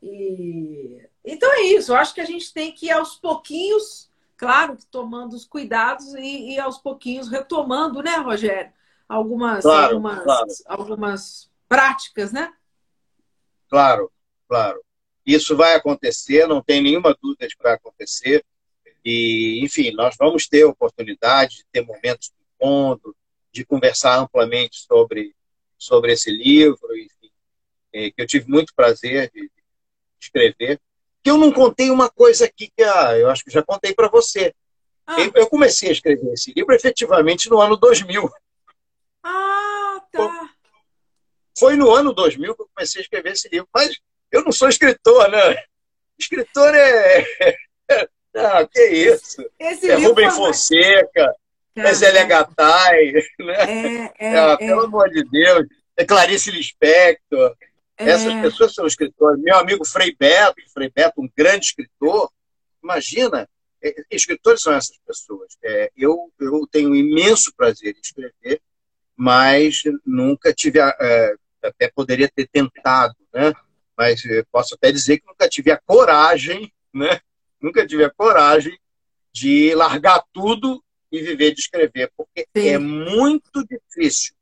[0.01, 4.09] E então é isso, eu acho que a gente tem que ir aos pouquinhos,
[4.43, 8.73] claro, tomando os cuidados e, e aos pouquinhos retomando, né, Rogério?
[9.07, 10.47] Algumas, claro, algumas, claro.
[10.67, 12.53] algumas práticas, né?
[13.69, 14.11] Claro,
[14.47, 14.83] claro.
[15.25, 18.43] Isso vai acontecer, não tem nenhuma dúvida de que vai acontecer.
[19.05, 23.15] E, enfim, nós vamos ter oportunidade de ter momentos de encontro,
[23.49, 25.33] de conversar amplamente sobre,
[25.77, 27.31] sobre esse livro, enfim,
[27.93, 29.63] é, que eu tive muito prazer de, de
[30.19, 30.81] escrever
[31.23, 34.09] que eu não contei uma coisa aqui que ah, eu acho que já contei para
[34.09, 34.53] você.
[35.07, 35.15] Ah.
[35.33, 38.29] Eu comecei a escrever esse livro efetivamente no ano 2000.
[39.23, 40.49] Ah, tá.
[41.57, 43.67] Foi no ano 2000 que eu comecei a escrever esse livro.
[43.73, 43.97] Mas
[44.31, 45.63] eu não sou escritor, né?
[46.19, 47.25] Escritor é.
[48.35, 49.47] Ah, que isso?
[49.59, 50.47] Esse é Rubem foi...
[50.47, 51.35] Fonseca,
[51.75, 54.11] é Zélia Gattai, né?
[54.17, 54.85] É, é, ah, pelo é.
[54.85, 55.67] amor de Deus.
[55.95, 57.55] É Clarice Lispector.
[58.09, 58.41] Essas é...
[58.41, 59.41] pessoas são escritores.
[59.41, 62.31] Meu amigo Frei Beto, Frei Beto, um grande escritor.
[62.83, 63.47] Imagina,
[63.81, 65.57] é, escritores são essas pessoas.
[65.63, 68.61] É, eu, eu tenho imenso prazer em escrever,
[69.15, 73.53] mas nunca tive, a, é, até poderia ter tentado, né?
[73.97, 74.21] Mas
[74.51, 77.19] posso até dizer que nunca tive a coragem, né?
[77.61, 78.77] Nunca tive a coragem
[79.31, 82.67] de largar tudo e viver de escrever, porque Sim.
[82.67, 84.33] é muito difícil.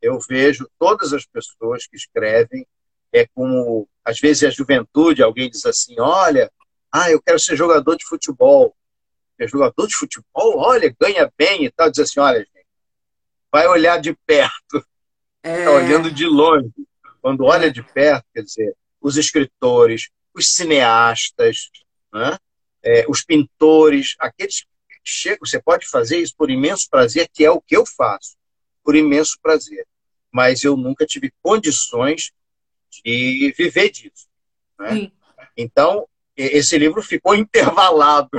[0.00, 2.66] Eu vejo todas as pessoas que escrevem
[3.12, 6.50] é como, às vezes, a juventude, alguém diz assim, olha,
[6.92, 8.74] ah, eu quero ser jogador de futebol.
[9.38, 11.90] É jogador de futebol, olha, ganha bem e tal.
[11.90, 12.66] Diz assim, olha, gente,
[13.50, 14.84] vai olhar de perto.
[15.42, 15.64] É...
[15.64, 16.70] Tá olhando de longe.
[17.22, 21.70] Quando olha de perto, quer dizer, os escritores, os cineastas,
[22.12, 22.36] né?
[22.82, 27.50] é, os pintores, aqueles que chegam, você pode fazer isso por imenso prazer, que é
[27.50, 28.36] o que eu faço,
[28.84, 29.86] por imenso prazer.
[30.32, 32.32] Mas eu nunca tive condições
[32.90, 34.28] de viver disso.
[34.78, 35.10] Né?
[35.56, 36.06] Então,
[36.36, 38.30] esse livro ficou intervalado.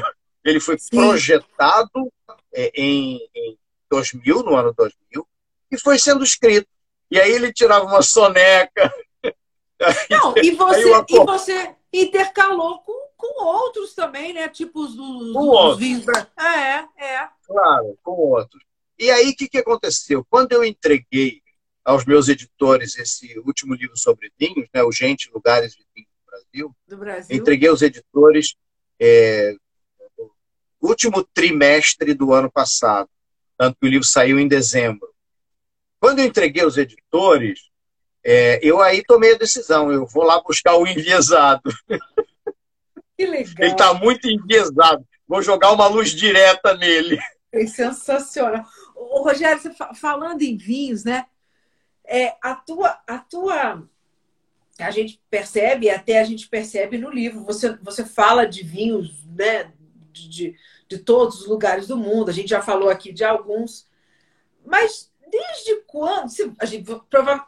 [0.44, 0.90] Ele foi Sim.
[0.98, 2.12] projetado
[2.54, 3.58] é, em, em
[3.90, 5.28] 2000, no ano 2000,
[5.72, 6.68] e foi sendo escrito.
[7.10, 8.94] E aí ele tirava uma soneca.
[10.10, 14.48] Não, e você, e você intercalou com, com outros também, né?
[14.48, 16.06] Tipo os dos, com dos vinhos.
[16.40, 17.30] É, é.
[17.46, 18.64] Claro, com outros.
[18.98, 20.26] E aí, o que, que aconteceu?
[20.30, 21.41] Quando eu entreguei
[21.84, 26.76] aos meus editores esse último livro sobre vinhos, né, o Gente, Lugares de Vinhos Brasil.
[26.88, 27.36] Do Brasil.
[27.36, 28.56] Entreguei aos editores
[29.00, 29.56] é,
[30.18, 30.32] no
[30.82, 33.10] último trimestre do ano passado,
[33.58, 35.10] tanto que o livro saiu em dezembro.
[36.00, 37.70] Quando eu entreguei aos editores,
[38.24, 41.72] é, eu aí tomei a decisão, eu vou lá buscar o enviesado.
[43.18, 43.54] Que legal.
[43.60, 45.06] Ele está muito enviesado.
[45.28, 47.20] Vou jogar uma luz direta nele.
[47.52, 48.66] É sensacional.
[48.96, 51.28] Ô, Rogério, você falando em vinhos, né?
[52.14, 53.88] É, a tua, a tua,
[54.78, 57.46] a gente percebe, até a gente percebe no livro.
[57.46, 59.72] Você, você fala de vinhos, né?
[60.12, 60.56] De, de,
[60.90, 62.30] de todos os lugares do mundo.
[62.30, 63.88] A gente já falou aqui de alguns,
[64.66, 66.30] mas desde quando?
[66.60, 66.86] A gente,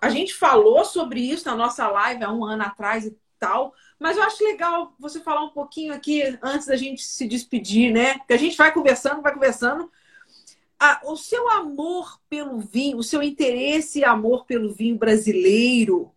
[0.01, 4.15] a gente falou sobre isso na nossa live há um ano atrás e tal, mas
[4.15, 8.17] eu acho legal você falar um pouquinho aqui antes da gente se despedir, né?
[8.19, 9.91] Que a gente vai conversando, vai conversando.
[10.85, 16.13] Ah, o seu amor pelo vinho, o seu interesse e amor pelo vinho brasileiro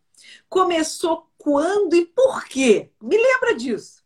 [0.48, 2.90] começou quando e por quê?
[3.01, 4.02] Me lembra disso.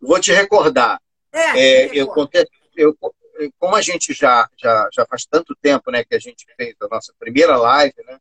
[0.00, 0.98] Vou te recordar.
[1.30, 2.10] É, é eu,
[2.74, 2.96] eu,
[3.58, 6.88] como a gente já, já, já faz tanto tempo né, que a gente fez a
[6.88, 8.18] nossa primeira live, né,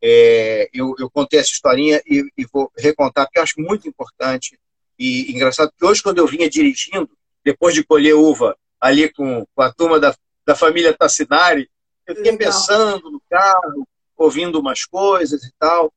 [0.00, 4.58] é, eu, eu, contei essa historinha e, e, vou recontar, porque eu acho muito importante
[4.98, 7.10] e engraçado, porque hoje, quando eu vinha dirigindo,
[7.44, 10.16] depois de colher uva ali com, com a turma da,
[10.48, 11.70] da família Tassinari,
[12.06, 12.46] eu fiquei Legal.
[12.48, 15.92] pensando no carro, ouvindo umas coisas e tal,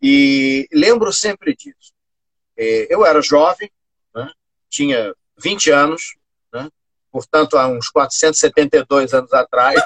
[0.00, 1.92] e lembro sempre disso.
[2.56, 3.70] É, eu era jovem,
[4.14, 4.32] né,
[4.70, 6.16] tinha 20 anos,
[6.50, 6.70] né,
[7.12, 9.78] portanto, há uns 472 anos atrás.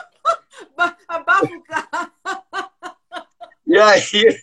[1.08, 2.12] Abafa o carro.
[3.66, 4.42] E aí,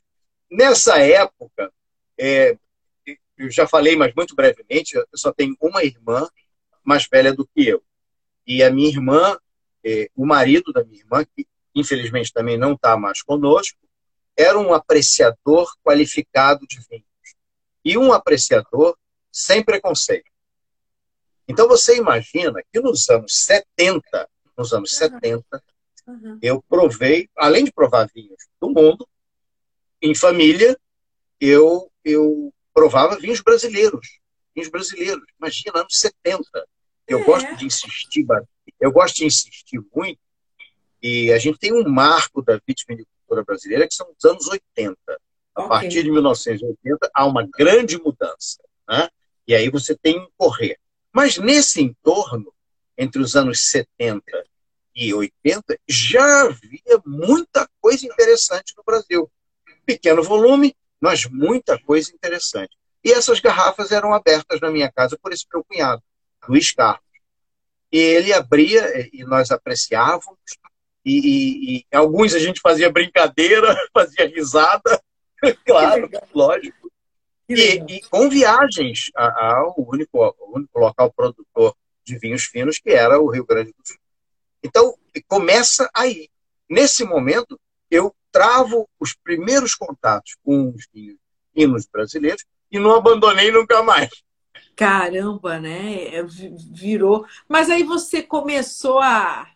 [0.50, 1.72] nessa época,
[2.20, 2.58] é,
[3.38, 6.28] eu já falei, mas muito brevemente, eu só tenho uma irmã
[6.84, 7.82] mais velha do que eu.
[8.46, 9.38] E a minha irmã,
[9.84, 13.78] é, o marido da minha irmã, que infelizmente também não está mais conosco,
[14.38, 17.06] era um apreciador qualificado de vinhos.
[17.84, 18.98] E um apreciador
[19.32, 20.30] sem preconceito.
[21.48, 24.98] Então você imagina que nos anos 70, nos anos uhum.
[24.98, 25.64] 70,
[26.08, 26.40] uhum.
[26.42, 29.08] eu provei, além de provar vinhos do mundo,
[30.02, 30.78] em família,
[31.40, 34.20] eu, eu provava vinhos brasileiros.
[34.56, 35.24] Vinhos brasileiros.
[35.40, 36.68] Imagina, anos 70.
[37.12, 37.24] Eu é.
[37.24, 38.26] gosto de insistir,
[38.80, 40.20] eu gosto de insistir muito,
[41.02, 44.96] e a gente tem um marco da vitivinicultura brasileira que são os anos 80.
[45.54, 45.70] A okay.
[45.70, 48.64] partir de 1980 há uma grande mudança.
[48.88, 49.10] Né?
[49.48, 50.78] E aí você tem um correr.
[51.12, 52.54] Mas nesse entorno,
[52.98, 54.24] entre os anos 70
[54.96, 59.30] e 80, já havia muita coisa interessante no Brasil
[59.86, 62.78] pequeno volume, mas muita coisa interessante.
[63.04, 66.04] E essas garrafas eram abertas na minha casa por esse meu cunhado,
[66.48, 67.02] Luiz Carlos.
[67.92, 70.40] E ele abria e nós apreciávamos,
[71.04, 75.02] e, e, e alguns a gente fazia brincadeira, fazia risada,
[75.66, 76.92] claro, lógico.
[77.50, 83.20] E, e, com viagens ao único, ao único local produtor de vinhos finos, que era
[83.20, 83.98] o Rio Grande do Sul.
[84.64, 84.96] Então,
[85.28, 86.30] começa aí.
[86.70, 87.60] Nesse momento,
[87.90, 90.88] eu travo os primeiros contatos com os
[91.54, 94.10] hinos brasileiros e não abandonei nunca mais.
[94.76, 96.16] Caramba, né?
[96.16, 97.26] É, virou.
[97.48, 99.50] Mas aí você começou a,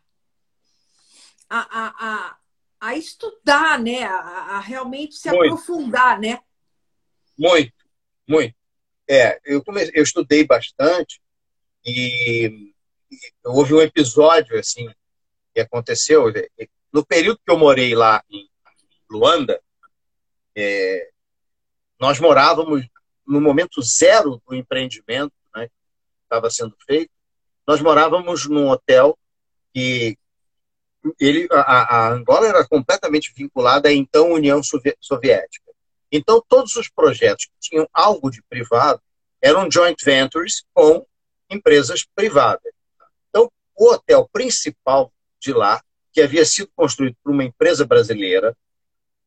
[1.50, 2.38] a, a, a,
[2.80, 4.04] a estudar, né?
[4.04, 5.54] A, a realmente se muito.
[5.54, 6.40] aprofundar, né?
[7.38, 7.74] Muito,
[8.28, 8.56] muito.
[9.08, 11.22] É, eu, comecei, eu estudei bastante
[11.86, 12.74] e,
[13.12, 14.90] e houve um episódio assim
[15.54, 16.32] que aconteceu
[16.92, 18.50] no período que eu morei lá em
[19.10, 19.62] Luanda,
[20.56, 21.10] é,
[22.00, 22.86] nós morávamos
[23.26, 25.74] no momento zero do empreendimento né, que
[26.24, 27.12] estava sendo feito,
[27.68, 29.18] nós morávamos num hotel
[29.74, 30.18] que
[31.20, 35.72] ele, a, a Angola era completamente vinculada à então União Soviética.
[36.12, 39.02] Então, todos os projetos que tinham algo de privado
[39.42, 41.06] eram joint ventures com
[41.50, 42.72] empresas privadas.
[43.30, 48.56] Então, o hotel principal de lá, que havia sido construído por uma empresa brasileira,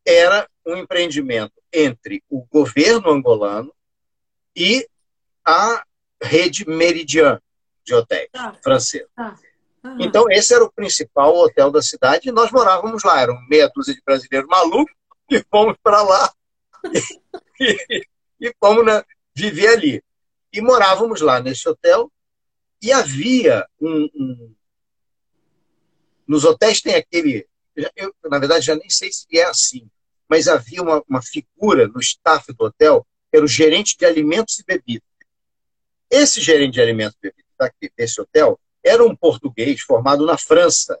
[0.05, 3.73] era um empreendimento entre o governo angolano
[4.59, 4.85] e
[5.45, 5.83] a
[6.21, 7.41] rede Meridian
[7.85, 9.07] de hotéis ah, francesa.
[9.17, 9.35] Ah,
[9.97, 13.21] então, esse era o principal hotel da cidade e nós morávamos lá.
[13.21, 14.93] Eram meia dúzia de brasileiros malucos
[15.31, 16.33] e fomos para lá
[17.59, 18.05] e,
[18.41, 19.01] e fomos né,
[19.33, 20.03] viver ali.
[20.51, 22.11] E morávamos lá nesse hotel
[22.81, 24.55] e havia um, um
[26.27, 27.47] nos hotéis tem aquele
[27.95, 29.89] eu, na verdade, já nem sei se é assim,
[30.27, 34.63] mas havia uma, uma figura no staff do hotel, era o gerente de alimentos e
[34.65, 35.07] bebidas.
[36.09, 40.99] Esse gerente de alimentos e bebidas daqui, desse hotel era um português formado na França.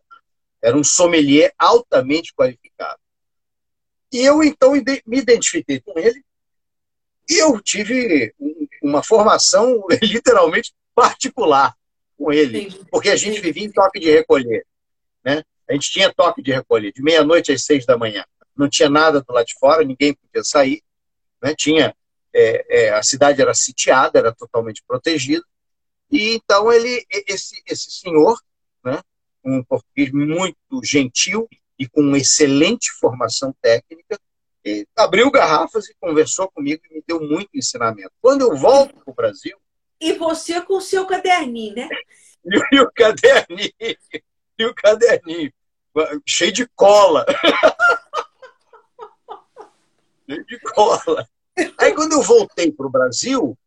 [0.61, 2.99] Era um sommelier altamente qualificado.
[4.11, 6.23] E eu, então, me identifiquei com ele
[7.29, 8.33] E eu tive
[8.81, 11.75] uma formação literalmente particular
[12.17, 14.65] com ele, porque a gente vivia em toque de recolher.
[15.23, 15.43] Né?
[15.69, 18.25] A gente tinha toque de recolher, de meia-noite às seis da manhã.
[18.57, 20.81] Não tinha nada do lado de fora, ninguém podia sair.
[21.41, 21.53] Né?
[21.55, 21.95] Tinha,
[22.33, 25.43] é, é, a cidade era sitiada, era totalmente protegida.
[26.11, 28.39] E então ele, esse, esse senhor,
[28.83, 28.99] né?
[29.43, 31.47] um português muito gentil
[31.77, 34.19] e com excelente formação técnica,
[34.95, 38.11] abriu garrafas e conversou comigo e me deu muito ensinamento.
[38.21, 39.57] Quando eu volto para o Brasil.
[39.99, 41.89] E você com o seu caderninho, né?
[42.71, 43.73] E o caderninho,
[44.57, 45.51] e o caderninho,
[46.25, 47.25] cheio de cola.
[50.25, 51.27] cheio de cola.
[51.77, 53.57] Aí quando eu voltei para o Brasil,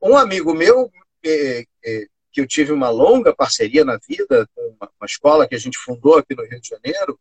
[0.00, 0.90] um amigo meu,
[1.24, 5.58] é, é, que eu tive uma longa parceria na vida, uma, uma escola que a
[5.58, 7.18] gente fundou aqui no Rio de Janeiro,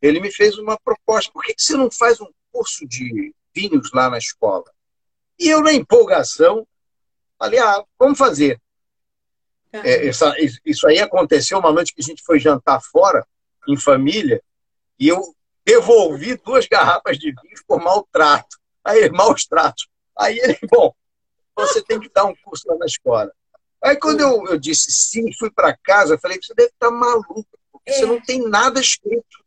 [0.00, 1.32] ele me fez uma proposta.
[1.32, 4.64] Por que você não faz um curso de vinhos lá na escola?
[5.38, 6.66] E eu, na empolgação,
[7.38, 8.60] falei, ah, vamos fazer.
[9.72, 10.32] É, essa,
[10.64, 13.26] isso aí aconteceu uma noite que a gente foi jantar fora,
[13.66, 14.40] em família,
[14.98, 15.34] e eu
[15.64, 18.56] devolvi duas garrafas de vinho por maltrato.
[18.84, 19.88] Aí, maus tratos.
[20.18, 20.92] Aí ele, bom,
[21.56, 23.32] você tem que dar um curso lá na escola.
[23.82, 27.46] Aí quando eu, eu disse sim, fui para casa, falei, você deve estar tá maluco,
[27.70, 27.94] porque é.
[27.94, 29.44] você não tem nada escrito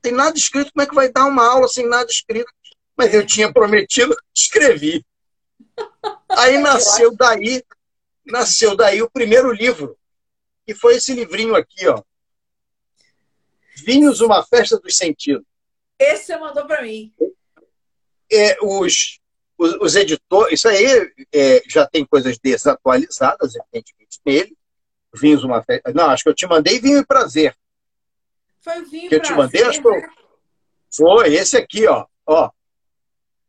[0.00, 2.50] tem nada escrito, como é que vai dar uma aula sem nada escrito?
[2.96, 5.04] Mas eu tinha prometido, escrevi.
[6.30, 7.62] Aí nasceu daí,
[8.24, 9.96] nasceu daí o primeiro livro,
[10.66, 12.02] que foi esse livrinho aqui, ó.
[13.76, 15.44] Vinhos, uma festa dos sentidos.
[15.98, 17.12] Esse você mandou para mim.
[18.30, 19.20] É, os,
[19.56, 24.56] os, os, editores, isso aí é, já tem coisas desatualizadas, evidentemente, nele.
[25.14, 25.92] Vinhos, uma festa.
[25.92, 27.56] Não, acho que eu te mandei Vinho e Prazer.
[28.60, 30.08] Foi o vinho que eu te mandei, acho que né?
[30.94, 32.06] foi esse aqui, ó.
[32.26, 32.50] ó.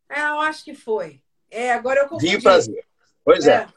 [0.10, 1.22] É, eu acho que foi.
[1.52, 2.28] É, agora eu confundi.
[2.28, 2.86] Vinho prazer.
[3.24, 3.54] Pois é.
[3.54, 3.68] é.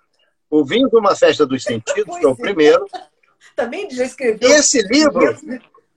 [0.48, 2.86] O vinho de uma festa dos sentidos, que é o primeiro.
[3.56, 4.50] Também já escreveu.
[4.50, 5.36] Esse livro,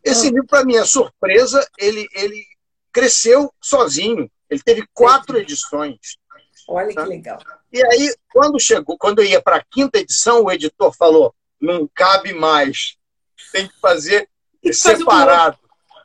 [0.03, 0.31] esse ah.
[0.31, 2.45] livro para minha surpresa, ele ele
[2.91, 4.29] cresceu sozinho.
[4.49, 6.17] Ele teve quatro edições.
[6.67, 7.03] Olha tá?
[7.03, 7.39] que legal.
[7.71, 11.89] E aí, quando chegou, quando eu ia para a quinta edição, o editor falou: não
[11.93, 12.97] cabe mais,
[13.51, 14.29] tem que fazer
[14.71, 15.59] separado.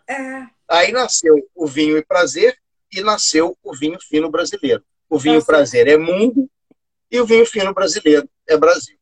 [0.09, 0.47] É.
[0.69, 2.57] Aí nasceu o vinho e prazer
[2.93, 4.85] e nasceu o vinho fino brasileiro.
[5.09, 6.49] O vinho tá prazer é mundo
[7.11, 8.97] e o vinho fino brasileiro é Brasil.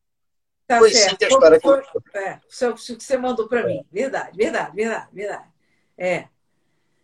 [0.67, 1.09] Tá foi certo.
[1.09, 2.39] sim que a história foi, foi, é,
[2.69, 3.83] o que você mandou para mim.
[3.91, 5.47] Verdade, verdade, verdade, verdade.
[5.97, 6.27] É.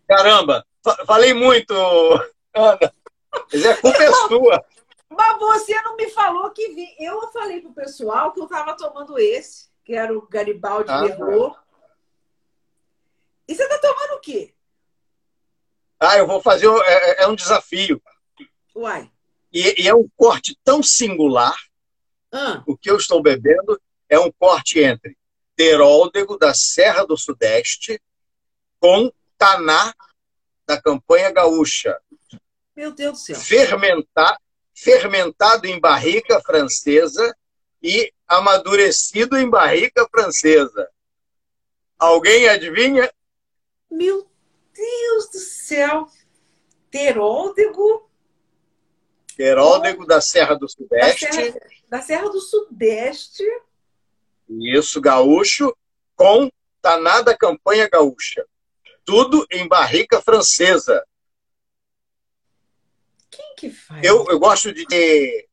[0.08, 0.66] Caramba,
[1.06, 1.74] falei muito,
[2.54, 2.94] Ana.
[3.52, 4.66] Mas a culpa é sua.
[5.10, 6.96] Mas você não me falou que vi.
[7.00, 11.58] Eu falei pro pessoal que eu estava tomando esse, que era o Garibaldi ah, Merlot.
[13.48, 14.54] E você está tomando o quê?
[16.00, 16.68] Ah, eu vou fazer.
[16.68, 18.02] É, é, é um desafio.
[18.76, 19.10] Uai.
[19.54, 21.56] E, e, é um corte tão singular.
[22.32, 22.64] Ah.
[22.68, 23.80] O que eu estou bebendo
[24.10, 25.18] é um corte entre
[25.56, 28.02] teróldego da Serra do Sudeste
[28.80, 29.94] com taná
[30.66, 31.98] da campanha gaúcha.
[32.76, 33.36] Meu Deus do céu.
[33.36, 34.40] Fermentar,
[34.74, 37.36] fermentado em barrica francesa
[37.82, 40.90] e amadurecido em barrica francesa.
[41.98, 43.12] Alguém adivinha?
[43.90, 44.30] Meu
[44.74, 46.08] Deus do céu!
[46.90, 48.10] Teróldego.
[49.36, 51.26] Teróldego da Serra do Sudeste.
[51.26, 51.60] Da Serra,
[51.90, 53.44] da Serra do Sudeste.
[54.50, 55.76] Isso, gaúcho,
[56.16, 56.50] com
[56.82, 58.46] Taná da Campanha Gaúcha.
[59.06, 61.06] Tudo em barrica francesa.
[63.30, 64.04] Quem que faz?
[64.04, 65.48] Eu, eu gosto de ter,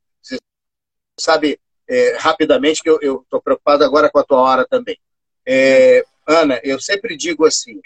[1.20, 4.99] sabe, é, rapidamente, que eu estou preocupado agora com a tua hora também.
[5.47, 7.81] É, Ana, eu sempre digo assim,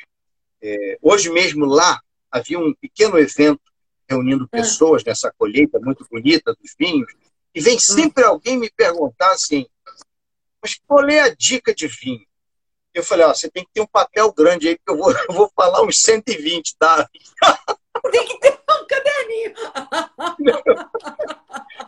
[0.63, 3.61] é, hoje mesmo lá havia um pequeno evento
[4.09, 4.59] reunindo é.
[4.59, 7.13] pessoas nessa colheita muito bonita dos vinhos,
[7.55, 7.81] e vem hum.
[7.81, 9.67] sempre alguém me perguntar assim,
[10.63, 12.27] mas qual é a dica de vinho?
[12.97, 15.35] Eu falei, ó, você tem que ter um papel grande aí, porque eu vou, eu
[15.35, 17.09] vou falar uns 120, tá?
[18.11, 19.55] Tem que ter um caderninho.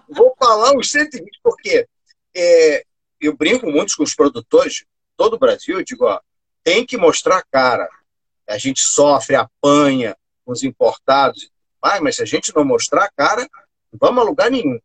[0.14, 1.89] vou falar uns 120, porque
[2.36, 2.85] é,
[3.20, 4.85] eu brinco muito com os produtores
[5.16, 6.20] todo o Brasil, eu digo, ó,
[6.62, 7.89] tem que mostrar a cara
[8.48, 13.10] a gente sofre, apanha com os importados, vai, mas se a gente não mostrar a
[13.10, 13.48] cara,
[13.93, 14.78] não vamos a lugar nenhum.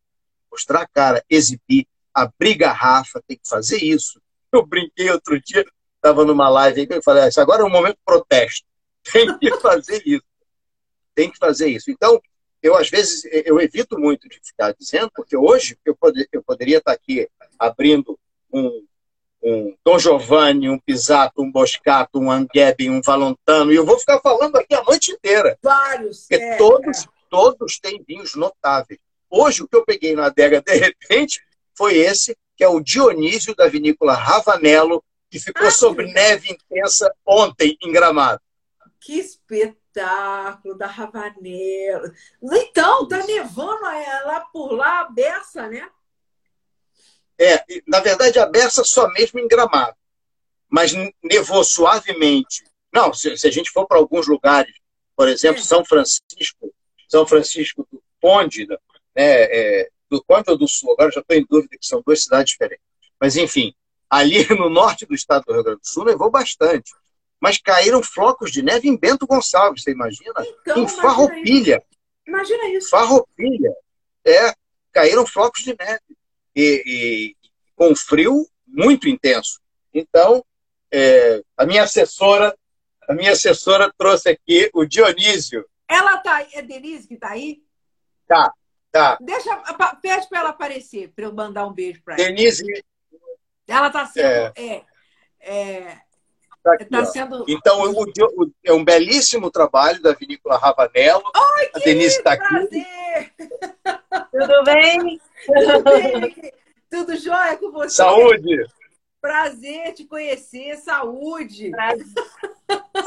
[0.51, 4.21] Mostrar a cara, exibir, abrir garrafa, tem que fazer isso.
[4.51, 5.65] Eu brinquei outro dia,
[6.03, 8.67] estava numa live aí, eu falei, ah, isso agora é um momento de protesto.
[9.11, 10.25] Tem que fazer isso.
[11.15, 11.89] Tem que fazer isso.
[11.89, 12.21] Então,
[12.61, 16.77] eu às vezes eu evito muito de ficar dizendo, porque hoje eu, poder, eu poderia
[16.77, 17.27] estar aqui
[17.59, 18.17] abrindo
[18.51, 18.85] um
[19.43, 24.19] um Dom Giovanni, um Pisato, um Boscato, um Anghebi, um Valontano, e eu vou ficar
[24.21, 25.57] falando aqui a noite inteira.
[25.61, 26.21] Vários.
[26.21, 27.07] Porque é, todos, é.
[27.30, 28.99] todos têm vinhos notáveis.
[29.30, 31.41] Hoje, o que eu peguei na adega, de repente,
[31.77, 35.03] foi esse, que é o Dionísio da vinícola Ravanello,
[35.34, 38.39] que ficou ah, sobre neve intensa ontem em Gramado.
[39.01, 42.14] Que espetáculo da Ravanello.
[42.39, 45.89] Então, tá nevando lá por lá a beça, né?
[47.41, 49.95] É, na verdade, a beça só mesmo em Gramado.
[50.69, 50.93] Mas
[51.23, 52.64] nevou suavemente.
[52.93, 54.76] Não, se, se a gente for para alguns lugares,
[55.15, 55.65] por exemplo, é.
[55.65, 56.72] São Francisco,
[57.10, 58.77] São Francisco do Conde, né,
[59.15, 62.51] é, do Conde ou do Sul, agora já estou em dúvida que são duas cidades
[62.51, 62.85] diferentes.
[63.19, 63.73] Mas, enfim,
[64.14, 66.94] ali no norte do estado do Rio Grande do Sul nevou bastante.
[67.41, 70.34] Mas caíram flocos de neve em Bento Gonçalves, você imagina?
[70.61, 71.84] Então, em Farroupilha.
[72.26, 72.90] Imagina isso.
[72.90, 73.73] Farroupilha.
[74.26, 74.53] É,
[74.91, 76.18] caíram flocos de neve.
[76.56, 77.35] E, e
[77.76, 79.60] com frio muito intenso.
[79.94, 80.45] Então,
[80.91, 82.56] é, a minha assessora,
[83.10, 85.65] a minha assessora trouxe aqui o Dionísio.
[85.90, 87.61] Ela tá aí, é Denise que tá aí?
[88.27, 88.53] Tá,
[88.91, 89.18] tá.
[89.19, 89.56] Deixa,
[90.02, 92.23] pede para ela aparecer, para eu mandar um beijo para ela.
[92.23, 92.64] Denise,
[93.68, 94.26] ela está sendo.
[94.26, 94.84] É, é,
[95.40, 95.98] é
[96.64, 97.45] tá aqui, tá sendo...
[97.48, 101.23] Então, o, o, é um belíssimo trabalho da Vinícola Ravanello.
[101.23, 102.85] Oi, a Denise está aqui.
[104.31, 105.22] Tudo bem?
[105.45, 106.53] Tudo bem?
[106.90, 107.95] Tudo jóia com você?
[107.95, 108.65] Saúde!
[109.19, 111.72] Prazer te conhecer, saúde!
[111.72, 112.06] Prazer.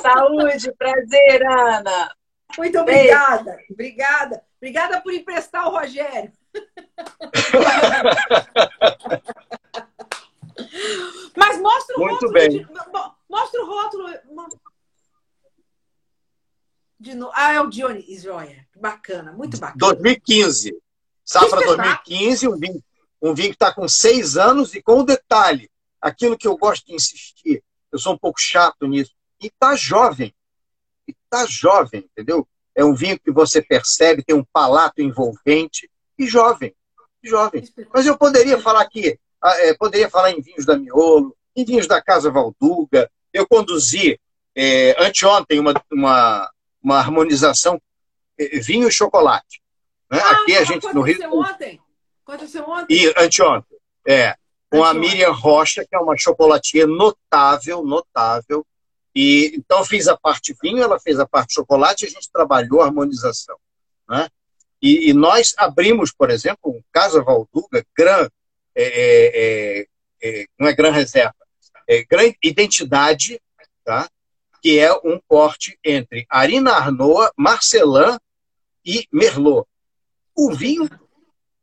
[0.01, 2.13] Saúde, prazer, Ana!
[2.57, 3.73] Muito obrigada, Beijo.
[3.73, 4.43] obrigada.
[4.57, 6.33] Obrigada por emprestar o Rogério.
[11.37, 12.33] Mas mostra o Muito rótulo.
[12.33, 12.51] Bem.
[12.51, 12.67] De,
[13.29, 14.09] mostra o rótulo.
[16.99, 17.33] De novo.
[17.35, 18.67] Ah, é o Dionísio, olha.
[18.75, 19.79] Bacana, muito bacana.
[19.79, 20.77] 2015.
[21.25, 22.85] Safra 2015, um vinho,
[23.21, 25.69] um vinho que está com seis anos e com o detalhe,
[26.01, 29.11] aquilo que eu gosto de insistir, eu sou um pouco chato nisso,
[29.43, 30.33] e está jovem.
[31.09, 32.47] E está jovem, entendeu?
[32.77, 36.73] É um vinho que você percebe, tem um palato envolvente e jovem.
[37.23, 37.65] Jovem.
[37.93, 39.19] Mas eu poderia falar aqui
[39.55, 43.11] é, poderia falar em vinhos da Miolo, em vinhos da Casa Valduga.
[43.33, 44.19] Eu conduzi
[44.55, 46.51] é, anteontem uma, uma,
[46.83, 47.81] uma harmonização
[48.39, 49.61] é, vinho e chocolate.
[50.11, 50.19] Né?
[50.23, 51.19] Ah, Aqui a gente no Rio.
[51.33, 51.81] Ontem?
[52.27, 52.95] Aconteceu ontem?
[52.95, 53.79] E anteontem.
[54.07, 54.35] É.
[54.71, 58.67] Com a Miriam Rocha, que é uma chocolatier notável, notável.
[59.15, 62.83] E, então, fiz a parte vinho, ela fez a parte chocolate e a gente trabalhou
[62.83, 63.57] a harmonização.
[64.09, 64.29] Né?
[64.83, 68.29] E, e, nós abrimos, por exemplo, um Casa Valduga Gran
[68.77, 69.87] é, é, é,
[70.23, 71.35] é, não é Gran Reserva,
[71.89, 73.41] é Gran Identidade,
[73.85, 74.09] tá?
[74.61, 78.19] que é um corte entre Arina Arnoa, Marcelin
[78.85, 79.67] e Merlot.
[80.37, 80.89] O vinho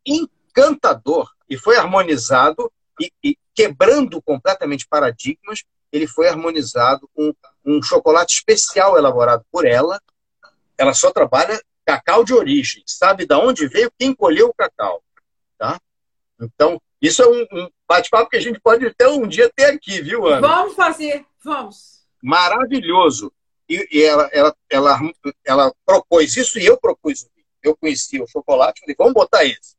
[0.05, 7.33] encantador e foi harmonizado e, e, quebrando completamente paradigmas, ele foi harmonizado com
[7.63, 10.01] um chocolate especial elaborado por ela.
[10.77, 15.03] Ela só trabalha cacau de origem, sabe de onde veio, quem colheu o cacau,
[15.57, 15.79] tá?
[16.39, 20.25] Então, isso é um, bate-papo que a gente pode até um dia ter aqui, viu,
[20.25, 20.47] Ana?
[20.47, 22.05] Vamos fazer, vamos.
[22.21, 23.31] Maravilhoso.
[23.67, 24.99] E, e ela, ela, ela,
[25.45, 27.27] ela propôs isso e eu propus.
[27.61, 29.75] Eu conhecia o chocolate, falei, vamos botar esse.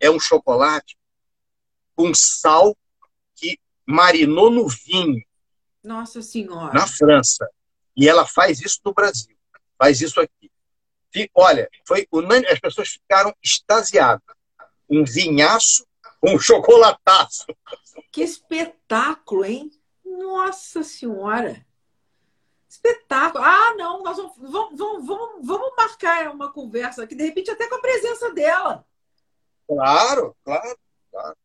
[0.00, 0.96] É um chocolate
[1.96, 2.76] com sal
[3.34, 5.22] que marinou no vinho.
[5.82, 6.72] Nossa Senhora.
[6.72, 7.48] Na França.
[7.96, 9.36] E ela faz isso no Brasil.
[9.76, 10.50] Faz isso aqui.
[11.34, 14.37] Olha, foi unânime, as pessoas ficaram extasiadas.
[14.88, 15.88] Um vinhaço
[16.22, 17.46] um chocolataço.
[18.10, 19.70] Que espetáculo, hein?
[20.04, 21.64] Nossa Senhora!
[22.68, 23.44] Espetáculo.
[23.44, 27.76] Ah, não, nós vamos, vamos, vamos, vamos marcar uma conversa aqui, de repente até com
[27.76, 28.84] a presença dela.
[29.66, 30.78] Claro, claro,
[31.10, 31.36] claro.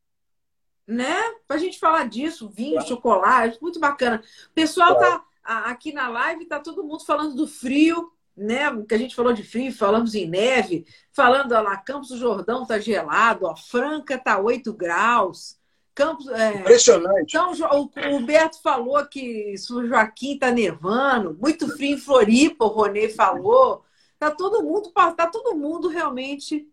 [0.86, 1.22] Né?
[1.48, 2.88] Pra gente falar disso, vinho, claro.
[2.88, 4.22] chocolate, muito bacana.
[4.50, 5.24] O pessoal tá, claro.
[5.42, 8.70] tá aqui na live, tá todo mundo falando do frio né?
[8.88, 12.78] Que a gente falou de frio, falamos em neve, falando lá, Campos do Jordão tá
[12.78, 15.56] gelado, ó, Franca tá 8 graus.
[15.94, 17.36] Campos, é, Impressionante.
[17.36, 22.68] Então, o, o Beto falou que São Joaquim tá nevando, muito frio em Floripa, o
[22.68, 23.84] Ronê falou.
[24.18, 26.68] Tá todo mundo, tá todo mundo realmente.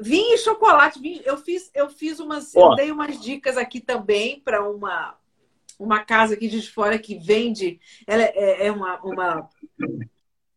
[0.00, 0.98] Vinho e chocolate.
[0.98, 5.16] Vinho, eu fiz, eu fiz umas, eu dei umas dicas aqui também para uma
[5.78, 9.48] uma casa aqui de fora que vende, ela é, é uma, uma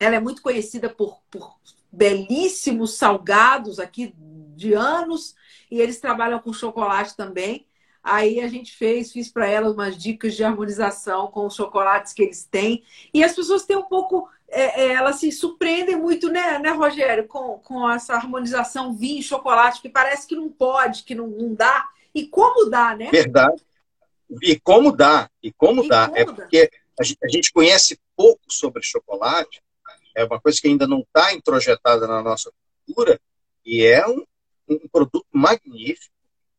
[0.06, 1.56] ela é muito conhecida por, por
[1.92, 4.14] belíssimos salgados aqui
[4.56, 5.36] de anos
[5.72, 7.68] e eles trabalham com chocolate também.
[8.04, 12.22] Aí a gente fez, fiz para ela umas dicas de harmonização com os chocolates que
[12.22, 12.84] eles têm.
[13.12, 17.28] E as pessoas têm um pouco, é, é, elas se surpreendem muito, né, né, Rogério,
[17.28, 21.56] com, com essa harmonização vinho e chocolate, que parece que não pode, que não, não
[21.56, 21.84] dá.
[22.14, 23.10] E como dá, né?
[23.10, 23.66] Verdade.
[24.42, 26.06] E como dá, e como e dá.
[26.06, 26.34] Como é dá?
[26.34, 26.70] porque
[27.00, 29.62] a gente conhece pouco sobre chocolate,
[30.16, 32.52] é uma coisa que ainda não está introjetada na nossa
[32.86, 33.20] cultura
[33.66, 34.24] e é um,
[34.70, 36.14] um produto magnífico.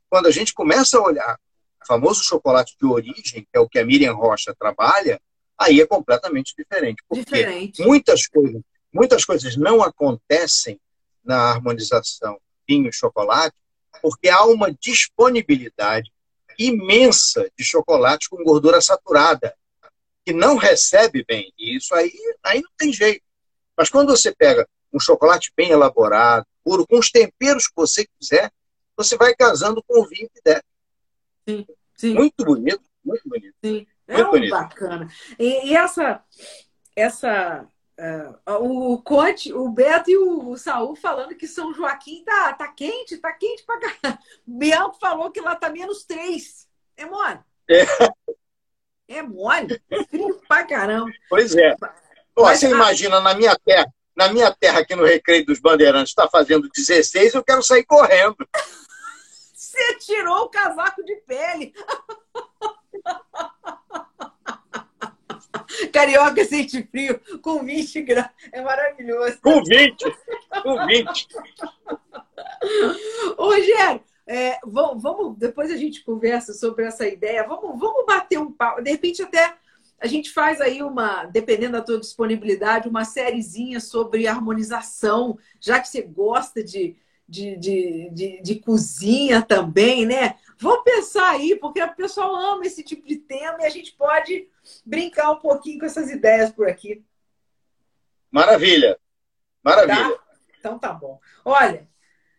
[0.08, 1.38] Quando a gente começa a olhar
[1.82, 5.20] o famoso chocolate de origem, que é o que a Miriam Rocha trabalha,
[5.58, 7.02] aí é completamente diferente.
[7.08, 7.82] Porque diferente.
[7.82, 8.62] muitas coisas,
[8.92, 10.78] muitas coisas não acontecem
[11.24, 12.38] na harmonização
[12.68, 13.56] vinho e chocolate,
[14.02, 16.10] porque há uma disponibilidade
[16.58, 19.54] imensa de chocolate com gordura saturada,
[20.24, 21.52] que não recebe bem.
[21.58, 22.12] E isso aí,
[22.42, 23.22] aí não tem jeito.
[23.76, 28.50] Mas quando você pega um chocolate bem elaborado, puro, com os temperos que você quiser,
[28.96, 30.64] você vai casando com o vinho que der.
[31.48, 32.14] Sim, sim.
[32.14, 33.54] Muito bonito, muito bonito.
[33.62, 34.50] Sim, é muito bonito.
[34.50, 35.08] bacana.
[35.38, 36.24] E, e, essa,
[36.96, 37.68] essa
[38.48, 42.68] uh, o Conte, o Beto e o, o Saul falando que São Joaquim tá, tá
[42.68, 44.18] quente, tá quente pra cá.
[44.46, 46.66] Bianco falou que lá tá menos três.
[46.96, 47.40] É mole.
[47.68, 47.84] É.
[49.08, 49.80] É mole.
[50.08, 51.12] Frio pra caramba.
[51.28, 51.76] Pois é.
[52.36, 56.28] Pô, você imagina, na minha terra, na minha terra aqui no Recreio dos Bandeirantes, está
[56.28, 58.36] fazendo 16, eu quero sair correndo.
[59.56, 61.74] Você tirou o casaco de pele.
[65.92, 68.30] Carioca sente frio com 20 graus.
[68.52, 69.38] É maravilhoso.
[69.42, 70.16] Com 20.
[70.62, 71.28] Com 20.
[73.36, 77.46] Ô, Rogério, é, vamos, vamos, depois a gente conversa sobre essa ideia.
[77.46, 78.82] Vamos, vamos bater um pau.
[78.82, 79.58] De repente, até
[79.98, 85.88] a gente faz aí uma, dependendo da tua disponibilidade, uma sériezinha sobre harmonização, já que
[85.88, 86.96] você gosta de,
[87.28, 90.38] de, de, de, de cozinha também, né?
[90.58, 94.48] Vamos pensar aí, porque o pessoal ama esse tipo de tema e a gente pode
[94.84, 97.04] brincar um pouquinho com essas ideias por aqui.
[98.30, 98.98] Maravilha.
[99.62, 100.16] Maravilha.
[100.16, 100.24] Tá?
[100.58, 101.20] Então tá bom.
[101.44, 101.88] Olha,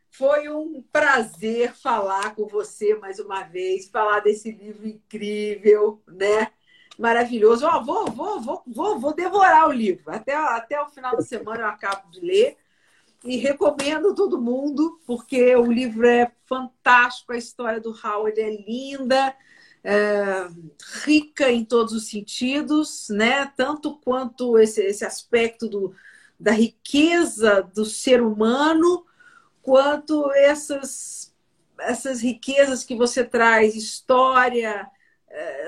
[0.09, 6.51] foi um prazer falar com você mais uma vez, falar desse livro incrível, né?
[6.97, 7.65] Maravilhoso.
[7.65, 10.11] Ó, vou, vou, vou, vou, vou devorar o livro.
[10.11, 12.57] Até, até o final da semana eu acabo de ler.
[13.23, 19.35] E recomendo todo mundo, porque o livro é fantástico, a história do Howard é linda,
[19.83, 20.47] é,
[21.03, 23.51] rica em todos os sentidos, né?
[23.57, 25.95] Tanto quanto esse, esse aspecto do,
[26.39, 29.05] da riqueza do ser humano,
[29.63, 31.33] quanto essas,
[31.79, 34.89] essas riquezas que você traz, história,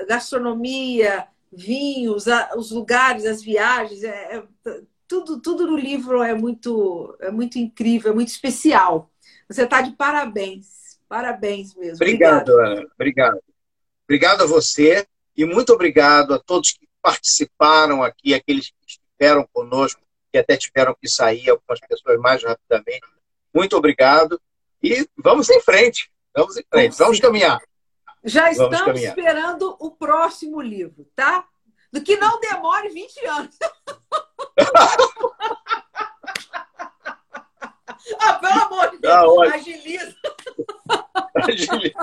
[0.08, 2.24] gastronomia, vinhos,
[2.56, 8.12] os lugares, as viagens, é, é, tudo, tudo no livro é muito, é muito incrível,
[8.12, 9.10] é muito especial.
[9.48, 11.96] Você está de parabéns, parabéns mesmo.
[11.96, 12.86] Obrigado, Ana.
[12.94, 13.40] Obrigado.
[14.04, 15.06] Obrigado a você
[15.36, 20.00] e muito obrigado a todos que participaram aqui, aqueles que estiveram conosco,
[20.32, 23.06] que até tiveram que sair, algumas pessoas mais rapidamente.
[23.52, 24.40] Muito obrigado
[24.82, 26.10] e vamos em frente.
[26.34, 27.60] Vamos em frente, vamos caminhar.
[28.24, 29.08] Já Vamos estamos caminhar.
[29.08, 31.46] esperando o próximo livro, tá?
[31.92, 33.58] Do que não demore 20 anos.
[38.20, 40.14] ah, pelo amor de Deus, ah, agiliza.
[41.34, 41.94] agiliza.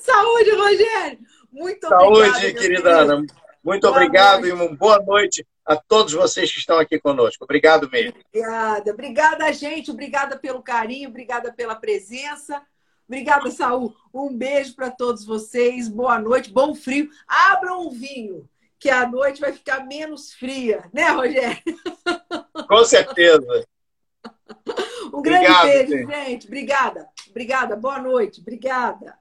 [0.00, 1.18] Saúde, Rogério.
[1.50, 2.40] Muito Saúde, obrigada.
[2.40, 3.26] Saúde, querida Ana.
[3.64, 4.48] Muito boa obrigado noite.
[4.48, 7.42] e uma boa noite a todos vocês que estão aqui conosco.
[7.44, 8.14] Obrigado mesmo.
[8.28, 8.92] Obrigada.
[8.92, 9.90] Obrigada, gente.
[9.90, 12.62] Obrigada pelo carinho, obrigada pela presença.
[13.08, 13.94] Obrigada, Saul.
[14.12, 15.88] Um beijo para todos vocês.
[15.88, 17.08] Boa noite, bom frio.
[17.26, 21.62] Abram um vinho, que a noite vai ficar menos fria, né, Rogério?
[22.68, 23.66] Com certeza.
[25.14, 26.14] Um grande Obrigado, beijo, gente.
[26.14, 26.46] gente.
[26.46, 27.08] Obrigada.
[27.30, 27.76] Obrigada.
[27.76, 28.40] Boa noite.
[28.40, 29.16] Obrigada.